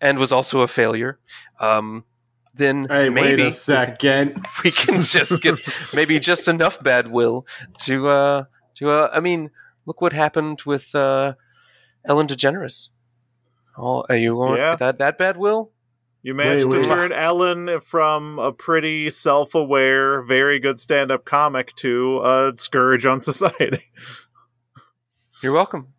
and 0.00 0.18
was 0.18 0.32
also 0.32 0.62
a 0.62 0.68
failure. 0.68 1.18
Um, 1.60 2.04
then 2.54 2.86
Hey, 2.88 3.10
maybe 3.10 3.42
wait 3.42 3.48
a 3.48 3.52
second. 3.52 4.46
we 4.64 4.70
can 4.70 5.00
just 5.02 5.42
get 5.42 5.58
maybe 5.94 6.18
just 6.18 6.48
enough 6.48 6.82
bad 6.82 7.08
will 7.10 7.46
to 7.80 8.08
uh 8.08 8.44
to 8.76 8.90
uh 8.90 9.10
I 9.12 9.20
mean 9.20 9.50
look 9.84 10.00
what 10.00 10.12
happened 10.14 10.62
with 10.64 10.94
uh 10.94 11.34
Ellen 12.04 12.26
DeGeneres. 12.26 12.90
Oh, 13.76 14.04
are 14.08 14.16
you 14.16 14.34
going 14.34 14.56
Yeah. 14.58 14.76
that 14.76 14.98
that 14.98 15.18
bad 15.18 15.36
will? 15.36 15.72
You 16.26 16.34
managed 16.34 16.64
Wait, 16.64 16.72
to 16.72 16.78
wait. 16.78 16.86
turn 16.88 17.12
Ellen 17.12 17.78
from 17.78 18.40
a 18.40 18.50
pretty 18.50 19.10
self-aware, 19.10 20.22
very 20.22 20.58
good 20.58 20.80
stand-up 20.80 21.24
comic 21.24 21.72
to 21.76 22.20
a 22.24 22.52
scourge 22.56 23.06
on 23.06 23.20
society. 23.20 23.84
You're 25.40 25.52
welcome. 25.52 25.94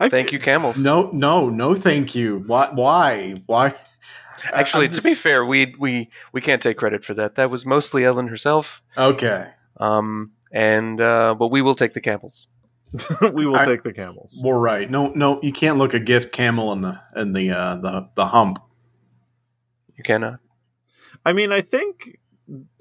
I 0.00 0.08
Thank 0.08 0.28
fe- 0.28 0.36
you, 0.36 0.40
camels. 0.40 0.78
No, 0.78 1.10
no, 1.12 1.50
no, 1.50 1.74
thank 1.74 2.14
you. 2.14 2.42
Why? 2.46 2.70
Why? 2.72 3.42
Why? 3.44 3.74
Actually, 4.50 4.86
I'm 4.86 4.92
to 4.92 5.02
be 5.02 5.14
fair, 5.14 5.44
we 5.44 5.74
we 5.78 6.08
we 6.32 6.40
can't 6.40 6.62
take 6.62 6.78
credit 6.78 7.04
for 7.04 7.12
that. 7.12 7.34
That 7.34 7.50
was 7.50 7.66
mostly 7.66 8.06
Ellen 8.06 8.28
herself. 8.28 8.80
Okay. 8.96 9.46
Um, 9.76 10.30
and 10.50 10.98
uh, 11.02 11.34
but 11.38 11.48
we 11.48 11.60
will 11.60 11.74
take 11.74 11.92
the 11.92 12.00
camels. 12.00 12.48
we 13.34 13.44
will 13.44 13.56
I- 13.56 13.66
take 13.66 13.82
the 13.82 13.92
camels. 13.92 14.40
We're 14.42 14.58
right. 14.58 14.90
No, 14.90 15.08
no, 15.08 15.38
you 15.42 15.52
can't 15.52 15.76
look 15.76 15.92
a 15.92 16.00
gift 16.00 16.32
camel 16.32 16.72
in 16.72 16.80
the 16.80 16.98
in 17.14 17.34
the 17.34 17.50
uh, 17.50 17.76
the 17.76 18.08
the 18.16 18.24
hump. 18.24 18.58
You 19.96 20.04
cannot. 20.04 20.40
I 21.24 21.32
mean, 21.32 21.52
I 21.52 21.60
think 21.60 22.18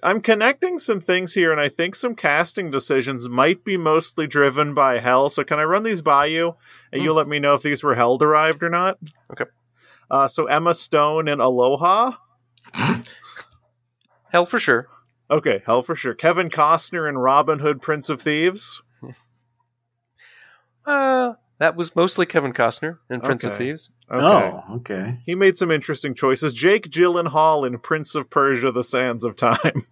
I'm 0.03 0.21
connecting 0.21 0.79
some 0.79 1.01
things 1.01 1.33
here, 1.33 1.51
and 1.51 1.61
I 1.61 1.69
think 1.69 1.95
some 1.95 2.15
casting 2.15 2.71
decisions 2.71 3.29
might 3.29 3.63
be 3.63 3.77
mostly 3.77 4.27
driven 4.27 4.73
by 4.73 4.99
Hell. 4.99 5.29
So, 5.29 5.43
can 5.43 5.59
I 5.59 5.63
run 5.63 5.83
these 5.83 6.01
by 6.01 6.25
you, 6.25 6.55
and 6.91 7.03
you'll 7.03 7.15
let 7.15 7.27
me 7.27 7.39
know 7.39 7.53
if 7.53 7.61
these 7.61 7.83
were 7.83 7.95
Hell 7.95 8.17
derived 8.17 8.63
or 8.63 8.69
not? 8.69 8.97
Okay. 9.31 9.45
Uh, 10.09 10.27
so 10.27 10.45
Emma 10.45 10.73
Stone 10.73 11.29
in 11.29 11.39
Aloha. 11.39 12.11
Hell 14.33 14.45
for 14.45 14.59
sure. 14.59 14.87
Okay, 15.29 15.61
Hell 15.65 15.81
for 15.81 15.95
sure. 15.95 16.13
Kevin 16.13 16.49
Costner 16.49 17.07
in 17.07 17.17
Robin 17.17 17.59
Hood, 17.59 17.81
Prince 17.81 18.09
of 18.09 18.21
Thieves. 18.21 18.81
Uh, 20.85 21.33
that 21.61 21.77
was 21.77 21.95
mostly 21.95 22.25
Kevin 22.25 22.51
Costner 22.51 22.97
in 23.09 23.21
Prince 23.21 23.45
of 23.45 23.51
Okay. 23.53 23.57
Thieves. 23.69 23.89
Okay. 24.11 24.25
Oh, 24.25 24.63
okay. 24.77 25.19
He 25.25 25.35
made 25.35 25.55
some 25.57 25.71
interesting 25.71 26.13
choices. 26.13 26.53
Jake 26.53 26.89
Gyllenhaal 26.89 27.65
in 27.65 27.77
Prince 27.79 28.15
of 28.15 28.29
Persia: 28.29 28.73
The 28.73 28.83
Sands 28.83 29.23
of 29.23 29.35
Time. 29.37 29.85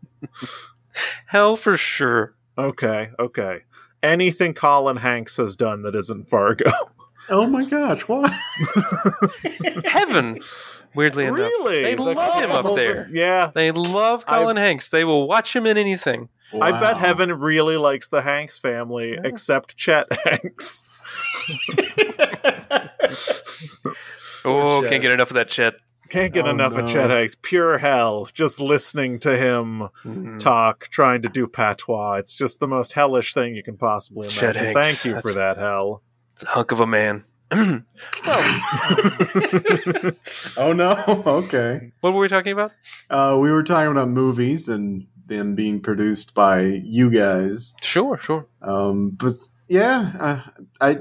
Hell 1.28 1.56
for 1.56 1.78
sure. 1.78 2.34
okay, 2.58 3.12
okay. 3.18 3.60
Anything 4.04 4.54
Colin 4.54 4.98
Hanks 4.98 5.38
has 5.38 5.56
done 5.56 5.84
that 5.84 5.96
isn't 5.96 6.28
Fargo. 6.28 6.70
Oh 7.32 7.46
my 7.46 7.64
gosh! 7.64 8.02
What? 8.08 8.34
Heaven. 9.86 10.40
Weirdly 10.96 11.26
enough, 11.26 11.38
really? 11.38 11.84
they 11.84 11.94
The 11.94 12.02
love 12.02 12.42
him 12.42 12.50
up 12.50 12.64
couples 12.64 12.78
there. 12.78 13.08
yeah. 13.14 13.52
They 13.54 13.72
love 13.72 14.26
Colin 14.26 14.58
Hanks. 14.58 14.88
They 14.88 15.04
will 15.06 15.28
watch 15.28 15.56
him 15.56 15.68
in 15.68 15.78
anything. 15.78 16.30
I 16.60 16.72
bet 16.72 16.98
Heaven 16.98 17.32
really 17.40 17.78
likes 17.78 18.10
the 18.10 18.22
Hanks 18.22 18.58
family, 18.58 19.14
Yeah. 19.14 19.22
except 19.24 19.76
Chet 19.78 20.08
Hanks. 20.26 20.84
Oh, 24.46 24.82
Chet. 24.82 24.90
can't 24.92 25.02
get 25.02 25.12
enough 25.12 25.30
of 25.32 25.36
that 25.36 25.50
Chet. 25.50 25.76
Can't 26.10 26.34
get 26.34 26.48
Oh, 26.48 26.50
enough 26.52 26.74
no. 26.74 26.80
of 26.80 26.90
Chet 26.90 27.10
Hanks. 27.10 27.36
Pure 27.42 27.78
hell. 27.80 28.28
Just 28.34 28.60
listening 28.60 29.20
to 29.20 29.38
him 29.38 29.90
Mm. 30.06 30.40
talk, 30.40 30.88
trying 30.90 31.22
to 31.22 31.30
do 31.30 31.46
patois. 31.48 32.14
It's 32.16 32.36
just 32.36 32.60
the 32.60 32.68
most 32.68 32.94
hellish 32.94 33.34
thing 33.34 33.56
you 33.56 33.64
can 33.64 33.78
possibly 33.78 34.28
Chet 34.28 34.56
imagine. 34.56 34.76
Hanks. 34.76 35.02
Thank 35.02 35.16
you 35.16 35.22
for 35.22 35.34
that, 35.34 35.58
hell. 35.58 36.02
It's 36.34 36.44
a 36.44 36.48
hunk 36.48 36.72
of 36.72 36.80
a 36.80 36.88
man. 36.88 37.26
well, 37.52 37.82
Oh 40.58 40.72
no. 40.74 41.04
Okay. 41.26 41.92
what 42.02 42.14
were 42.14 42.22
we 42.22 42.28
talking 42.28 42.54
about? 42.54 42.72
Uh, 43.10 43.38
we 43.40 43.52
were 43.52 43.64
talking 43.64 43.92
about 43.92 44.10
movies 44.10 44.70
and 44.70 45.06
them 45.30 45.56
being 45.56 45.80
produced 45.82 46.34
by 46.36 46.62
you 46.84 47.10
guys. 47.10 47.74
Sure, 47.82 48.18
sure. 48.22 48.48
Um, 48.62 49.12
but 49.12 49.32
yeah, 49.68 50.12
uh, 50.20 50.42
I 50.82 50.98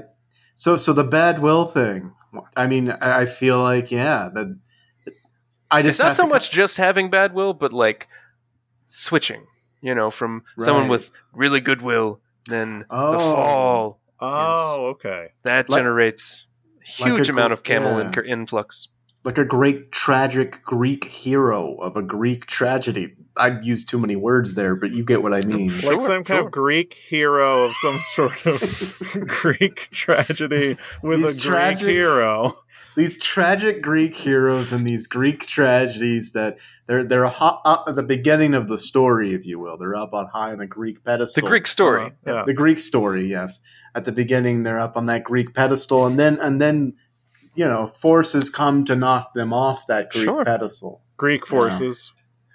so 0.55 0.77
so 0.77 0.93
the 0.93 1.03
bad 1.03 1.39
will 1.41 1.65
thing. 1.65 2.13
I 2.55 2.67
mean, 2.67 2.91
I, 2.91 3.21
I 3.21 3.25
feel 3.25 3.59
like 3.61 3.91
yeah 3.91 4.29
that 4.33 4.57
I 5.71 5.79
It's 5.79 5.97
just 5.97 5.99
not 5.99 6.15
so 6.15 6.23
to- 6.23 6.29
much 6.29 6.51
just 6.51 6.77
having 6.77 7.09
bad 7.09 7.33
will, 7.33 7.53
but 7.53 7.73
like 7.73 8.07
switching. 8.87 9.45
You 9.81 9.95
know, 9.95 10.11
from 10.11 10.43
someone 10.57 10.89
with 10.89 11.09
really 11.33 11.61
good 11.61 11.81
will, 11.81 12.19
then 12.49 12.79
the 12.79 12.85
Oh. 12.91 13.31
fall 13.31 13.99
Oh, 14.19 14.87
okay. 14.95 15.29
that 15.45 15.69
Like- 15.69 15.79
generates 15.79 16.47
a 16.99 17.03
like 17.03 17.11
a 17.13 17.15
huge 17.15 17.29
amount 17.29 17.53
of 17.53 17.63
camel 17.63 17.97
yeah. 17.99 18.11
in- 18.19 18.25
influx. 18.25 18.89
Like 19.23 19.37
a 19.37 19.45
great 19.45 19.91
tragic 19.91 20.63
Greek 20.63 21.05
hero 21.05 21.75
of 21.75 21.95
a 21.97 22.01
Greek 22.01 22.45
tragedy. 22.45 23.15
I 23.37 23.59
used 23.61 23.87
too 23.89 23.99
many 23.99 24.15
words 24.15 24.55
there, 24.55 24.75
but 24.75 24.91
you 24.91 25.03
get 25.05 25.21
what 25.23 25.33
I 25.33 25.41
mean. 25.41 25.77
Sure, 25.77 25.93
like 25.93 26.01
some 26.01 26.23
kind 26.23 26.39
sure. 26.39 26.45
of 26.47 26.51
Greek 26.51 26.93
hero 26.93 27.65
of 27.65 27.75
some 27.75 27.99
sort 27.99 28.45
of 28.45 29.17
Greek 29.27 29.89
tragedy 29.91 30.77
with 31.01 31.19
These 31.21 31.29
a 31.29 31.33
Greek 31.33 31.41
tragic- 31.41 31.87
hero. 31.87 32.57
these 32.95 33.17
tragic 33.17 33.81
Greek 33.81 34.15
heroes 34.15 34.73
and 34.73 34.85
these 34.85 35.07
Greek 35.07 35.45
tragedies 35.47 36.33
that 36.33 36.57
they're 36.87 37.03
they're 37.03 37.27
ho- 37.27 37.59
up 37.63 37.85
at 37.87 37.95
the 37.95 38.03
beginning 38.03 38.53
of 38.53 38.67
the 38.67 38.77
story, 38.77 39.33
if 39.33 39.45
you 39.45 39.59
will. 39.59 39.77
They're 39.77 39.95
up 39.95 40.13
on 40.13 40.27
high 40.27 40.51
on 40.51 40.59
a 40.59 40.67
Greek 40.67 41.03
pedestal. 41.05 41.43
The. 41.43 41.49
Greek 41.49 41.67
story. 41.67 42.07
Uh, 42.27 42.33
yeah. 42.33 42.43
the 42.45 42.53
Greek 42.53 42.79
story, 42.79 43.25
yes. 43.27 43.59
At 43.95 44.05
the 44.05 44.11
beginning, 44.11 44.63
they're 44.63 44.79
up 44.79 44.97
on 44.97 45.05
that 45.05 45.23
Greek 45.23 45.53
pedestal, 45.53 46.05
and 46.05 46.19
then 46.19 46.39
and 46.39 46.59
then 46.59 46.95
you 47.59 47.65
know 47.67 47.87
forces 47.87 48.49
come 48.49 48.85
to 48.85 48.95
knock 48.95 49.33
them 49.33 49.51
off 49.53 49.85
that 49.87 50.11
Greek 50.11 50.23
Sure. 50.23 50.45
pedestal. 50.45 51.01
Greek 51.17 51.45
forces. 51.45 52.13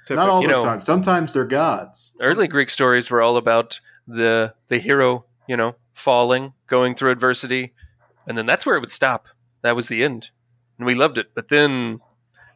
Not 0.08 0.28
all 0.30 0.42
You 0.42 0.48
the 0.48 0.56
know- 0.56 0.64
time. 0.64 0.80
Sometimes 0.80 1.32
they're 1.34 1.44
gods. 1.44 2.14
Early 2.20 2.48
Greek 2.48 2.70
stories 2.70 3.10
were 3.10 3.20
all 3.22 3.36
about 3.36 3.80
the 4.08 4.54
the 4.68 4.78
hero, 4.78 5.26
you 5.46 5.56
know, 5.56 5.76
falling, 5.94 6.52
going 6.66 6.94
through 6.94 7.10
adversity, 7.10 7.74
and 8.26 8.36
then 8.38 8.46
that's 8.46 8.64
where 8.66 8.76
it 8.76 8.80
would 8.80 8.90
stop. 8.90 9.26
That 9.62 9.76
was 9.76 9.88
the 9.88 10.02
end, 10.04 10.30
and 10.78 10.86
we 10.86 10.94
loved 10.94 11.18
it. 11.18 11.28
But 11.34 11.48
then 11.48 12.00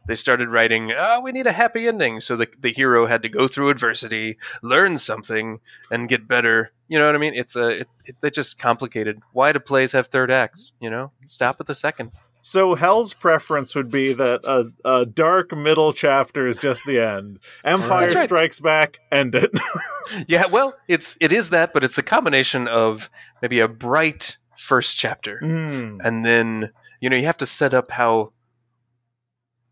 they 0.07 0.15
started 0.15 0.49
writing, 0.49 0.91
"Oh, 0.91 1.19
we 1.21 1.31
need 1.31 1.47
a 1.47 1.51
happy 1.51 1.87
ending," 1.87 2.19
so 2.19 2.35
the 2.35 2.47
the 2.59 2.73
hero 2.73 3.05
had 3.07 3.21
to 3.23 3.29
go 3.29 3.47
through 3.47 3.69
adversity, 3.69 4.37
learn 4.63 4.97
something, 4.97 5.59
and 5.91 6.09
get 6.09 6.27
better. 6.27 6.71
You 6.87 6.97
know 6.99 7.05
what 7.05 7.15
I 7.15 7.19
mean? 7.19 7.33
It's 7.35 7.55
a 7.55 7.67
it, 7.81 7.87
it, 8.05 8.15
it's 8.23 8.35
just 8.35 8.57
complicated. 8.59 9.19
Why 9.33 9.51
do 9.53 9.59
plays 9.59 9.91
have 9.93 10.07
third 10.07 10.31
acts? 10.31 10.71
You 10.79 10.89
know, 10.89 11.11
stop 11.25 11.55
at 11.59 11.67
the 11.67 11.75
second. 11.75 12.11
So 12.49 12.73
Hell's 12.73 13.13
preference 13.13 13.75
would 13.75 13.91
be 13.91 14.11
that 14.13 14.41
a, 14.43 14.65
a 15.01 15.05
dark 15.05 15.55
middle 15.55 15.93
chapter 15.93 16.47
is 16.47 16.57
just 16.57 16.83
the 16.83 16.99
end. 16.99 17.37
Empire 17.63 18.07
right. 18.07 18.17
Strikes 18.17 18.59
Back, 18.59 18.99
end 19.11 19.35
it. 19.35 19.51
Yeah, 20.27 20.47
well, 20.47 20.73
it's 20.87 21.15
it 21.21 21.31
is 21.31 21.49
that, 21.51 21.71
but 21.71 21.83
it's 21.83 21.95
the 21.95 22.01
combination 22.01 22.67
of 22.67 23.11
maybe 23.43 23.59
a 23.59 23.67
bright 23.67 24.37
first 24.57 24.97
chapter, 24.97 25.39
Mm. 25.43 25.99
and 26.03 26.25
then 26.25 26.71
you 26.99 27.11
know 27.11 27.15
you 27.15 27.27
have 27.27 27.37
to 27.37 27.45
set 27.45 27.75
up 27.75 27.91
how 27.91 28.33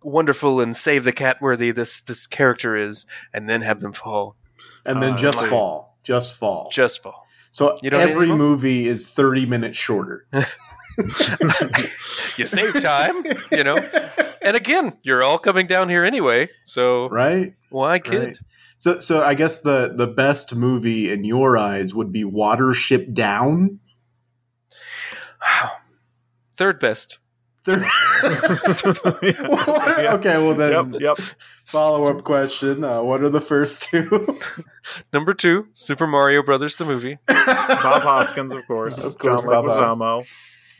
wonderful 0.03 0.59
and 0.61 0.77
save 0.77 1.03
the 1.05 1.11
cat 1.11 1.41
worthy 1.41 1.71
this 1.71 2.01
this 2.01 2.27
character 2.27 2.77
is, 2.77 3.07
and 3.33 3.49
then 3.49 3.63
have 3.63 3.81
them 3.81 3.93
fall, 3.93 4.35
and 4.85 5.01
then 5.01 5.13
Uh, 5.13 5.17
just 5.17 5.41
like- 5.41 5.49
fall, 5.49 5.97
just 6.03 6.37
fall. 6.37 6.69
just 6.71 7.01
fall. 7.01 7.25
so 7.49 7.79
You 7.81 7.89
don't 7.89 8.07
every 8.07 8.27
movie 8.31 8.87
is 8.87 9.09
thirty 9.09 9.47
minutes 9.47 9.77
shorter. 9.79 10.27
you 12.37 12.45
save 12.45 12.81
time, 12.81 13.23
you 13.51 13.63
know. 13.63 13.75
And 14.41 14.55
again, 14.57 14.93
you're 15.03 15.23
all 15.23 15.37
coming 15.37 15.67
down 15.67 15.89
here 15.89 16.03
anyway, 16.03 16.49
so 16.63 17.07
right? 17.09 17.53
why 17.69 17.99
kid? 17.99 18.23
Right. 18.25 18.37
So, 18.77 18.99
so 18.99 19.23
I 19.23 19.33
guess 19.33 19.61
the 19.61 19.91
the 19.95 20.07
best 20.07 20.55
movie 20.55 21.11
in 21.11 21.23
your 21.23 21.57
eyes 21.57 21.93
would 21.93 22.11
be 22.11 22.23
Watership 22.23 23.13
Down. 23.13 23.79
Third 26.55 26.79
best. 26.79 27.19
There- 27.65 27.79
What 27.81 29.67
are- 29.67 30.01
Yep. 30.01 30.13
Okay, 30.19 30.37
well 30.37 30.53
then, 30.55 30.93
Yep, 30.93 31.01
yep. 31.01 31.17
follow 31.65 32.07
up 32.07 32.23
question: 32.23 32.83
uh, 32.83 33.01
What 33.01 33.21
are 33.21 33.29
the 33.29 33.41
first 33.41 33.81
two? 33.83 34.39
Number 35.13 35.33
two, 35.33 35.67
Super 35.73 36.07
Mario 36.07 36.41
Brothers 36.43 36.77
the 36.77 36.85
movie, 36.85 37.17
Bob 37.27 38.01
Hoskins, 38.03 38.53
of 38.53 38.65
course. 38.67 39.03
Of 39.03 39.17
course, 39.17 39.43
John 39.43 39.51
Bob 39.51 39.65
Leguizamo. 39.65 40.25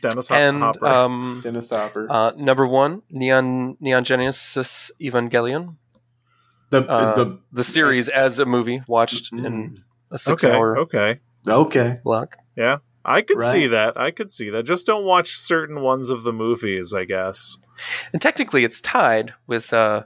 Dennis 0.00 0.28
Ho- 0.28 0.34
and 0.34 0.58
Hopper. 0.60 0.86
um, 0.86 1.40
Dennis 1.42 1.70
Hopper. 1.70 2.06
uh, 2.10 2.32
number 2.36 2.66
one, 2.66 3.02
Neon 3.10 3.74
Neon 3.80 4.04
Genesis 4.04 4.90
Evangelion, 5.00 5.76
the 6.70 6.86
uh, 6.88 7.14
the 7.14 7.38
the 7.52 7.64
series 7.64 8.08
as 8.08 8.38
a 8.38 8.44
movie 8.46 8.82
watched 8.86 9.32
in 9.32 9.38
Mm. 9.40 9.78
a 10.10 10.18
six 10.18 10.44
okay, 10.44 10.54
hour 10.54 10.78
okay. 10.78 11.20
okay. 11.46 12.00
block. 12.04 12.36
Yeah, 12.56 12.78
I 13.04 13.22
could 13.22 13.38
Right. 13.38 13.52
see 13.52 13.66
that. 13.68 13.96
I 13.98 14.10
could 14.10 14.30
see 14.30 14.50
that. 14.50 14.64
Just 14.64 14.86
don't 14.86 15.04
watch 15.04 15.38
certain 15.38 15.80
ones 15.82 16.10
of 16.10 16.22
the 16.24 16.32
movies, 16.32 16.92
I 16.94 17.04
guess. 17.04 17.56
And 18.12 18.20
technically, 18.20 18.64
it's 18.64 18.80
tied 18.80 19.34
with 19.46 19.72
uh, 19.72 20.02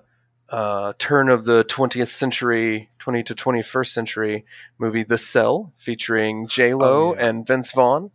uh, 0.51 0.93
turn 0.99 1.28
of 1.30 1.45
the 1.45 1.64
20th 1.64 2.09
century, 2.12 2.90
20 2.99 3.22
to 3.24 3.34
21st 3.34 3.86
century 3.93 4.45
movie, 4.78 5.03
The 5.03 5.16
Cell, 5.16 5.72
featuring 5.78 6.47
J 6.47 6.74
Lo 6.74 7.11
Oh, 7.11 7.14
yeah. 7.14 7.26
and 7.26 7.47
Vince 7.47 7.72
Vaughn. 7.72 8.11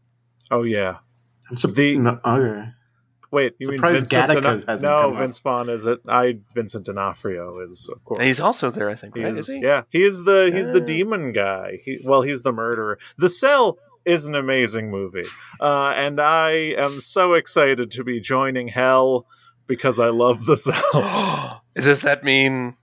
Oh 0.51 0.61
yeah. 0.63 0.97
I'm 1.50 1.58
sur- 1.58 1.72
The- 1.72 1.98
no, 1.98 2.20
okay. 2.26 2.70
Wait, 3.30 3.56
you 3.60 3.68
mean 3.68 3.78
Surprised 3.78 4.10
Vincent 4.10 4.30
Gattaca 4.32 4.41
D'Ono- 4.41 4.64
hasn't 4.68 4.89
No, 4.89 4.98
come 5.02 5.14
up. 5.14 5.20
Vince 5.20 5.39
Vaughn 5.39 5.70
is 5.70 5.86
it? 5.86 6.00
I 6.08 6.39
Vincent 6.56 6.86
D'Onofrio 6.86 7.60
is 7.60 7.89
of 7.93 8.04
course. 8.06 8.20
And 8.20 8.28
he's 8.28 8.39
also 8.39 8.72
there, 8.72 8.89
I 8.89 8.95
think. 8.95 9.18
He 9.18 9.24
Right? 9.24 9.34
is- 9.38 9.50
Is 9.50 9.56
he? 9.56 9.62
Yeah, 9.62 9.84
he 9.89 10.04
is 10.04 10.24
the 10.24 10.50
he's 10.54 10.72
the 10.72 10.80
demon 10.80 11.34
guy. 11.34 11.80
He, 11.84 12.00
well, 12.06 12.22
he's 12.22 12.43
the 12.43 12.54
murderer. 12.54 12.98
The 13.18 13.28
Cell 13.30 13.80
is 14.06 14.26
an 14.28 14.36
amazing 14.36 14.89
movie, 14.89 15.28
uh, 15.60 15.91
and 15.98 16.22
I 16.22 16.52
am 16.78 17.02
so 17.02 17.34
excited 17.34 17.91
to 17.91 18.04
be 18.06 18.22
joining 18.22 18.70
Hell 18.70 19.28
because 19.68 20.00
I 20.00 20.08
love 20.08 20.45
the 20.45 20.56
Cell. 20.56 21.62
Does 21.76 22.02
that 22.02 22.24
mean 22.24 22.78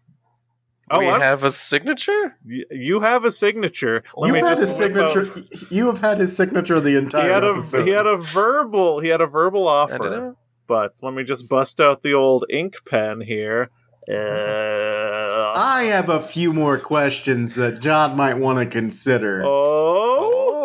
Oh, 0.91 0.99
we 0.99 1.07
I'm- 1.07 1.21
have 1.21 1.45
a 1.45 1.51
signature? 1.51 2.37
Y- 2.47 2.65
you 2.71 3.01
have 3.01 3.25
a 3.25 3.31
signature. 3.31 4.03
Let 4.17 4.27
You've 4.29 4.35
me 4.35 4.41
had 4.41 4.59
just 4.59 4.61
his 4.63 4.79
whip 4.79 4.97
out- 4.97 5.09
signature. 5.15 5.65
You 5.75 5.87
have 5.87 6.01
had 6.01 6.19
his 6.19 6.37
signature 6.37 6.79
the 6.81 6.91
He 6.91 6.97
entire 6.97 7.33
had 7.33 7.43
a 7.45 7.55
he 7.85 7.91
had 7.91 8.07
a 8.07 8.17
verbal 8.19 9.01
he 9.01 9.09
had 9.09 9.21
a 9.23 9.27
verbal 9.27 9.67
offer. 9.67 10.35
But 10.67 10.93
let 11.03 11.15
me 11.15 11.25
just 11.25 11.49
bust 11.49 11.81
out 11.81 12.03
the 12.03 12.13
old 12.15 12.45
ink 12.51 12.75
pen 12.87 13.21
here. 13.23 13.71
Uh, 14.11 15.53
I 15.57 15.85
have 15.85 16.09
a 16.11 16.21
few 16.21 16.53
more 16.53 16.79
questions 16.79 17.55
that 17.55 17.81
John 17.81 18.17
might 18.17 18.35
want 18.39 18.59
to 18.59 18.67
consider. 18.67 19.43
oh, 19.45 20.11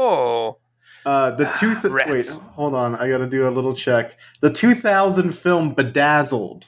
Oh, 0.01 0.57
Uh, 1.05 1.31
the 1.31 1.45
two. 1.57 1.75
Th- 1.79 1.85
Rats. 1.93 2.09
wait, 2.11 2.27
hold 2.53 2.73
on. 2.75 2.95
I 2.95 3.09
got 3.09 3.19
to 3.19 3.27
do 3.27 3.47
a 3.47 3.49
little 3.51 3.73
check. 3.75 4.17
The 4.41 4.49
2000 4.51 5.31
film 5.33 5.73
Bedazzled, 5.73 6.67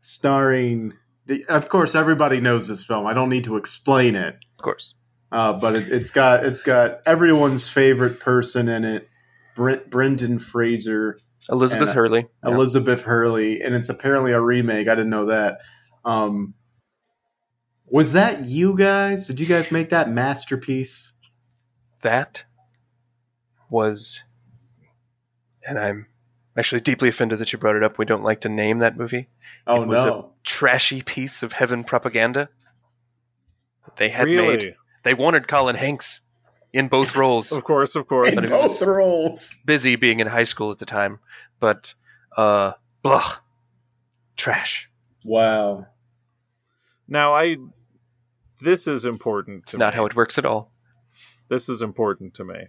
starring. 0.00 0.94
The, 1.30 1.44
of 1.46 1.68
course, 1.68 1.94
everybody 1.94 2.40
knows 2.40 2.66
this 2.66 2.82
film. 2.82 3.06
I 3.06 3.14
don't 3.14 3.28
need 3.28 3.44
to 3.44 3.56
explain 3.56 4.16
it. 4.16 4.34
of 4.58 4.64
course. 4.64 4.94
Uh, 5.30 5.52
but 5.52 5.76
it, 5.76 5.88
it's 5.88 6.10
got 6.10 6.44
it's 6.44 6.60
got 6.60 7.02
everyone's 7.06 7.68
favorite 7.68 8.18
person 8.18 8.68
in 8.68 8.84
it, 8.84 9.08
Brent, 9.54 9.88
Brendan 9.88 10.40
Fraser, 10.40 11.20
Elizabeth 11.48 11.90
uh, 11.90 11.92
Hurley. 11.92 12.26
Yeah. 12.42 12.52
Elizabeth 12.52 13.02
Hurley, 13.02 13.62
and 13.62 13.76
it's 13.76 13.88
apparently 13.88 14.32
a 14.32 14.40
remake. 14.40 14.88
I 14.88 14.96
didn't 14.96 15.10
know 15.10 15.26
that. 15.26 15.60
Um, 16.04 16.54
was 17.86 18.14
that 18.14 18.40
you 18.40 18.76
guys? 18.76 19.28
Did 19.28 19.38
you 19.38 19.46
guys 19.46 19.70
make 19.70 19.90
that 19.90 20.10
masterpiece? 20.10 21.12
that 22.02 22.42
was, 23.68 24.24
and 25.64 25.78
I'm 25.78 26.06
actually 26.60 26.80
deeply 26.80 27.08
offended 27.08 27.38
that 27.40 27.52
you 27.52 27.58
brought 27.58 27.74
it 27.76 27.82
up. 27.82 27.98
We 27.98 28.04
don't 28.04 28.22
like 28.22 28.40
to 28.42 28.48
name 28.48 28.78
that 28.78 28.96
movie. 28.96 29.28
Oh 29.66 29.82
It 29.82 29.88
was 29.88 30.04
no! 30.04 30.32
Trashy 30.44 31.02
piece 31.02 31.42
of 31.42 31.54
heaven 31.54 31.82
propaganda. 31.82 32.48
They 33.96 34.10
had 34.10 34.26
really? 34.26 34.56
made. 34.56 34.74
They 35.02 35.14
wanted 35.14 35.48
Colin 35.48 35.76
Hanks 35.76 36.20
in 36.72 36.88
both 36.88 37.16
roles. 37.16 37.50
Of 37.60 37.64
course, 37.64 37.96
of 37.96 38.06
course. 38.06 38.28
In 38.28 38.34
But 38.36 38.44
it 38.44 38.52
was- 38.52 38.78
both 38.78 38.86
roles. 38.86 39.58
Busy 39.66 39.96
being 39.96 40.20
in 40.20 40.28
high 40.28 40.44
school 40.44 40.70
at 40.70 40.78
the 40.78 40.86
time, 40.86 41.18
but 41.58 41.94
uh, 42.36 42.72
blah, 43.02 43.36
trash. 44.36 44.88
Wow. 45.24 45.86
Now, 47.08 47.34
I 47.34 47.56
this 48.60 48.86
is 48.86 49.04
important 49.04 49.66
to 49.66 49.78
not 49.78 49.94
me. 49.94 49.96
how 49.96 50.06
it 50.06 50.14
works 50.14 50.38
at 50.38 50.44
all. 50.46 50.70
This 51.48 51.68
is 51.68 51.82
important 51.82 52.34
to 52.34 52.44
me. 52.44 52.68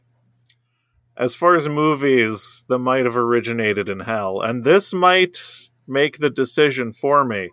As 1.17 1.35
far 1.35 1.55
as 1.55 1.67
movies 1.67 2.65
that 2.69 2.79
might 2.79 3.05
have 3.05 3.17
originated 3.17 3.89
in 3.89 4.01
hell, 4.01 4.41
and 4.41 4.63
this 4.63 4.93
might 4.93 5.37
make 5.87 6.17
the 6.17 6.29
decision 6.29 6.91
for 6.91 7.25
me, 7.25 7.49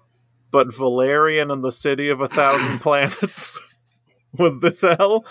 but 0.51 0.75
Valerian 0.75 1.51
and 1.51 1.63
the 1.63 1.73
City 1.73 2.09
of 2.09 2.21
a 2.21 2.29
Thousand 2.29 2.79
Planets 2.81 3.61
was 4.39 4.61
this 4.61 4.83
hell? 4.83 5.27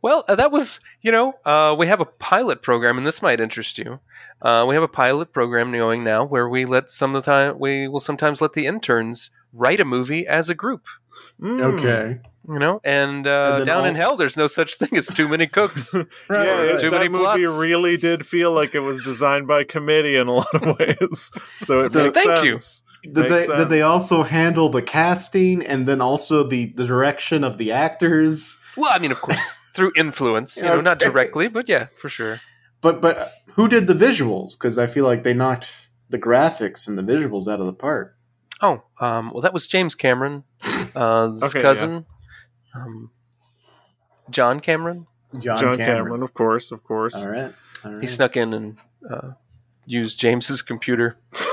Well, 0.00 0.24
uh, 0.26 0.34
that 0.34 0.50
was, 0.50 0.80
you 1.00 1.12
know, 1.12 1.34
uh, 1.44 1.76
we 1.78 1.86
have 1.86 2.00
a 2.00 2.04
pilot 2.04 2.62
program, 2.62 2.98
and 2.98 3.06
this 3.06 3.22
might 3.22 3.40
interest 3.40 3.78
you. 3.78 4.00
Uh, 4.40 4.64
we 4.68 4.74
have 4.74 4.82
a 4.82 4.88
pilot 4.88 5.32
program 5.32 5.70
going 5.70 6.02
now 6.02 6.24
where 6.24 6.48
we 6.48 6.64
let 6.64 6.90
some 6.90 7.14
of 7.14 7.24
the 7.24 7.30
time 7.30 7.58
we 7.60 7.86
will 7.86 8.00
sometimes 8.00 8.40
let 8.40 8.54
the 8.54 8.66
interns 8.66 9.30
write 9.52 9.80
a 9.80 9.84
movie 9.84 10.26
as 10.26 10.48
a 10.50 10.54
group. 10.54 10.82
Mm. 11.40 11.78
Okay. 11.78 12.20
You 12.48 12.58
know, 12.58 12.80
and, 12.82 13.24
uh, 13.26 13.54
And 13.58 13.66
down 13.66 13.82
all- 13.82 13.84
in 13.84 13.94
hell, 13.94 14.16
there's 14.16 14.36
no 14.36 14.48
such 14.48 14.74
thing 14.74 14.96
as 14.98 15.06
too 15.06 15.28
many 15.28 15.46
cooks. 15.46 15.94
Right, 16.28 16.46
yeah, 16.46 16.60
right. 16.62 16.78
Too 16.80 16.90
that 16.90 16.96
many 16.98 17.08
movie 17.08 17.44
plots. 17.44 17.60
really 17.60 17.96
did 17.96 18.26
feel 18.26 18.50
like 18.52 18.74
it 18.74 18.80
was 18.80 19.00
designed 19.02 19.46
by 19.46 19.62
committee 19.64 20.16
in 20.16 20.26
a 20.26 20.32
lot 20.32 20.54
of 20.54 20.76
ways. 20.78 21.30
So 21.56 21.80
it 21.82 21.92
So- 21.92 22.06
makes 22.06 22.22
Thank 22.22 22.44
you. 22.44 22.56
Did 23.04 23.14
they 23.14 23.28
Makes 23.30 23.46
did 23.48 23.68
they 23.68 23.82
also 23.82 24.22
handle 24.22 24.68
the 24.68 24.82
casting 24.82 25.64
and 25.66 25.86
then 25.88 26.00
also 26.00 26.44
the 26.46 26.72
the 26.76 26.86
direction 26.86 27.42
of 27.44 27.58
the 27.58 27.72
actors? 27.72 28.60
well, 28.76 28.90
I 28.92 28.98
mean, 29.00 29.10
of 29.12 29.20
course, 29.20 29.58
through 29.74 29.92
influence, 29.96 30.56
you 30.56 30.62
know, 30.62 30.80
not 30.80 30.98
directly, 31.00 31.48
but 31.48 31.68
yeah, 31.68 31.86
for 32.00 32.08
sure. 32.08 32.40
But 32.80 33.00
but 33.00 33.32
who 33.54 33.66
did 33.68 33.86
the 33.88 33.94
visuals? 33.94 34.56
Because 34.56 34.78
I 34.78 34.86
feel 34.86 35.04
like 35.04 35.22
they 35.24 35.34
knocked 35.34 35.88
the 36.10 36.18
graphics 36.18 36.86
and 36.88 36.96
the 36.96 37.02
visuals 37.02 37.46
out 37.52 37.58
of 37.60 37.66
the 37.66 37.72
park. 37.72 38.16
Oh, 38.62 38.82
um, 39.00 39.32
well, 39.32 39.40
that 39.42 39.52
was 39.52 39.66
James 39.66 39.94
Cameron, 39.96 40.44
uh, 40.94 41.30
his 41.32 41.42
Okay, 41.42 41.60
cousin, 41.62 42.06
um, 42.74 43.10
John 44.30 44.60
Cameron. 44.60 45.06
John, 45.38 45.58
John 45.58 45.76
Cameron. 45.76 46.04
Cameron. 46.04 46.22
of 46.22 46.32
course, 46.34 46.70
of 46.70 46.84
course. 46.84 47.24
All 47.24 47.30
right. 47.32 47.52
All 47.84 47.92
right. 47.92 48.00
He 48.00 48.06
snuck 48.06 48.36
in 48.36 48.52
and 48.52 48.76
uh, 49.10 49.32
used 49.84 50.18
James's 50.18 50.62
computer. 50.62 51.16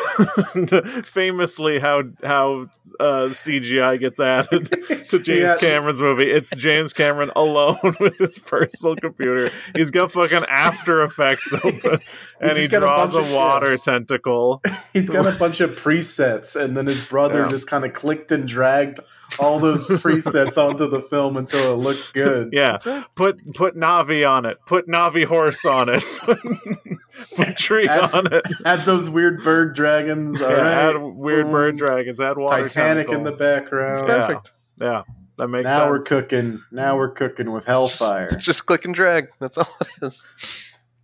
Famously, 1.04 1.80
how 1.80 2.04
how 2.24 2.68
uh, 3.00 3.28
CGI 3.30 4.00
gets 4.00 4.20
added 4.20 4.68
to 5.06 5.20
James 5.20 5.40
Yeah. 5.40 5.58
Cameron's 5.58 6.02
movie. 6.02 6.30
It's 6.32 6.50
James 6.56 6.94
Cameron 6.94 7.32
alone 7.36 7.78
with 8.00 8.18
his 8.18 8.40
personal 8.40 8.96
computer. 8.96 9.50
He's 9.76 9.92
got 9.92 10.12
fucking 10.12 10.46
After 10.50 11.04
Effects 11.04 11.54
open, 11.54 12.00
and 12.42 12.58
he 12.58 12.66
a 12.66 12.68
draws 12.70 13.16
a 13.16 13.20
of- 13.20 13.32
water 13.32 13.78
tentacle. 13.78 14.62
He's 14.94 15.10
got 15.10 15.26
a 15.28 15.38
bunch 15.38 15.62
of 15.62 15.72
presets, 15.72 16.60
and 16.60 16.76
then 16.76 16.86
his 16.88 17.06
brother 17.06 17.44
Yeah. 17.44 17.50
just 17.50 17.68
kind 17.68 17.86
of 17.86 17.94
clicked 17.94 18.32
and 18.32 18.48
dragged 18.48 19.00
all 19.38 19.60
those 19.60 19.86
presets 19.88 20.58
onto 20.58 20.88
the 20.90 21.02
film 21.02 21.38
until 21.38 21.74
it 21.74 21.78
looked 21.78 22.14
good. 22.14 22.50
Yeah, 22.54 22.78
put 23.16 23.54
put 23.56 23.76
Navi 23.76 24.30
on 24.30 24.46
it. 24.46 24.58
Put 24.66 24.88
Navi 24.88 25.26
horse 25.26 25.66
on 25.66 25.90
it. 25.90 26.04
put 27.36 27.56
tree 27.58 27.88
Add- 27.88 28.14
on 28.14 28.34
it. 28.34 28.46
Add 28.66 28.80
those 28.86 29.10
weird 29.10 29.44
bird 29.44 29.76
dragons. 29.76 30.42
All 30.42 30.50
Yeah, 30.50 30.56
right. 30.62 30.96
add 30.96 30.98
weird 31.02 31.46
Boom. 31.46 31.52
bird 31.52 31.78
dragons. 31.78 32.22
Add 32.22 32.38
water. 32.38 32.62
Titanic 32.68 33.12
in 33.12 33.24
the 33.24 33.32
background. 33.32 33.94
It's 34.00 34.02
perfect. 34.02 34.54
Yeah, 34.82 35.04
that 35.38 35.48
makes 35.48 35.68
now 35.68 35.78
sense. 35.80 35.90
we're 35.90 36.22
cooking. 36.22 36.62
Now 36.72 36.98
we're 36.98 37.12
cooking 37.12 37.52
with 37.52 37.66
Hellfire. 37.66 38.30
It's 38.32 38.44
just 38.44 38.66
click 38.66 38.86
and 38.86 38.96
drag. 38.96 39.28
That's 39.40 39.58
all 39.58 39.68
it 39.82 40.06
is. 40.06 40.26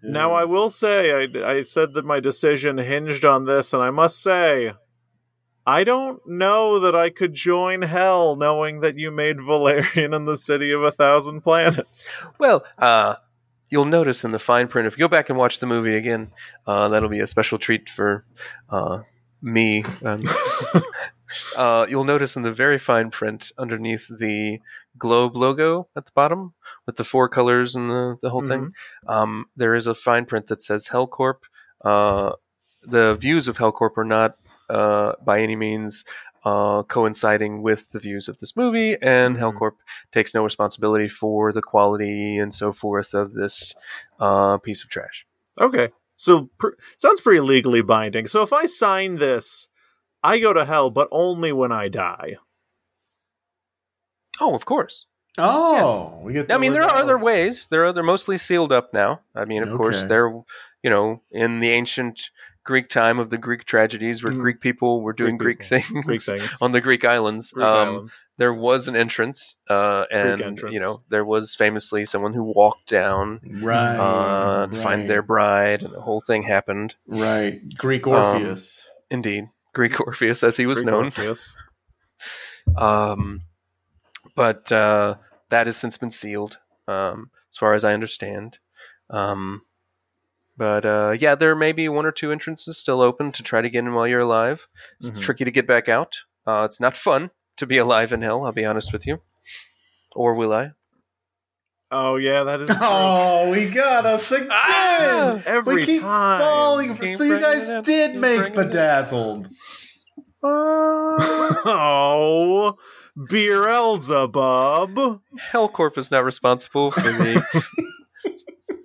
Now 0.08 0.34
I 0.34 0.46
will 0.46 0.70
say 0.70 1.12
I, 1.12 1.52
I 1.52 1.62
said 1.64 1.94
that 1.96 2.06
my 2.06 2.20
decision 2.20 2.78
hinged 2.78 3.26
on 3.26 3.46
this, 3.46 3.74
and 3.74 3.82
I 3.82 3.90
must 3.90 4.22
say 4.22 4.74
I 5.66 5.84
don't 5.84 6.22
know 6.28 6.80
that 6.80 6.96
I 6.96 7.10
could 7.10 7.34
join 7.34 7.82
hell 7.82 8.36
knowing 8.36 8.82
that 8.82 8.98
you 8.98 9.10
made 9.10 9.42
Valerian 9.42 10.14
in 10.14 10.26
the 10.26 10.38
city 10.38 10.72
of 10.72 10.84
a 10.84 10.92
thousand 10.92 11.42
planets. 11.42 12.14
Well, 12.38 12.64
uh, 12.78 13.16
you'll 13.70 13.86
notice 13.86 14.24
in 14.24 14.32
the 14.32 14.40
fine 14.40 14.68
print, 14.68 14.88
if 14.88 14.98
you 14.98 15.04
go 15.04 15.08
back 15.08 15.30
and 15.30 15.38
watch 15.38 15.60
the 15.60 15.66
movie 15.66 15.96
again, 15.96 16.32
uh, 16.68 16.90
that'll 16.90 17.10
be 17.10 17.20
a 17.20 17.28
special 17.28 17.58
treat 17.58 17.90
for 17.90 18.26
uh, 18.70 19.02
me. 19.42 19.84
Um, 20.04 20.22
uh, 21.58 21.88
you'll 21.90 22.04
notice 22.04 22.36
in 22.36 22.44
the 22.44 22.52
very 22.52 22.78
fine 22.78 23.10
print 23.10 23.52
underneath 23.58 24.08
the 24.08 24.60
globe 24.98 25.36
logo 25.36 25.88
at 25.96 26.06
the 26.06 26.12
bottom 26.14 26.54
with 26.86 26.96
the 26.98 27.04
four 27.04 27.28
colors 27.28 27.76
and 27.76 27.90
the, 27.90 28.18
the 28.22 28.30
whole 28.30 28.46
thing, 28.46 28.72
um, 29.08 29.46
there 29.56 29.74
is 29.74 29.88
a 29.88 29.96
fine 29.96 30.26
print 30.26 30.48
that 30.48 30.62
says 30.62 30.90
Hellcorp. 30.90 31.40
Uh, 31.84 32.34
the 32.84 33.16
views 33.16 33.48
of 33.48 33.58
Hellcorp 33.58 33.98
are 33.98 34.06
not 34.06 34.38
uh, 34.70 35.14
by 35.24 35.40
any 35.42 35.56
means 35.56 36.06
uh, 36.44 36.84
coinciding 36.84 37.64
with 37.64 37.90
the 37.92 37.98
views 38.00 38.30
of 38.30 38.40
this 38.40 38.56
movie, 38.56 38.96
and 39.02 39.36
Mhm. 39.36 39.40
Hellcorp 39.40 39.72
takes 40.12 40.34
no 40.36 40.44
responsibility 40.44 41.08
for 41.10 41.52
the 41.52 41.62
quality 41.62 42.38
and 42.38 42.54
so 42.54 42.72
forth 42.72 43.14
of 43.16 43.34
this 43.34 43.74
uh, 44.20 44.58
piece 44.60 44.84
of 44.84 44.90
trash. 44.92 45.26
Okay. 45.60 45.90
So 46.16 46.50
pr- 46.60 46.78
sounds 46.98 47.20
pretty 47.22 47.40
legally 47.42 47.82
binding. 47.82 48.28
So 48.28 48.42
if 48.44 48.54
I 48.54 48.66
sign 48.68 49.16
this, 49.16 49.70
I 50.24 50.38
go 50.40 50.54
to 50.54 50.66
hell, 50.66 50.90
but 50.92 51.08
only 51.12 51.52
when 51.52 51.72
I 51.72 51.88
die. 51.90 52.36
Oh, 54.40 54.54
of 54.56 54.66
course. 54.66 55.06
Oh, 55.38 56.18
we 56.22 56.34
get. 56.34 56.52
I 56.52 56.58
mean, 56.58 56.74
there 56.74 56.84
are 56.84 56.90
out. 56.92 57.04
other 57.04 57.18
ways. 57.18 57.68
There 57.68 57.86
are 57.86 57.92
they're 57.94 58.04
mostly 58.04 58.38
sealed 58.38 58.72
up 58.72 58.94
now. 58.94 59.22
I 59.36 59.46
mean, 59.46 59.64
of 59.68 59.76
course, 59.76 60.06
they're 60.06 60.30
you 60.84 60.90
know 60.90 61.22
in 61.32 61.60
the 61.60 61.72
ancient 61.72 62.30
Greek 62.66 62.90
time 62.90 63.20
of 63.20 63.30
the 63.30 63.38
Greek 63.38 63.64
tragedies, 63.66 64.24
where 64.24 64.34
Mm. 64.34 64.40
Greek 64.42 64.60
people 64.60 65.02
were 65.02 65.14
doing 65.14 65.38
Greek 65.38 65.60
Greek, 65.60 65.70
things 65.70 66.06
Greek 66.06 66.22
things. 66.22 66.58
on 66.62 66.72
the 66.72 66.82
Greek 66.82 67.06
islands. 67.06 67.52
Greek 67.52 67.66
um, 67.66 67.88
islands. 67.90 68.26
there 68.38 68.54
was 68.54 68.88
an 68.88 68.96
entrance, 68.96 69.58
uh, 69.70 70.06
and 70.12 70.42
entrance. 70.42 70.74
you 70.74 70.80
know 70.80 71.02
there 71.10 71.24
was 71.24 71.56
famously 71.56 72.04
someone 72.06 72.34
who 72.34 72.44
walked 72.44 72.90
down 72.90 73.40
right 73.62 73.96
uh, 73.98 74.68
to 74.68 74.78
find 74.82 75.10
their 75.10 75.22
bride, 75.22 75.84
and 75.84 75.94
the 75.94 76.02
whole 76.02 76.22
thing 76.22 76.44
happened. 76.44 76.96
right 77.08 77.62
Greek 77.78 78.06
Um, 78.08 78.14
Orpheus. 78.14 78.90
Indeed, 79.12 79.50
Greek 79.74 80.00
Orpheus, 80.02 80.44
as 80.44 80.58
he 80.58 80.66
was 80.66 80.80
Greek 80.80 80.88
known. 80.88 81.04
Orpheus. 81.06 81.56
Um, 82.78 83.42
but 84.36 84.72
uh, 84.72 85.16
that 85.50 85.68
has 85.68 85.78
since 85.78 85.98
been 85.98 86.10
sealed, 86.12 86.58
um, 86.88 87.30
as 87.52 87.58
far 87.58 87.76
as 87.76 87.84
I 87.84 87.94
understand. 87.94 88.58
Um, 89.12 89.62
but 90.58 90.86
uh, 90.86 91.16
yeah, 91.20 91.36
there 91.36 91.56
may 91.56 91.72
be 91.72 91.88
one 91.90 92.06
or 92.06 92.12
two 92.12 92.32
entrances 92.32 92.78
still 92.78 93.02
open 93.02 93.32
to 93.34 93.44
try 93.44 93.62
to 93.62 93.70
get 93.70 93.80
in 93.80 93.94
while 93.94 94.08
you're 94.08 94.22
alive. 94.22 94.68
It's 94.98 95.10
Mhm. 95.12 95.22
tricky 95.22 95.46
to 95.46 95.52
get 95.52 95.68
back 95.68 95.88
out. 95.90 96.16
Uh, 96.48 96.64
it's 96.66 96.80
not 96.80 96.96
fun 96.98 97.32
to 97.58 97.66
be 97.66 97.78
alive 97.78 98.12
in 98.14 98.22
hell. 98.22 98.46
I'll 98.46 98.52
be 98.52 98.66
honest 98.66 98.92
with 98.94 99.06
you. 99.08 99.22
Or 100.16 100.38
will 100.38 100.54
I? 100.54 100.72
Oh 101.92 102.16
yeah, 102.16 102.44
that 102.44 102.62
is 102.62 102.68
true. 102.76 102.78
Oh, 102.82 103.52
we 103.52 103.66
got 103.70 104.06
us 104.06 104.32
again. 104.32 104.48
Ah, 104.52 105.42
every 105.46 105.76
we 105.76 105.86
keep 105.86 106.02
time. 106.02 106.40
falling. 106.40 106.96
For, 106.96 107.08
so 107.14 107.24
you 107.24 107.40
guys 107.40 107.70
did 107.86 108.12
keep 108.14 108.20
make 108.22 108.38
bringing 108.40 108.54
it 108.54 108.60
up. 108.60 108.66
bedazzled. 108.72 109.50
oh, 111.68 112.74
Beelzebub. 113.30 115.22
Hellcorp 115.52 115.98
is 115.98 116.12
not 116.12 116.24
responsible 116.24 116.92
for 116.92 117.02
the 117.02 117.44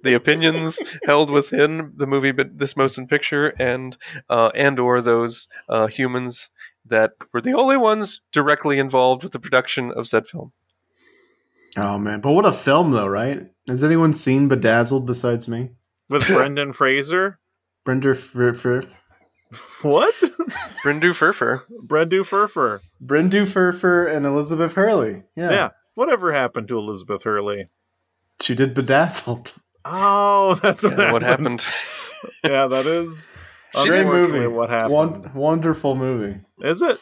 the 0.03 0.15
opinions 0.15 0.79
held 1.07 1.31
within 1.31 1.93
the 1.97 2.07
movie, 2.07 2.33
but 2.33 2.59
this 2.59 2.77
motion 2.77 3.07
picture, 3.07 3.49
and 3.59 3.97
uh, 4.29 4.51
and 4.55 4.79
or 4.79 5.01
those 5.01 5.49
uh, 5.69 5.87
humans 5.87 6.51
that 6.87 7.13
were 7.33 7.41
the 7.41 7.53
only 7.55 7.77
ones 7.77 8.23
directly 8.33 8.79
involved 8.79 9.23
with 9.23 9.33
the 9.33 9.39
production 9.39 9.91
of 9.93 10.07
said 10.09 10.27
film. 10.27 10.53
Oh 11.77 11.99
man, 11.99 12.21
but 12.21 12.33
what 12.33 12.47
a 12.47 12.53
film 12.53 12.91
though, 12.93 13.07
right? 13.07 13.47
Has 13.69 13.85
anyone 13.85 14.13
seen 14.13 14.49
Bedazzled 14.49 15.07
besides 15.07 15.47
me? 15.49 15.71
With 16.09 16.27
Brendan 16.27 16.73
Fraser. 16.73 17.39
Brenda 17.85 18.15
Fr- 18.15 18.53
Fr- 18.53 18.81
What? 19.83 20.15
Brindu 20.85 21.13
Furfur. 21.15 21.63
Brendu 21.87 22.23
Furfur. 22.25 22.81
Brendu 23.05 23.47
Furfur 23.47 24.07
and 24.15 24.27
Elizabeth 24.27 24.75
Hurley. 24.75 25.23
Yeah. 25.37 25.51
Yeah. 25.51 25.69
Whatever 25.95 26.33
happened 26.33 26.69
to 26.69 26.79
Elizabeth 26.79 27.23
Hurley? 27.25 27.69
She 28.41 28.55
did 28.55 28.75
Bedazzled. 28.75 29.53
Oh, 29.85 30.55
that's 30.63 30.83
what, 30.83 30.99
Yeah, 30.99 31.13
what 31.13 31.23
happened. 31.23 31.61
happened? 31.63 31.65
Yeah, 32.45 32.67
that 32.67 32.87
is 32.87 33.29
She 33.83 33.89
Great 33.89 34.07
movie. 34.07 34.47
what 34.47 34.69
happened. 34.69 34.93
Won- 34.93 35.31
wonderful 35.35 35.95
movie. 35.97 36.41
Is 36.61 36.83
it? 36.83 36.99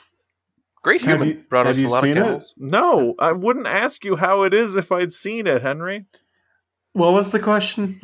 Great 0.82 1.00
Have 1.02 1.20
human. 1.20 1.38
you- 1.38 1.44
Brought 1.48 1.66
have 1.66 1.74
us 1.74 1.78
a 1.78 1.82
you 1.82 1.88
lot 1.88 1.96
of 1.98 2.02
seen 2.02 2.16
it? 2.18 2.44
No, 2.56 3.14
I 3.18 3.32
wouldn't 3.32 3.66
ask 3.66 4.04
you 4.04 4.14
how 4.16 4.42
it 4.44 4.54
is 4.54 4.76
if 4.76 4.92
I'd 4.92 5.10
seen 5.10 5.46
it, 5.48 5.62
Henry. 5.62 6.06
What 6.92 7.12
was 7.14 7.32
the 7.32 7.40
question? 7.40 7.98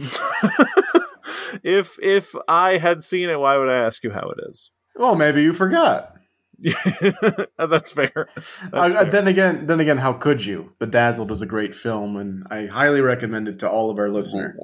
if 1.62 1.98
if 2.02 2.34
I 2.48 2.78
had 2.78 3.02
seen 3.02 3.30
it, 3.30 3.38
why 3.38 3.56
would 3.56 3.68
I 3.68 3.78
ask 3.78 4.02
you 4.02 4.10
how 4.10 4.28
it 4.36 4.38
is? 4.48 4.70
Well, 4.96 5.14
maybe 5.14 5.42
you 5.42 5.52
forgot. 5.52 6.13
That's 7.58 7.92
fair. 7.92 8.28
That's 8.72 8.94
I- 8.94 9.02
fair. 9.02 9.04
then 9.06 9.28
again, 9.28 9.66
then 9.66 9.80
again, 9.80 9.98
how 9.98 10.12
could 10.12 10.44
you? 10.44 10.72
Bedazzled 10.78 11.30
is 11.30 11.42
a 11.42 11.46
great 11.46 11.74
film, 11.74 12.16
and 12.16 12.46
I 12.50 12.66
highly 12.66 13.00
recommend 13.00 13.48
it 13.48 13.58
to 13.60 13.70
all 13.70 13.90
of 13.90 13.98
our 13.98 14.08
listeners. 14.08 14.56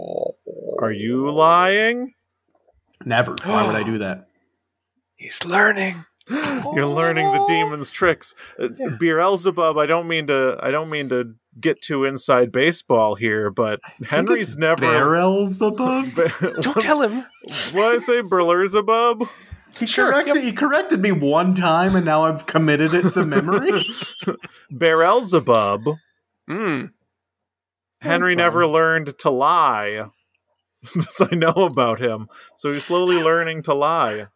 Are 0.80 0.92
you 0.92 1.30
lying? 1.30 2.14
Never. 3.04 3.34
Why 3.44 3.66
would 3.66 3.76
I 3.76 3.82
do 3.82 3.98
that? 4.04 4.28
He's 5.16 5.44
learning. 5.44 6.04
You're 6.30 6.86
learning 6.86 7.30
the 7.32 7.44
demon's 7.48 7.90
tricks. 7.90 8.34
Uh, 8.58 8.68
Beelzebub, 8.98 9.76
I 9.76 9.86
don't 9.86 10.06
mean 10.06 10.28
to 10.28 10.56
I 10.62 10.70
don't 10.70 10.88
mean 10.88 11.08
to 11.08 11.34
get 11.58 11.82
too 11.82 12.04
inside 12.04 12.52
baseball 12.52 13.16
here, 13.16 13.50
but 13.50 13.80
Henry's 14.08 14.56
never 14.56 14.86
Beelzebub. 14.86 16.14
Don't 16.60 16.80
tell 16.80 17.02
him. 17.02 17.24
what 17.72 17.72
did 17.72 17.94
I 17.94 17.98
say, 17.98 18.22
Berlerzebub? 18.22 19.28
He 19.78 19.86
Sure, 19.86 20.12
corrected. 20.12 20.44
He 20.44 20.52
corrected 20.52 21.00
me 21.00 21.12
one 21.12 21.54
time, 21.54 21.96
and 21.96 22.04
now 22.04 22.24
I've 22.24 22.46
committed 22.46 22.94
it 22.94 23.10
to 23.10 23.24
memory. 23.24 23.84
Beelzebub. 24.76 25.96
Mm. 26.48 26.90
Henry 28.00 28.28
fine. 28.28 28.36
never 28.36 28.66
learned 28.66 29.18
to 29.18 29.30
lie. 29.30 30.10
this 30.94 31.20
I 31.20 31.34
know 31.34 31.52
about 31.52 32.00
him. 32.00 32.28
So 32.54 32.72
he's 32.72 32.84
slowly 32.84 33.22
learning 33.22 33.62
to 33.64 33.74
lie. 33.74 34.26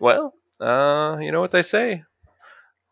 Well, 0.00 0.34
uh, 0.60 1.18
you 1.20 1.32
know 1.32 1.40
what 1.40 1.50
they 1.50 1.62
say. 1.62 2.04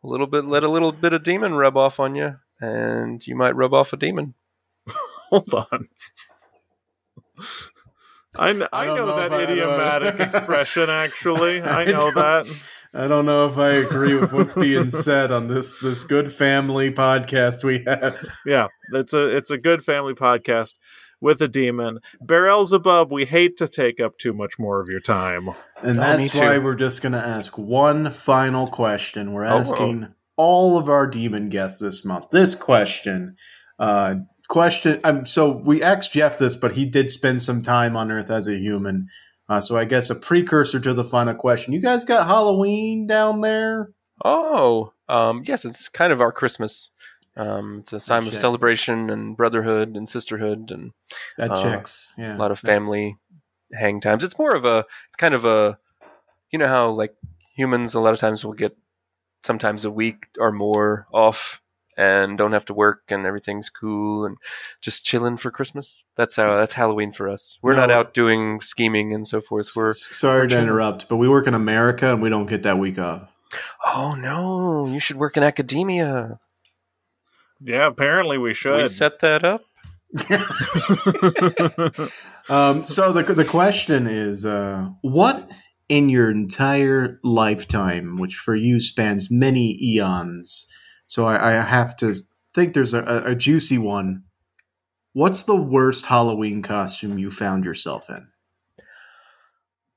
A 0.03 0.07
little 0.07 0.27
bit, 0.27 0.45
let 0.45 0.65
a 0.65 0.69
little 0.69 0.93
bit 0.93 1.13
of 1.13 1.25
demon 1.25 1.55
rub 1.55 1.77
off 1.77 1.99
on 2.01 2.15
you, 2.15 2.37
and 2.61 3.27
you 3.27 3.37
might 3.37 3.57
rub 3.57 3.73
off 3.73 3.93
a 3.93 3.97
demon. 3.97 4.35
Hold 5.31 5.55
on. 5.55 5.89
I, 8.39 8.53
kn- 8.53 8.69
I, 8.73 8.83
I 8.83 8.87
know, 8.87 8.97
know 8.97 9.17
that 9.17 9.27
if 9.27 9.33
I- 9.33 9.37
I 9.37 9.43
idiomatic 9.53 10.21
expression, 10.21 10.91
actually. 10.91 11.61
I 11.63 11.81
I 11.83 11.85
know 11.87 11.99
don't- 12.11 12.15
that. 12.15 12.47
I 12.97 13.09
don't 13.09 13.27
know 13.27 13.47
if 13.49 13.59
I 13.59 13.71
agree 13.71 14.15
with 14.15 14.33
what's 14.33 14.55
being 14.55 14.89
said 14.89 15.33
on 15.33 15.49
this 15.49 15.81
this 15.81 16.05
good 16.05 16.33
family 16.33 16.93
podcast 16.93 17.65
we 17.65 17.83
have. 17.89 18.17
Yeah, 18.47 18.69
it's 18.93 19.13
a 19.13 19.37
it's 19.37 19.51
a 19.51 19.59
good 19.59 19.85
family 19.85 20.15
podcast 20.15 20.75
with 21.21 21.43
a 21.43 21.49
demon. 21.49 21.99
Beelzebub, 22.25 23.11
we 23.11 23.25
hate 23.25 23.57
to 23.57 23.67
take 23.67 23.99
up 23.99 24.17
too 24.19 24.33
much 24.33 24.61
more 24.61 24.81
of 24.81 24.89
your 24.89 25.01
time. 25.01 25.49
And 25.83 25.99
Oh, 25.99 26.03
that's 26.03 26.19
me 26.19 26.29
too. 26.29 26.39
why 26.39 26.59
we're 26.59 26.77
just 26.77 27.03
going 27.03 27.15
to 27.15 27.19
ask 27.19 27.59
one 27.59 28.11
final 28.13 28.69
question. 28.69 29.33
We're 29.33 29.47
Oh, 29.47 29.59
asking 29.59 30.15
all 30.37 30.79
of 30.79 30.89
our 30.89 31.09
demon 31.09 31.49
guests 31.49 31.81
this 31.81 32.05
month. 32.05 32.27
This 32.31 32.55
question, 32.55 33.37
uh, 33.81 34.17
question. 34.49 35.01
Um, 35.05 35.27
so 35.27 35.51
we 35.51 35.83
asked 35.83 36.13
Jeff 36.13 36.39
this, 36.39 36.57
but 36.57 36.73
he 36.73 36.85
did 36.85 37.11
spend 37.11 37.43
some 37.43 37.63
time 37.63 37.97
on 37.97 38.11
Earth 38.11 38.31
as 38.31 38.47
a 38.47 38.57
human. 38.59 39.09
Uh, 39.49 39.61
so 39.61 39.77
I 39.77 39.85
guess 39.85 40.11
a 40.11 40.15
precursor 40.15 40.81
to 40.81 40.95
the 40.95 41.05
final 41.05 41.35
question. 41.35 41.73
You 41.73 41.81
guys 41.81 42.05
got 42.05 42.27
Halloween 42.27 43.07
down 43.07 43.41
there? 43.43 43.91
Oh, 44.25 44.93
um, 45.09 45.43
yes, 45.47 45.65
it's 45.65 45.89
kind 45.89 46.13
of 46.13 46.21
our 46.21 46.33
Christmas. 46.33 46.91
Um, 47.37 47.81
it's 47.81 47.93
a 47.93 47.99
time 48.01 48.27
of 48.27 48.35
celebration 48.35 49.11
and 49.11 49.37
brotherhood 49.37 49.97
and 49.97 50.09
sisterhood 50.09 50.71
and 50.71 50.93
That 51.37 51.51
Uh, 51.51 51.63
checks. 51.63 52.15
Yeah, 52.17 52.37
a 52.37 52.39
lot 52.39 52.53
of 52.53 52.61
family 52.61 53.17
hang 53.73 54.01
times. 54.01 54.23
It's 54.23 54.39
more 54.39 54.55
of 54.55 54.65
a, 54.65 54.87
it's 55.09 55.17
kind 55.17 55.35
of 55.35 55.45
a, 55.45 55.79
you 56.51 56.59
know 56.59 56.69
how 56.69 56.91
like 56.91 57.15
humans 57.57 57.95
a 57.95 58.01
lot 58.01 58.15
of 58.15 58.21
times 58.21 58.45
will 58.45 58.53
get 58.53 58.77
sometimes 59.43 59.85
a 59.85 59.91
week 59.91 60.27
or 60.39 60.53
more 60.53 61.07
off 61.13 61.61
and 61.97 62.37
don't 62.39 62.53
have 62.53 62.65
to 62.67 62.75
work 62.75 63.03
and 63.09 63.27
everything's 63.27 63.71
cool 63.71 64.25
and 64.25 64.37
just 64.81 65.05
chilling 65.05 65.37
for 65.37 65.51
Christmas. 65.51 66.05
That's 66.17 66.37
how 66.37 66.57
that's 66.57 66.75
Halloween 66.75 67.13
for 67.13 67.29
us. 67.29 67.59
We're 67.63 67.77
not 67.77 67.91
out 67.91 68.15
doing 68.15 68.61
scheming 68.61 69.15
and 69.15 69.27
so 69.27 69.41
forth. 69.41 69.71
We're 69.75 69.95
Sorry 69.95 70.43
we're 70.43 70.49
to 70.49 70.59
interrupt, 70.61 71.09
but 71.09 71.17
we 71.17 71.29
work 71.29 71.47
in 71.47 71.55
America 71.55 72.13
and 72.13 72.23
we 72.23 72.29
don't 72.31 72.47
get 72.47 72.63
that 72.65 72.79
week 72.79 72.99
off. 72.99 73.29
oh 73.87 74.15
no, 74.15 74.87
you 74.87 75.01
should 75.01 75.17
work 75.17 75.37
in 75.37 75.43
academia. 75.43 76.39
Yeah, 77.61 77.87
apparently 77.87 78.39
we 78.39 78.55
should. 78.55 78.81
We 78.81 78.89
set 78.89 79.21
that 79.21 79.45
up. 79.45 79.63
Um, 82.49 82.85
so 82.85 83.11
the 83.11 83.23
the 83.23 83.45
question 83.45 84.07
is, 84.07 84.45
uh, 84.45 84.91
what 85.01 85.51
in 85.89 86.09
your 86.09 86.31
entire 86.31 87.21
lifetime, 87.23 88.19
which 88.19 88.35
for 88.35 88.55
you 88.55 88.81
spans 88.81 89.31
many 89.31 89.79
eons. 89.83 90.67
So 91.07 91.27
I, 91.27 91.59
I 91.59 91.63
have 91.63 91.97
to 91.99 92.15
think 92.55 92.75
there's 92.75 92.95
a, 92.95 93.23
a, 93.27 93.35
juicy 93.35 93.79
one. 93.79 94.25
What's 95.13 95.45
the 95.45 95.57
worst 95.61 96.07
Halloween 96.07 96.63
costume 96.63 97.19
you 97.19 97.31
found 97.31 97.65
yourself 97.65 98.09
in? 98.09 98.29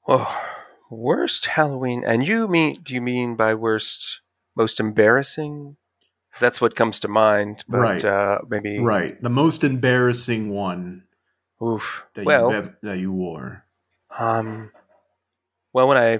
Oh, 0.08 0.41
worst 0.89 1.45
Halloween, 1.47 2.03
and 2.05 2.26
you 2.26 2.47
mean? 2.47 2.78
Do 2.84 2.93
you 2.93 3.01
mean 3.01 3.36
by 3.36 3.53
worst, 3.53 4.22
most 4.55 4.80
embarrassing? 4.80 5.78
Because 6.30 6.41
that's 6.41 6.62
what 6.62 6.76
comes 6.76 6.99
to 7.01 7.08
mind. 7.08 7.64
But 7.68 7.80
Right. 7.80 8.05
uh, 8.05 8.39
maybe 8.47 8.80
Right, 8.80 9.22
the 9.22 9.30
most 9.30 9.64
embarrassing 9.64 10.49
one 10.49 11.03
Oof. 11.62 12.05
that 12.14 12.26
well, 12.26 12.49
you 12.49 12.55
have, 12.55 12.76
that 12.84 12.97
you 12.99 13.12
wore. 13.12 13.66
Um, 14.18 14.72
well, 15.74 15.88
when 15.88 15.97
I, 15.97 16.12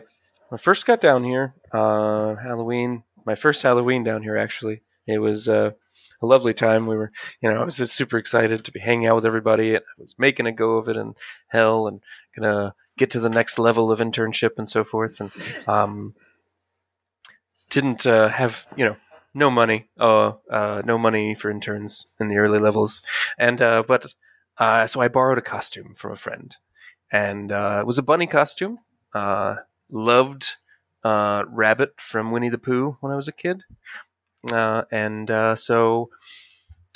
when 0.50 0.54
I 0.54 0.58
first 0.58 0.86
got 0.86 1.02
down 1.02 1.24
here, 1.24 1.54
uh, 1.72 2.36
Halloween, 2.36 3.04
my 3.28 3.36
first 3.36 3.62
Halloween 3.62 4.06
down 4.06 4.24
here, 4.24 4.38
actually, 4.38 4.82
it 5.06 5.20
was 5.20 5.50
uh, 5.50 5.72
a 6.22 6.26
lovely 6.26 6.54
time. 6.54 6.88
We 6.88 6.96
were, 6.96 7.12
you 7.42 7.52
know, 7.52 7.62
I 7.62 7.66
was 7.66 7.78
just 7.78 7.94
super 7.94 8.18
excited 8.18 8.64
to 8.64 8.72
be 8.72 8.80
hanging 8.80 9.06
out 9.06 9.16
with 9.16 9.26
everybody. 9.26 9.76
I 9.76 9.82
was 9.98 10.16
making 10.18 10.48
a 10.48 10.54
go 10.54 10.78
of 10.78 10.88
it 10.88 10.96
in 10.96 11.14
hell 11.50 11.88
and 11.88 12.00
gonna 12.36 12.74
get 12.98 13.12
to 13.12 13.20
the 13.20 13.30
next 13.30 13.60
level 13.60 13.92
of 13.92 14.00
internship 14.00 14.52
and 14.58 14.70
so 14.70 14.86
forth. 14.86 15.20
And 15.20 15.32
um, 15.68 16.16
didn't 17.70 18.08
uh, 18.08 18.30
have, 18.30 18.66
you 18.78 18.86
know, 18.86 18.96
no 19.34 19.52
money, 19.52 19.90
uh, 20.00 20.32
uh, 20.50 20.82
no 20.86 20.98
money 20.98 21.36
for 21.36 21.52
interns 21.52 22.08
in 22.22 22.30
the 22.30 22.38
early 22.38 22.60
levels, 22.60 23.02
and 23.38 23.62
uh, 23.62 23.84
but 23.86 24.14
uh, 24.58 24.88
so 24.88 25.02
I 25.02 25.10
borrowed 25.10 25.38
a 25.38 25.42
costume 25.42 25.96
from 25.96 26.14
a 26.14 26.18
friend 26.18 26.56
and 27.12 27.52
uh, 27.52 27.80
it 27.82 27.86
was 27.86 27.98
a 27.98 28.04
bunny 28.04 28.26
costume. 28.26 28.80
Loved 29.90 30.56
uh, 31.04 31.44
Rabbit 31.48 31.94
from 32.00 32.32
Winnie 32.32 32.50
the 32.50 32.58
Pooh 32.58 32.98
when 33.02 33.12
I 33.12 33.16
was 33.16 33.28
a 33.28 33.32
kid, 33.34 33.64
uh, 34.52 34.84
and 34.92 35.30
uh, 35.32 35.56
so 35.56 36.10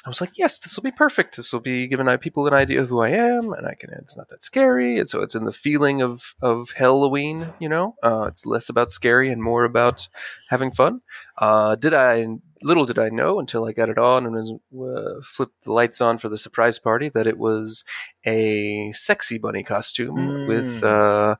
I 0.06 0.10
was 0.10 0.20
like, 0.22 0.32
"Yes, 0.38 0.58
this 0.58 0.76
will 0.76 0.84
be 0.84 0.91
perfect. 0.91 1.38
This 1.38 1.54
will 1.54 1.60
be 1.60 1.86
giving 1.88 2.08
people 2.18 2.47
an 2.47 2.54
idea 2.54 2.82
of 2.82 2.89
who 2.89 3.02
I 3.02 3.10
am, 3.10 3.54
and 3.54 3.68
I 3.68 3.76
can. 3.76 3.91
It's 3.93 4.18
not 4.18 4.30
that 4.30 4.41
scary, 4.41 4.99
and 4.99 5.08
so 5.08 5.22
it's 5.22 5.36
in 5.36 5.45
the 5.45 5.54
feeling 5.54 6.02
of 6.02 6.34
of 6.41 6.72
Halloween. 6.72 7.54
You 7.60 7.70
know, 7.70 7.95
uh, 8.02 8.26
it's 8.28 8.45
less 8.45 8.68
about 8.70 8.89
scary 8.91 9.32
and 9.32 9.43
more 9.43 9.64
about 9.64 10.08
having 10.49 10.72
fun. 10.72 11.02
Uh, 11.38 11.76
did 11.76 11.93
I? 11.93 12.26
Little 12.64 12.86
did 12.86 12.99
I 12.99 13.10
know 13.10 13.39
until 13.39 13.66
I 13.66 13.72
got 13.72 13.89
it 13.89 13.97
on 13.97 14.26
and 14.28 14.60
uh, 14.80 15.22
flipped 15.24 15.64
the 15.64 15.72
lights 15.74 15.99
on 15.99 16.20
for 16.20 16.30
the 16.30 16.38
surprise 16.38 16.78
party 16.78 17.10
that 17.10 17.26
it 17.26 17.39
was 17.39 17.84
a 18.24 18.91
sexy 18.91 19.39
bunny 19.39 19.64
costume 19.64 20.16
Mm. 20.16 20.47
with 20.47 20.84
uh, 20.84 21.36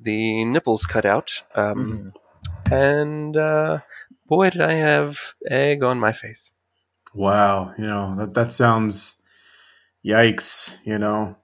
the 0.00 0.44
nipples 0.44 0.86
cut 0.86 1.04
out. 1.04 1.42
Um, 1.54 2.12
Mhm. 2.66 2.72
And 2.72 3.36
uh, 3.36 3.78
boy, 4.26 4.50
did 4.50 4.60
I 4.62 4.72
have 4.72 5.18
egg 5.48 5.82
on 5.84 6.00
my 6.00 6.12
face. 6.12 6.50
Wow, 7.14 7.72
you 7.78 7.86
know 7.86 8.14
that 8.16 8.34
that 8.34 8.50
sounds 8.52 9.22
yikes. 10.04 10.76
You 10.84 10.98
know, 10.98 11.36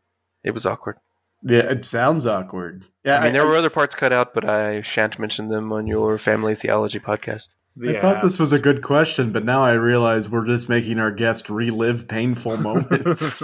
It 0.45 0.53
was 0.53 0.67
awkward. 0.67 0.97
yeah, 1.43 1.61
it 1.71 1.85
sounds 1.85 2.27
awkward. 2.27 2.85
Yeah, 3.05 3.19
I 3.19 3.25
mean, 3.25 3.33
there 3.33 3.47
were 3.47 3.57
other 3.57 3.71
parts 3.71 3.95
cut 3.95 4.13
out, 4.13 4.35
but 4.35 4.49
I 4.49 4.83
shan't 4.83 5.19
mention 5.19 5.49
them 5.49 5.73
on 5.73 5.87
your 5.87 6.19
family 6.19 6.55
theology 6.55 7.01
podcast. 7.01 7.49
I 7.89 7.99
thought 7.99 8.21
this 8.21 8.39
was 8.39 8.53
a 8.53 8.61
good 8.61 8.83
question, 8.83 9.33
but 9.33 9.45
now 9.47 9.63
I 9.63 9.73
realize 9.73 10.29
we're 10.29 10.45
just 10.47 10.69
making 10.69 10.99
our 10.99 11.11
guest 11.11 11.49
relive 11.49 12.07
painful 12.07 12.57
moments. 12.69 13.43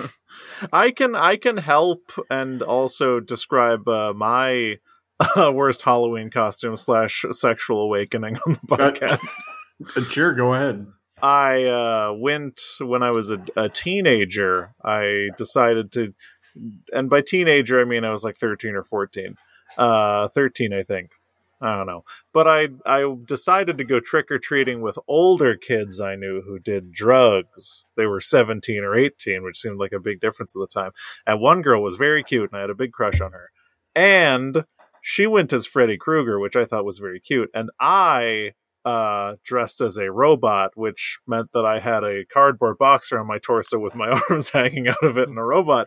I 0.72 0.90
can 0.90 1.14
I 1.16 1.36
can 1.36 1.56
help 1.56 2.12
and 2.30 2.60
also 2.62 3.20
describe 3.20 3.88
uh, 3.88 4.12
my 4.14 4.78
uh, 5.20 5.52
worst 5.54 5.82
Halloween 5.82 6.30
costume 6.30 6.76
slash 6.76 7.24
sexual 7.30 7.82
awakening 7.82 8.38
on 8.46 8.52
the 8.52 8.76
podcast. 8.76 9.34
sure, 10.10 10.32
go 10.32 10.54
ahead. 10.54 10.86
I 11.20 11.64
uh, 11.64 12.12
went 12.12 12.60
when 12.80 13.02
I 13.02 13.10
was 13.10 13.30
a, 13.30 13.42
a 13.56 13.68
teenager. 13.68 14.74
I 14.84 15.30
decided 15.36 15.92
to, 15.92 16.14
and 16.92 17.10
by 17.10 17.22
teenager 17.22 17.80
I 17.80 17.84
mean 17.84 18.04
I 18.04 18.10
was 18.10 18.24
like 18.24 18.36
thirteen 18.36 18.76
or 18.76 18.84
fourteen, 18.84 19.36
uh, 19.76 20.28
thirteen 20.28 20.72
I 20.72 20.82
think. 20.82 21.10
I 21.60 21.76
don't 21.76 21.86
know, 21.86 22.04
but 22.32 22.46
I 22.46 22.68
I 22.86 23.16
decided 23.24 23.78
to 23.78 23.84
go 23.84 23.98
trick 23.98 24.30
or 24.30 24.38
treating 24.38 24.80
with 24.80 24.96
older 25.08 25.56
kids 25.56 26.00
I 26.00 26.14
knew 26.14 26.40
who 26.40 26.60
did 26.60 26.92
drugs. 26.92 27.84
They 27.96 28.06
were 28.06 28.20
seventeen 28.20 28.84
or 28.84 28.96
eighteen, 28.96 29.42
which 29.42 29.58
seemed 29.58 29.80
like 29.80 29.90
a 29.90 29.98
big 29.98 30.20
difference 30.20 30.54
at 30.54 30.60
the 30.60 30.68
time. 30.68 30.92
And 31.26 31.40
one 31.40 31.62
girl 31.62 31.82
was 31.82 31.96
very 31.96 32.22
cute, 32.22 32.52
and 32.52 32.58
I 32.58 32.60
had 32.60 32.70
a 32.70 32.76
big 32.76 32.92
crush 32.92 33.20
on 33.20 33.32
her. 33.32 33.50
And 33.96 34.64
she 35.10 35.26
went 35.26 35.54
as 35.54 35.64
Freddy 35.66 35.96
Krueger, 35.96 36.38
which 36.38 36.54
I 36.54 36.66
thought 36.66 36.84
was 36.84 36.98
very 36.98 37.18
cute, 37.18 37.48
and 37.54 37.70
I 37.80 38.50
uh, 38.84 39.36
dressed 39.42 39.80
as 39.80 39.96
a 39.96 40.12
robot, 40.12 40.72
which 40.74 41.18
meant 41.26 41.48
that 41.54 41.64
I 41.64 41.78
had 41.78 42.04
a 42.04 42.26
cardboard 42.30 42.76
box 42.76 43.10
around 43.10 43.26
my 43.26 43.38
torso 43.38 43.78
with 43.78 43.94
my 43.94 44.08
arms 44.30 44.50
hanging 44.50 44.86
out 44.86 45.02
of 45.02 45.16
it 45.16 45.30
and 45.30 45.38
a 45.38 45.42
robot 45.42 45.86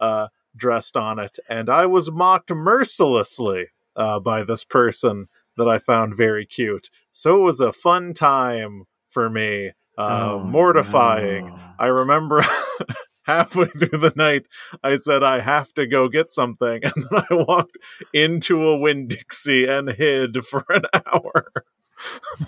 uh, 0.00 0.28
dressed 0.56 0.96
on 0.96 1.18
it. 1.18 1.36
And 1.48 1.68
I 1.68 1.86
was 1.86 2.12
mocked 2.12 2.52
mercilessly 2.52 3.66
uh, 3.96 4.20
by 4.20 4.44
this 4.44 4.62
person 4.62 5.26
that 5.56 5.66
I 5.68 5.78
found 5.78 6.16
very 6.16 6.46
cute. 6.46 6.90
So 7.12 7.36
it 7.36 7.42
was 7.42 7.58
a 7.60 7.72
fun 7.72 8.14
time 8.14 8.84
for 9.08 9.28
me, 9.28 9.72
uh, 9.98 10.02
Oh, 10.34 10.44
mortifying. 10.44 11.48
no. 11.48 11.58
I 11.80 11.86
remember 11.86 12.40
halfway 13.24 13.66
through 13.78 13.98
the 13.98 14.12
night, 14.16 14.48
I 14.82 14.96
said, 14.96 15.22
I 15.22 15.40
have 15.40 15.72
to 15.74 15.86
go 15.86 16.08
get 16.08 16.30
something. 16.30 16.80
And 16.94 17.04
then 17.10 17.22
I 17.30 17.34
walked 17.34 17.78
into 18.12 18.62
a 18.66 18.78
Winn 18.78 19.08
Dixie 19.08 19.66
and 19.66 19.88
hid 19.90 20.44
for 20.44 20.64
an 20.68 20.82
hour. 21.06 21.50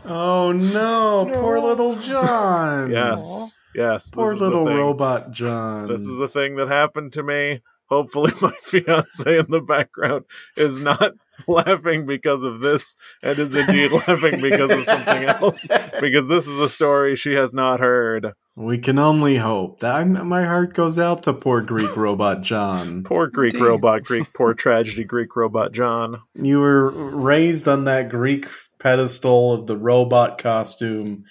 Oh 0.04 0.52
no, 0.52 1.30
poor 1.34 1.58
little 1.60 1.96
John. 1.96 2.90
Yes, 2.90 3.60
yes. 3.74 4.10
Poor 4.10 4.32
this 4.32 4.40
little 4.40 4.66
thing. 4.66 4.76
robot 4.76 5.30
John. 5.30 5.86
This 5.86 6.02
is 6.02 6.20
a 6.20 6.28
thing 6.28 6.56
that 6.56 6.68
happened 6.68 7.12
to 7.14 7.22
me. 7.22 7.60
Hopefully, 7.88 8.32
my 8.40 8.52
fiance 8.62 9.38
in 9.38 9.46
the 9.50 9.60
background 9.60 10.24
is 10.56 10.80
not 10.80 11.12
laughing 11.48 12.04
because 12.06 12.42
of 12.42 12.60
this 12.60 12.96
and 13.22 13.38
is 13.38 13.54
indeed 13.54 13.92
laughing 14.08 14.40
because 14.40 14.70
of 14.70 14.84
something 14.84 15.24
else. 15.24 15.66
Because 16.00 16.26
this 16.28 16.46
is 16.48 16.58
a 16.58 16.68
story 16.68 17.14
she 17.16 17.34
has 17.34 17.54
not 17.54 17.78
heard. 17.80 18.32
we 18.56 18.78
can 18.78 18.98
only 18.98 19.36
hope. 19.36 19.80
That 19.80 19.94
I'm- 19.96 20.26
my 20.28 20.44
heart 20.44 20.74
goes 20.74 20.98
out 20.98 21.22
to 21.24 21.32
poor 21.32 21.60
Greek 21.60 21.96
robot 21.96 22.40
John. 22.42 23.04
Poor 23.04 23.28
Greek 23.28 23.54
Indeed. 23.54 23.66
robot, 23.66 24.02
Greek, 24.02 24.26
poor 24.34 24.54
tragedy, 24.54 25.04
Greek 25.04 25.36
robot 25.36 25.72
John. 25.72 26.22
You 26.34 26.58
were 26.60 26.90
raised 26.90 27.68
on 27.68 27.84
that 27.84 28.08
Greek 28.08 28.46
pedestal 28.78 29.52
of 29.52 29.66
the 29.66 29.76
robot 29.76 30.38
costume, 30.38 31.24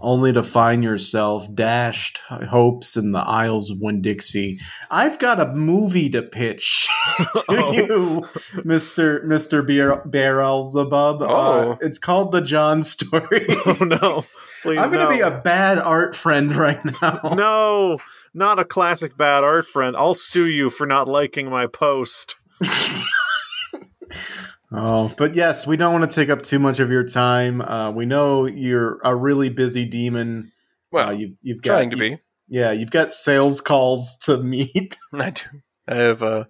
only 0.00 0.32
to 0.32 0.42
find 0.42 0.84
yourself 0.84 1.52
dashed 1.54 2.20
hopes 2.28 2.96
in 2.96 3.12
the 3.12 3.18
aisles 3.18 3.70
of 3.70 3.78
Winn 3.80 4.00
Dixie. 4.00 4.58
I've 4.90 5.18
got 5.18 5.40
a 5.40 5.46
movie 5.52 6.08
to 6.10 6.22
pitch 6.22 6.88
to 7.16 7.26
Oh. 7.48 7.72
you, 7.72 8.24
Mister 8.64 9.22
Mister 9.24 9.62
Beelzebub. 9.62 11.22
Oh. 11.22 11.72
Uh, 11.72 11.76
it's 11.80 11.98
called 11.98 12.32
the 12.32 12.40
John 12.40 12.82
Story. 12.82 13.46
Oh 13.66 13.76
no! 13.84 14.24
Please, 14.62 14.78
I'm 14.78 14.90
going 14.90 15.00
to 15.00 15.04
no. 15.04 15.10
be 15.10 15.20
a 15.20 15.40
bad 15.40 15.78
art 15.78 16.14
friend 16.16 16.52
right 16.54 16.80
now. 17.02 17.20
no, 17.34 17.98
not 18.34 18.58
a 18.58 18.64
classic 18.64 19.16
bad 19.16 19.44
art 19.44 19.66
friend. 19.68 19.96
I'll 19.96 20.14
sue 20.14 20.46
you 20.46 20.68
for 20.70 20.86
not 20.86 21.06
liking 21.08 21.48
my 21.50 21.66
post. 21.66 22.36
Oh, 24.70 25.12
but 25.16 25.34
yes, 25.34 25.66
we 25.66 25.76
don't 25.76 25.98
want 25.98 26.10
to 26.10 26.14
take 26.14 26.28
up 26.28 26.42
too 26.42 26.58
much 26.58 26.78
of 26.78 26.90
your 26.90 27.04
time. 27.04 27.62
Uh, 27.62 27.90
we 27.90 28.04
know 28.04 28.44
you're 28.46 28.98
a 29.02 29.16
really 29.16 29.48
busy 29.48 29.86
demon. 29.86 30.52
Well, 30.92 31.08
uh, 31.08 31.12
you, 31.12 31.36
you've 31.42 31.62
got 31.62 31.72
trying 31.74 31.90
to 31.90 31.96
be. 31.96 32.18
Yeah, 32.48 32.72
you've 32.72 32.90
got 32.90 33.12
sales 33.12 33.60
calls 33.60 34.16
to 34.24 34.36
meet. 34.42 34.96
I 35.18 35.30
do. 35.30 35.42
I 35.88 35.94
have 35.96 36.22
uh, 36.22 36.44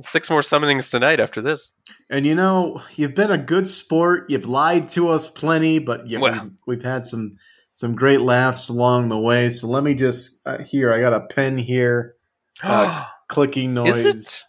six 0.00 0.28
more 0.28 0.42
summonings 0.42 0.90
tonight 0.90 1.20
after 1.20 1.40
this. 1.40 1.72
And 2.10 2.26
you 2.26 2.34
know, 2.34 2.82
you've 2.96 3.14
been 3.14 3.30
a 3.30 3.38
good 3.38 3.66
sport. 3.66 4.28
You've 4.28 4.46
lied 4.46 4.90
to 4.90 5.08
us 5.08 5.26
plenty, 5.26 5.78
but 5.78 6.06
yeah, 6.06 6.18
Well. 6.18 6.32
we've, 6.42 6.52
we've 6.66 6.82
had 6.82 7.06
some 7.06 7.36
some 7.72 7.96
great 7.96 8.20
laughs 8.20 8.68
along 8.68 9.08
the 9.08 9.18
way. 9.18 9.48
So 9.50 9.68
let 9.68 9.82
me 9.84 9.94
just 9.94 10.40
uh, 10.46 10.58
here. 10.62 10.92
I 10.92 11.00
got 11.00 11.14
a 11.14 11.26
pen 11.26 11.56
here, 11.58 12.14
Uh, 12.62 13.04
clicking 13.28 13.72
noise. 13.72 14.04
Is 14.04 14.26
it? 14.26 14.42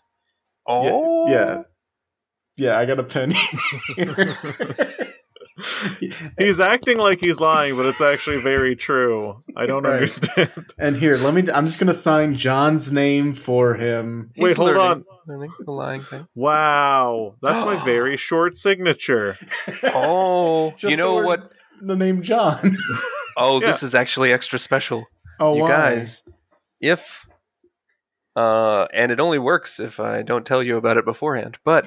Oh, 0.68 1.30
yeah. 1.30 1.34
Yeah, 1.36 1.62
I 2.58 2.86
got 2.86 3.00
a 3.00 3.04
pen. 3.04 3.34
He's 6.38 6.60
acting 6.60 6.98
like 6.98 7.20
he's 7.22 7.40
lying, 7.40 7.76
but 7.78 7.86
it's 7.86 8.02
actually 8.02 8.42
very 8.42 8.76
true. 8.76 9.42
I 9.56 9.66
don't 9.66 9.84
Right. 9.84 9.94
understand. 9.94 10.52
and 10.78 10.98
here, 10.98 11.16
let 11.18 11.34
me. 11.34 11.50
I'm 11.52 11.66
just 11.66 11.80
gonna 11.80 11.94
sign 11.94 12.36
John's 12.36 12.92
name 12.92 13.34
for 13.34 13.76
him. 13.76 14.32
He's 14.36 14.44
Wait, 14.44 14.56
hold 14.58 14.70
learning- 14.72 14.82
on. 14.82 15.06
Learning 15.28 15.50
the 15.60 15.72
lying 15.72 16.02
thing. 16.02 16.28
Wow, 16.36 17.36
that's 17.42 17.66
my 17.66 17.76
very 17.86 18.18
short 18.18 18.56
signature. 18.58 19.38
Oh, 19.86 20.72
Just 20.78 20.92
you 20.92 20.98
know 20.98 21.16
what? 21.22 21.52
The 21.82 21.96
name 21.96 22.22
John. 22.22 22.78
Oh, 23.38 23.60
Yeah. 23.60 23.68
this 23.68 23.84
is 23.84 23.94
actually 23.94 24.32
extra 24.32 24.58
special. 24.58 25.08
Oh, 25.42 25.56
you 25.56 25.64
why? 25.64 25.70
guys, 25.70 26.24
if 26.80 27.26
uh, 28.38 28.86
and 28.94 29.12
it 29.12 29.20
only 29.20 29.40
works 29.40 29.78
if 29.80 30.00
I 30.00 30.22
don't 30.22 30.46
tell 30.46 30.64
you 30.64 30.78
about 30.78 30.96
it 30.96 31.04
beforehand. 31.04 31.58
But 31.66 31.86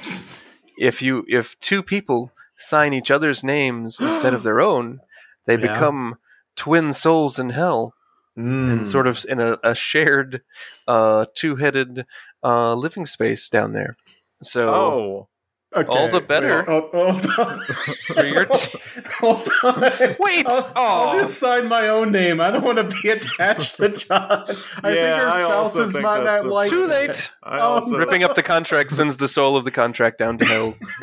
if 0.79 1.03
you 1.03 1.25
if 1.29 1.59
two 1.61 1.83
people 1.83 2.33
sign 2.57 2.93
each 2.93 3.11
other's 3.11 3.43
names 3.45 4.01
instead 4.09 4.35
of 4.35 4.43
their 4.43 4.61
own, 4.61 5.01
they 5.47 5.55
Yeah. 5.57 5.73
become 5.75 6.17
twin 6.57 6.93
souls 6.93 7.39
in 7.39 7.51
hell 7.51 7.95
Mm. 8.37 8.71
and 8.71 8.87
sort 8.87 9.09
of 9.09 9.27
in 9.29 9.41
a, 9.41 9.59
a 9.65 9.75
shared 9.75 10.43
uh, 10.87 11.27
two-headed 11.35 12.07
uh, 12.45 12.73
living 12.73 13.05
space 13.05 13.49
down 13.49 13.73
there. 13.73 13.97
So 14.43 14.69
Oh, 14.73 15.29
Okay, 15.77 15.87
all 15.87 16.09
the 16.09 16.23
better. 16.23 16.65
wait, 16.67 16.67
hold, 16.67 16.91
hold 16.95 17.27
on. 17.39 17.63
For 18.07 18.25
your 18.25 18.47
t- 18.47 18.79
hold 19.21 19.47
on. 19.63 20.17
Wait! 20.19 20.47
I'll, 20.49 20.73
I'll 20.75 21.19
just 21.21 21.39
sign 21.39 21.69
my 21.69 21.89
own 21.89 22.11
name. 22.11 22.41
I 22.41 22.51
don't 22.51 22.65
want 22.65 22.79
to 22.79 22.85
be 23.03 23.11
attached 23.11 23.77
to 23.77 23.89
John. 23.97 24.45
I 24.83 24.95
Yeah, 24.95 25.19
think 25.19 25.23
our 25.23 25.31
spouse 25.41 25.77
is 25.77 25.93
spouses 25.93 25.93
think 25.93 26.03
not 26.05 26.27
a- 26.45 26.49
like 26.49 26.71
too 26.71 26.87
late. 26.87 27.31
I 27.43 27.59
Oh, 27.59 27.73
also 27.75 27.95
um, 27.97 28.01
Ripping 28.01 28.25
up 28.25 28.35
the 28.35 28.43
contract 28.43 28.93
sends 28.93 29.19
the 29.19 29.29
soul 29.29 29.59
of 29.59 29.67
the 29.67 29.71
contract 29.71 30.17
down 30.19 30.39
to 30.39 30.45
hell. 30.47 30.75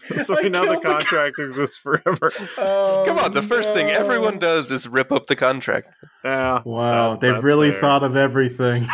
so 0.00 0.34
I 0.36 0.42
we 0.44 0.48
know 0.48 0.62
the 0.62 0.66
killed 0.68 0.82
the 0.82 0.88
contract 0.88 1.38
exists 1.38 1.76
forever. 1.76 2.30
Oh, 2.56 3.02
Come 3.06 3.18
on, 3.18 3.32
the 3.34 3.42
first 3.42 3.74
thing 3.74 3.90
everyone 3.90 4.38
does 4.38 4.70
is 4.70 4.88
rip 4.88 5.12
up 5.12 5.26
the 5.26 5.36
contract. 5.36 5.88
Yeah. 6.24 6.62
Wow, 6.64 7.14
That's- 7.14 7.20
they've 7.20 7.32
that's 7.34 7.44
really 7.44 7.70
fair. 7.72 7.80
thought 7.80 8.02
of 8.02 8.16
everything. 8.16 8.88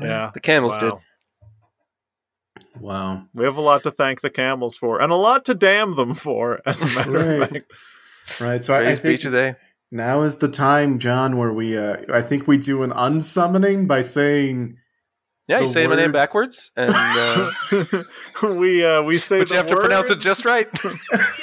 Yeah. 0.00 0.30
The 0.32 0.40
camels 0.40 0.74
Wow. 0.74 0.80
did. 0.80 0.92
Wow. 2.80 3.24
We 3.34 3.44
have 3.44 3.56
a 3.56 3.60
lot 3.60 3.82
to 3.84 3.90
thank 3.90 4.20
the 4.20 4.30
camels 4.30 4.76
for, 4.76 5.00
and 5.00 5.12
a 5.12 5.16
lot 5.16 5.44
to 5.46 5.54
damn 5.54 5.94
them 5.94 6.14
for, 6.14 6.60
as 6.66 6.82
a 6.82 6.86
matter 6.88 7.10
Right. 7.10 7.42
of 7.42 7.48
fact. 7.50 7.72
Right. 8.40 8.64
So 8.64 8.74
I, 8.74 8.88
I 8.90 8.94
think 8.94 9.20
today. 9.20 9.54
now 9.90 10.22
is 10.22 10.38
the 10.38 10.48
time, 10.48 10.98
John, 10.98 11.36
where 11.36 11.52
we 11.52 11.76
uh 11.78 11.98
I 12.12 12.22
think 12.22 12.46
we 12.48 12.56
do 12.58 12.82
an 12.82 12.92
unsummoning 12.92 13.86
by 13.86 14.02
saying 14.02 14.76
Yeah, 15.46 15.60
you 15.60 15.66
The 15.66 15.72
say 15.72 15.86
my 15.86 15.96
name 15.96 16.12
backwards, 16.12 16.72
and 16.74 16.90
uh, 16.94 18.02
we 18.58 18.82
uh, 18.84 19.02
we 19.02 19.18
say 19.18 19.38
but 19.40 19.48
the 19.48 19.54
you 19.54 19.58
have 19.58 19.66
to 19.66 19.76
pronounce 19.76 20.08
it 20.10 20.20
just 20.20 20.46
right. 20.46 20.70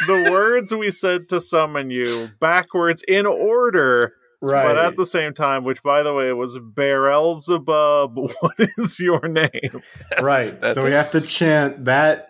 the 0.08 0.28
words 0.32 0.74
we 0.74 0.90
said 0.90 1.30
to 1.30 1.40
summon 1.40 1.92
you 1.92 2.30
backwards 2.40 3.04
in 3.08 3.28
order, 3.28 4.14
but 4.42 4.78
at 4.78 4.96
the 4.96 5.06
same 5.06 5.34
time, 5.34 5.64
which 5.64 5.84
by 5.84 6.04
the 6.04 6.14
way 6.14 6.32
was 6.34 6.58
Beelzebub. 6.60 8.18
What 8.42 8.56
is 8.78 9.00
your 9.00 9.28
name? 9.28 9.82
right. 10.22 10.60
That's 10.60 10.76
so 10.76 10.84
we 10.86 10.92
have 10.92 11.12
to 11.12 11.22
chant 11.22 11.86
that 11.86 12.28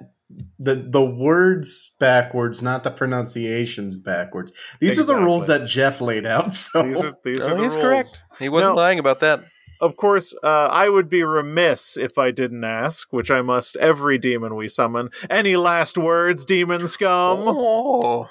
the 0.59 0.75
the 0.75 1.03
words 1.03 1.91
backwards, 1.99 2.61
not 2.63 2.83
the 2.83 2.91
pronunciations 2.91 3.99
backwards. 3.99 4.51
These 4.79 4.97
are 4.99 5.03
the 5.03 5.15
rules 5.17 5.47
that 5.47 5.65
Jeff 5.67 6.01
laid 6.01 6.25
out. 6.25 6.53
So 6.55 6.83
These 6.83 7.03
are 7.03 7.13
these 7.23 7.45
Oh, 7.45 7.51
are 7.51 7.57
the 7.57 7.63
he's 7.63 7.75
rules. 7.75 7.81
correct. 7.85 8.17
He 8.39 8.49
wasn't 8.49 8.75
No. 8.75 8.81
lying 8.81 8.99
about 8.99 9.19
that. 9.21 9.41
Of 9.81 9.95
course, 9.95 10.35
uh, 10.43 10.47
I 10.67 10.89
would 10.89 11.09
be 11.09 11.23
remiss 11.23 11.97
if 11.97 12.17
I 12.19 12.29
didn't 12.31 12.63
ask, 12.63 13.11
which 13.11 13.31
I 13.31 13.41
must 13.41 13.75
every 13.77 14.19
demon 14.19 14.55
we 14.55 14.67
summon. 14.67 15.09
Any 15.29 15.55
last 15.55 15.97
words, 15.97 16.45
demon 16.45 16.85
scum? 16.88 17.43
oh, 17.47 18.27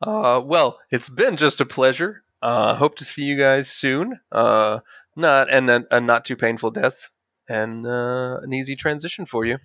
uh, 0.00 0.40
well, 0.44 0.78
it's 0.90 1.08
been 1.08 1.36
just 1.36 1.60
a 1.60 1.66
pleasure. 1.66 2.22
Uh, 2.44 2.74
hope 2.74 2.94
to 2.96 3.04
see 3.04 3.22
you 3.22 3.36
guys 3.38 3.70
soon. 3.70 4.20
Uh, 4.30 4.80
not 5.16 5.48
and 5.50 5.70
a, 5.70 5.84
a 5.90 5.98
not 6.00 6.24
too 6.26 6.36
painful 6.36 6.70
death, 6.70 7.08
and 7.48 7.86
uh, 7.86 8.36
an 8.42 8.52
easy 8.52 8.76
transition 8.76 9.24
for 9.24 9.46
you. 9.46 9.58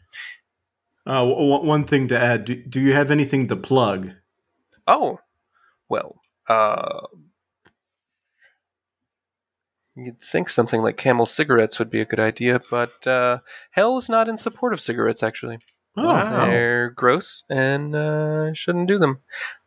uh, 1.05 1.25
w- 1.25 1.65
one 1.65 1.83
thing 1.83 2.07
to 2.07 2.17
add: 2.17 2.45
do, 2.45 2.55
do 2.55 2.79
you 2.79 2.93
have 2.93 3.11
anything 3.11 3.47
to 3.47 3.55
plug? 3.57 4.11
Oh, 4.87 5.19
well, 5.89 6.21
uh, 6.47 7.01
you'd 9.95 10.21
think 10.21 10.49
something 10.49 10.81
like 10.81 10.97
Camel 10.97 11.25
cigarettes 11.25 11.79
would 11.79 11.89
be 11.89 12.01
a 12.01 12.05
good 12.05 12.19
idea, 12.19 12.61
but 12.71 13.05
uh, 13.05 13.39
Hell 13.71 13.97
is 13.97 14.07
not 14.09 14.29
in 14.29 14.37
support 14.37 14.73
of 14.73 14.79
cigarettes. 14.81 15.21
Actually, 15.23 15.59
Oh, 15.97 16.03
Wow. 16.07 16.45
they're 16.45 16.89
gross 16.91 17.43
and 17.49 17.93
uh, 17.95 18.53
shouldn't 18.53 18.87
do 18.87 18.97
them. 18.99 19.19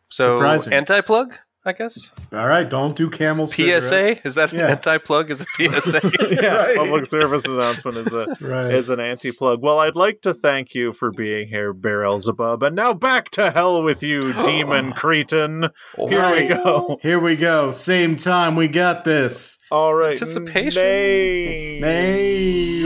So, 0.08 0.38
anti-plug, 0.72 1.34
I 1.64 1.72
guess. 1.72 2.10
all 2.32 2.48
right. 2.48 2.68
Don't 2.68 2.96
do 2.96 3.08
camel 3.08 3.46
PSA 3.46 3.54
cigarettes. 3.82 4.26
is 4.26 4.34
that 4.34 4.52
Yeah. 4.52 4.64
an 4.64 4.70
anti-plug? 4.70 5.30
Is 5.30 5.42
a 5.42 5.44
PSA? 5.80 6.00
yeah, 6.30 6.56
Right. 6.56 6.76
public 6.76 7.06
service 7.06 7.46
announcement 7.46 7.98
is 7.98 8.12
a 8.12 8.26
right? 8.40 8.74
is 8.74 8.90
an 8.90 8.98
anti 8.98 9.30
plug. 9.30 9.62
Well, 9.62 9.78
I'd 9.78 9.94
like 9.94 10.22
to 10.22 10.34
thank 10.34 10.74
you 10.74 10.92
for 10.92 11.12
being 11.12 11.46
here, 11.48 11.72
Beelzebub, 11.72 12.64
and 12.64 12.74
now 12.74 12.92
back 12.94 13.30
to 13.30 13.52
hell 13.52 13.80
with 13.82 14.02
you, 14.02 14.32
demon 14.44 14.92
cretin. 14.92 15.68
Here 15.96 16.32
we 16.34 16.48
go. 16.48 16.98
Here 17.00 17.20
we 17.20 17.36
go. 17.36 17.70
Same 17.70 18.16
time. 18.16 18.56
We 18.56 18.66
got 18.66 19.04
this. 19.04 19.58
All 19.70 19.94
right, 19.94 20.12
Anticipation. 20.12 20.82
Name, 20.82 21.80
Name 21.80 22.82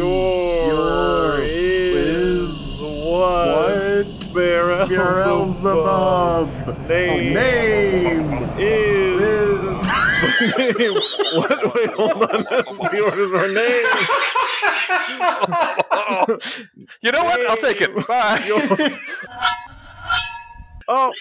what, 4.36 4.78
What? 4.80 4.88
Beelzebub 4.88 6.48
Beelzebub. 6.48 6.88
name, 6.88 7.34
Name 7.34 8.32
is. 8.58 9.60
is. 9.60 9.86
what? 11.36 11.74
Wait, 11.74 11.90
hold 11.94 12.22
on. 12.22 12.44
That's 12.50 12.76
the 12.76 13.00
orders 13.04 13.30
for 13.30 13.48
name. 13.48 13.86
you 17.02 17.10
know 17.12 17.24
what? 17.24 17.40
I'll 17.48 17.56
take 17.56 17.80
it. 17.80 18.06
Bye. 18.06 18.98
Oh, 20.88 21.12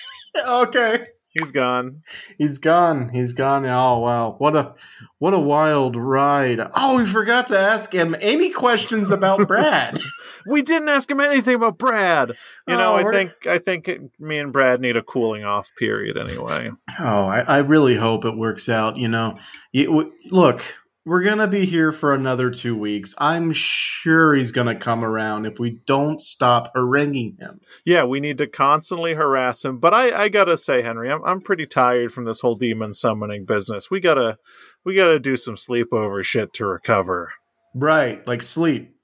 okay. 0.46 1.08
He's 1.38 1.52
gone. 1.52 2.02
He's 2.38 2.58
gone. 2.58 3.10
He's 3.10 3.34
gone. 3.34 3.66
Oh 3.66 4.00
wow. 4.00 4.36
What 4.38 4.56
a 4.56 4.74
what 5.20 5.34
a 5.34 5.40
wild 5.40 5.96
ride. 5.96 6.60
Oh, 6.76 6.98
we 6.98 7.06
forgot 7.06 7.48
to 7.48 7.60
ask 7.60 7.94
him 7.94 8.16
any 8.22 8.50
questions 8.50 9.12
about 9.12 9.48
Brad. 9.48 10.00
We 10.48 10.62
didn't 10.62 10.90
ask 10.90 11.10
him 11.10 11.20
anything 11.20 11.56
about 11.56 11.78
Brad. 11.78 12.30
You 12.68 12.76
know, 12.78 12.94
Oh, 12.94 12.96
I 12.98 13.04
we're- 13.04 13.16
think 13.16 13.48
I 13.48 13.58
think 13.60 13.88
it- 13.88 14.02
me 14.20 14.38
and 14.40 14.52
Brad 14.54 14.80
need 14.82 14.98
a 14.98 15.02
cooling 15.04 15.44
off 15.44 15.72
period 15.78 16.18
anyway. 16.18 16.72
oh, 17.00 17.26
I, 17.28 17.40
I 17.42 17.58
really 17.60 17.96
hope 17.96 18.26
it 18.26 18.38
works 18.38 18.70
out. 18.70 18.98
You 18.98 19.08
know, 19.08 19.38
You- 19.72 20.12
look, 20.32 20.64
we're 21.06 21.22
gonna 21.24 21.48
be 21.48 21.66
here 21.66 21.92
for 21.92 22.14
another 22.14 22.50
two 22.50 22.76
weeks. 22.76 23.14
I'm 23.20 23.54
sure 23.54 24.34
he's 24.34 24.52
gonna 24.52 24.76
come 24.76 25.06
around 25.06 25.46
if 25.46 25.60
we 25.60 25.80
don't 25.86 26.20
stop 26.20 26.74
haranguing 26.76 27.38
him. 27.40 27.62
Yeah, 27.86 28.04
we 28.06 28.20
need 28.20 28.40
to 28.40 28.48
constantly 28.48 29.14
harass 29.14 29.64
him. 29.64 29.78
But 29.78 29.94
I, 29.94 30.24
I 30.24 30.30
gotta 30.30 30.58
say, 30.58 30.82
Henry, 30.82 31.12
I'm 31.12 31.24
I'm 31.24 31.42
pretty 31.42 31.68
tired 31.68 32.12
from 32.12 32.26
this 32.26 32.42
whole 32.42 32.56
demon 32.56 32.94
summoning 32.94 33.46
business. 33.46 33.92
We 33.92 34.00
gotta 34.00 34.40
we 34.84 34.96
gotta 34.96 35.20
do 35.20 35.36
some 35.36 35.56
sleepover 35.56 36.24
shit 36.24 36.54
to 36.54 36.66
recover. 36.66 37.32
Right, 37.76 38.26
like 38.28 38.42
sleep 38.42 38.96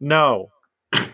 No. 0.00 0.48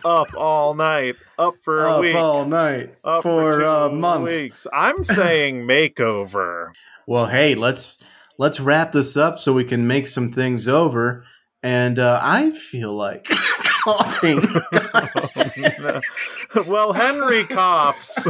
Up 0.05 0.29
all 0.35 0.75
night. 0.75 1.17
Up 1.39 1.55
for 1.63 1.85
a 1.85 1.93
up 1.93 2.01
week. 2.01 2.15
all 2.17 2.45
night 2.47 2.95
up 3.05 3.23
for, 3.23 3.53
for, 3.53 3.61
a 3.63 3.91
month. 3.91 4.31
weeks. 4.31 4.67
I'm 4.73 5.05
saying 5.05 5.63
makeover. 5.69 6.71
Well, 7.07 7.27
hey, 7.27 7.55
let's 7.55 8.03
let's 8.39 8.61
wrap 8.61 8.93
this 8.93 9.17
up 9.17 9.39
so 9.39 9.53
we 9.53 9.65
can 9.65 9.87
make 9.87 10.07
some 10.07 10.29
things 10.29 10.69
over. 10.69 11.25
And 11.63 11.99
uh, 11.99 12.21
I 12.23 12.51
feel 12.51 12.95
like 12.95 13.25
coughing. 13.83 14.41
well, 16.67 16.93
Henry 16.93 17.45
coughs. 17.45 18.29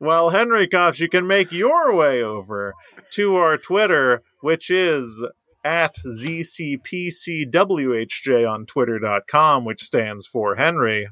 Well, 0.00 0.30
Henry 0.30 0.66
coughs. 0.66 1.00
You 1.00 1.08
can 1.08 1.26
make 1.26 1.52
your 1.52 1.94
way 1.94 2.22
over 2.22 2.74
to 3.12 3.36
our 3.36 3.56
Twitter, 3.56 4.22
which 4.40 4.70
is 4.70 5.24
at 5.64 5.94
ZCPCWHJ 6.06 8.50
on 8.50 8.66
Twitter.com, 8.66 9.64
which 9.64 9.82
stands 9.82 10.26
for 10.26 10.56
Henry. 10.56 11.08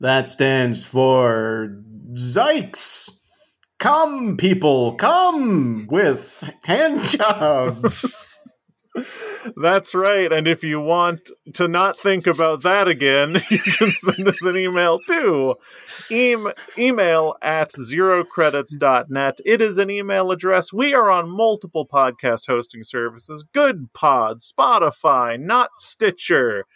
that 0.00 0.28
stands 0.28 0.86
for 0.86 1.82
Zykes. 2.12 3.10
Come, 3.82 4.36
people, 4.36 4.94
come 4.94 5.88
with 5.88 6.48
hand 6.62 7.00
jobs. 7.00 8.38
That's 9.56 9.92
right. 9.92 10.32
And 10.32 10.46
if 10.46 10.62
you 10.62 10.80
want 10.80 11.32
to 11.54 11.66
not 11.66 11.98
think 11.98 12.28
about 12.28 12.62
that 12.62 12.86
again, 12.86 13.42
you 13.50 13.58
can 13.58 13.90
send 13.90 14.28
us 14.28 14.44
an 14.44 14.56
email 14.56 15.00
too. 15.00 15.56
Em- 16.12 16.52
email 16.78 17.34
at 17.42 17.72
zerocredits.net. 17.72 19.40
It 19.44 19.60
is 19.60 19.78
an 19.78 19.90
email 19.90 20.30
address. 20.30 20.72
We 20.72 20.94
are 20.94 21.10
on 21.10 21.28
multiple 21.28 21.84
podcast 21.84 22.46
hosting 22.46 22.84
services 22.84 23.44
Good 23.52 23.92
Pod, 23.92 24.38
Spotify, 24.38 25.40
not 25.40 25.70
Stitcher. 25.78 26.66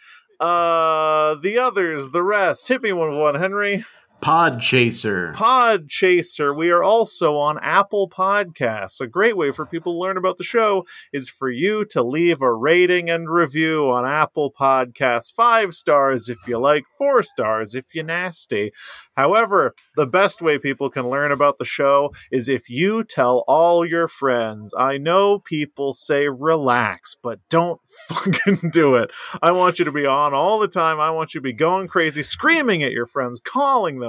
Uh, 0.41 1.35
the 1.41 1.57
others, 1.57 2.09
the 2.09 2.21
rest. 2.21 2.67
Hit 2.67 2.81
me 2.81 2.91
one 2.91 3.17
one, 3.17 3.35
Henry. 3.35 3.85
Podchaser. 4.21 5.35
Podchaser. 5.35 6.55
We 6.55 6.69
are 6.71 6.83
also 6.83 7.37
on 7.37 7.59
Apple 7.59 8.09
Podcasts. 8.09 8.99
A 8.99 9.05
great 9.05 9.37
way 9.37 9.51
for 9.51 9.65
people 9.65 9.93
to 9.93 9.99
learn 9.99 10.17
about 10.17 10.37
the 10.37 10.43
show 10.43 10.85
is 11.13 11.29
for 11.29 11.49
you 11.49 11.85
to 11.91 12.01
leave 12.01 12.41
a 12.41 12.51
rating 12.51 13.09
and 13.09 13.29
review 13.29 13.89
on 13.89 14.05
Apple 14.05 14.51
Podcasts. 14.51 15.31
Five 15.31 15.73
stars 15.73 16.29
if 16.29 16.39
you 16.47 16.57
like, 16.57 16.83
four 16.97 17.21
stars 17.21 17.75
if 17.75 17.93
you 17.93 18.01
nasty. 18.01 18.71
However, 19.15 19.75
the 19.95 20.07
best 20.07 20.41
way 20.41 20.57
people 20.57 20.89
can 20.89 21.09
learn 21.09 21.31
about 21.31 21.59
the 21.59 21.65
show 21.65 22.11
is 22.31 22.49
if 22.49 22.69
you 22.69 23.03
tell 23.03 23.43
all 23.47 23.85
your 23.85 24.07
friends. 24.07 24.73
I 24.77 24.97
know 24.97 25.39
people 25.39 25.93
say 25.93 26.27
relax, 26.27 27.15
but 27.21 27.39
don't 27.49 27.79
fucking 28.09 28.71
do 28.71 28.95
it. 28.95 29.11
I 29.43 29.51
want 29.51 29.77
you 29.77 29.85
to 29.85 29.91
be 29.91 30.07
on 30.07 30.33
all 30.33 30.59
the 30.59 30.67
time. 30.67 30.99
I 30.99 31.11
want 31.11 31.35
you 31.35 31.39
to 31.39 31.43
be 31.43 31.53
going 31.53 31.87
crazy, 31.87 32.23
screaming 32.23 32.81
at 32.81 32.91
your 32.91 33.05
friends, 33.05 33.39
calling 33.39 33.99
them 33.99 34.06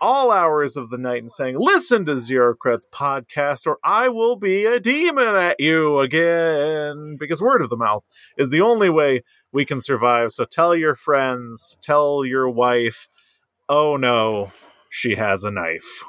all 0.00 0.30
hours 0.30 0.76
of 0.76 0.90
the 0.90 0.98
night 0.98 1.18
and 1.18 1.30
saying, 1.30 1.56
Listen 1.58 2.04
to 2.06 2.18
Zero 2.18 2.54
Credits 2.54 2.86
podcast, 2.92 3.66
or 3.66 3.78
I 3.84 4.08
will 4.08 4.36
be 4.36 4.64
a 4.64 4.80
demon 4.80 5.36
at 5.36 5.60
you 5.60 6.00
again. 6.00 7.16
Because 7.18 7.42
word 7.42 7.62
of 7.62 7.70
the 7.70 7.76
mouth 7.76 8.04
is 8.38 8.50
the 8.50 8.62
only 8.62 8.88
way 8.88 9.22
we 9.52 9.64
can 9.64 9.80
survive. 9.80 10.32
So 10.32 10.44
tell 10.44 10.74
your 10.74 10.94
friends, 10.94 11.78
tell 11.82 12.24
your 12.24 12.48
wife, 12.48 13.08
oh 13.68 13.96
no, 13.96 14.52
she 14.88 15.16
has 15.16 15.44
a 15.44 15.50
knife. 15.50 16.04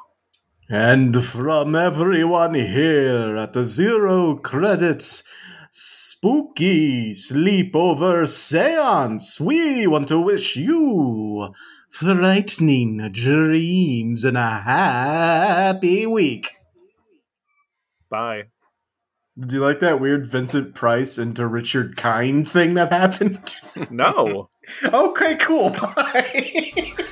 And 0.69 1.23
from 1.23 1.75
everyone 1.75 2.53
here 2.53 3.35
at 3.35 3.51
the 3.51 3.65
Zero 3.65 4.37
Credits 4.37 5.21
Spooky 5.69 7.11
Sleepover 7.11 8.27
Seance, 8.27 9.39
we 9.41 9.85
want 9.85 10.07
to 10.07 10.19
wish 10.19 10.55
you 10.55 11.53
frightening 11.91 12.97
dreams 13.11 14.23
and 14.23 14.37
a 14.37 14.49
happy 14.49 16.07
week. 16.07 16.49
Bye. 18.09 18.45
Do 19.39 19.55
you 19.55 19.61
like 19.61 19.79
that 19.81 19.99
weird 19.99 20.25
Vincent 20.25 20.73
Price 20.73 21.17
into 21.17 21.47
Richard 21.47 21.95
Kind 21.97 22.49
thing 22.49 22.73
that 22.73 22.91
happened? 22.91 23.55
No. 23.89 24.49
okay, 24.83 25.35
cool. 25.35 25.69
Bye. 25.69 26.51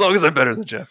long 0.00 0.14
as 0.14 0.24
I'm 0.24 0.34
better 0.34 0.54
than 0.54 0.64
Jeff. 0.64 0.88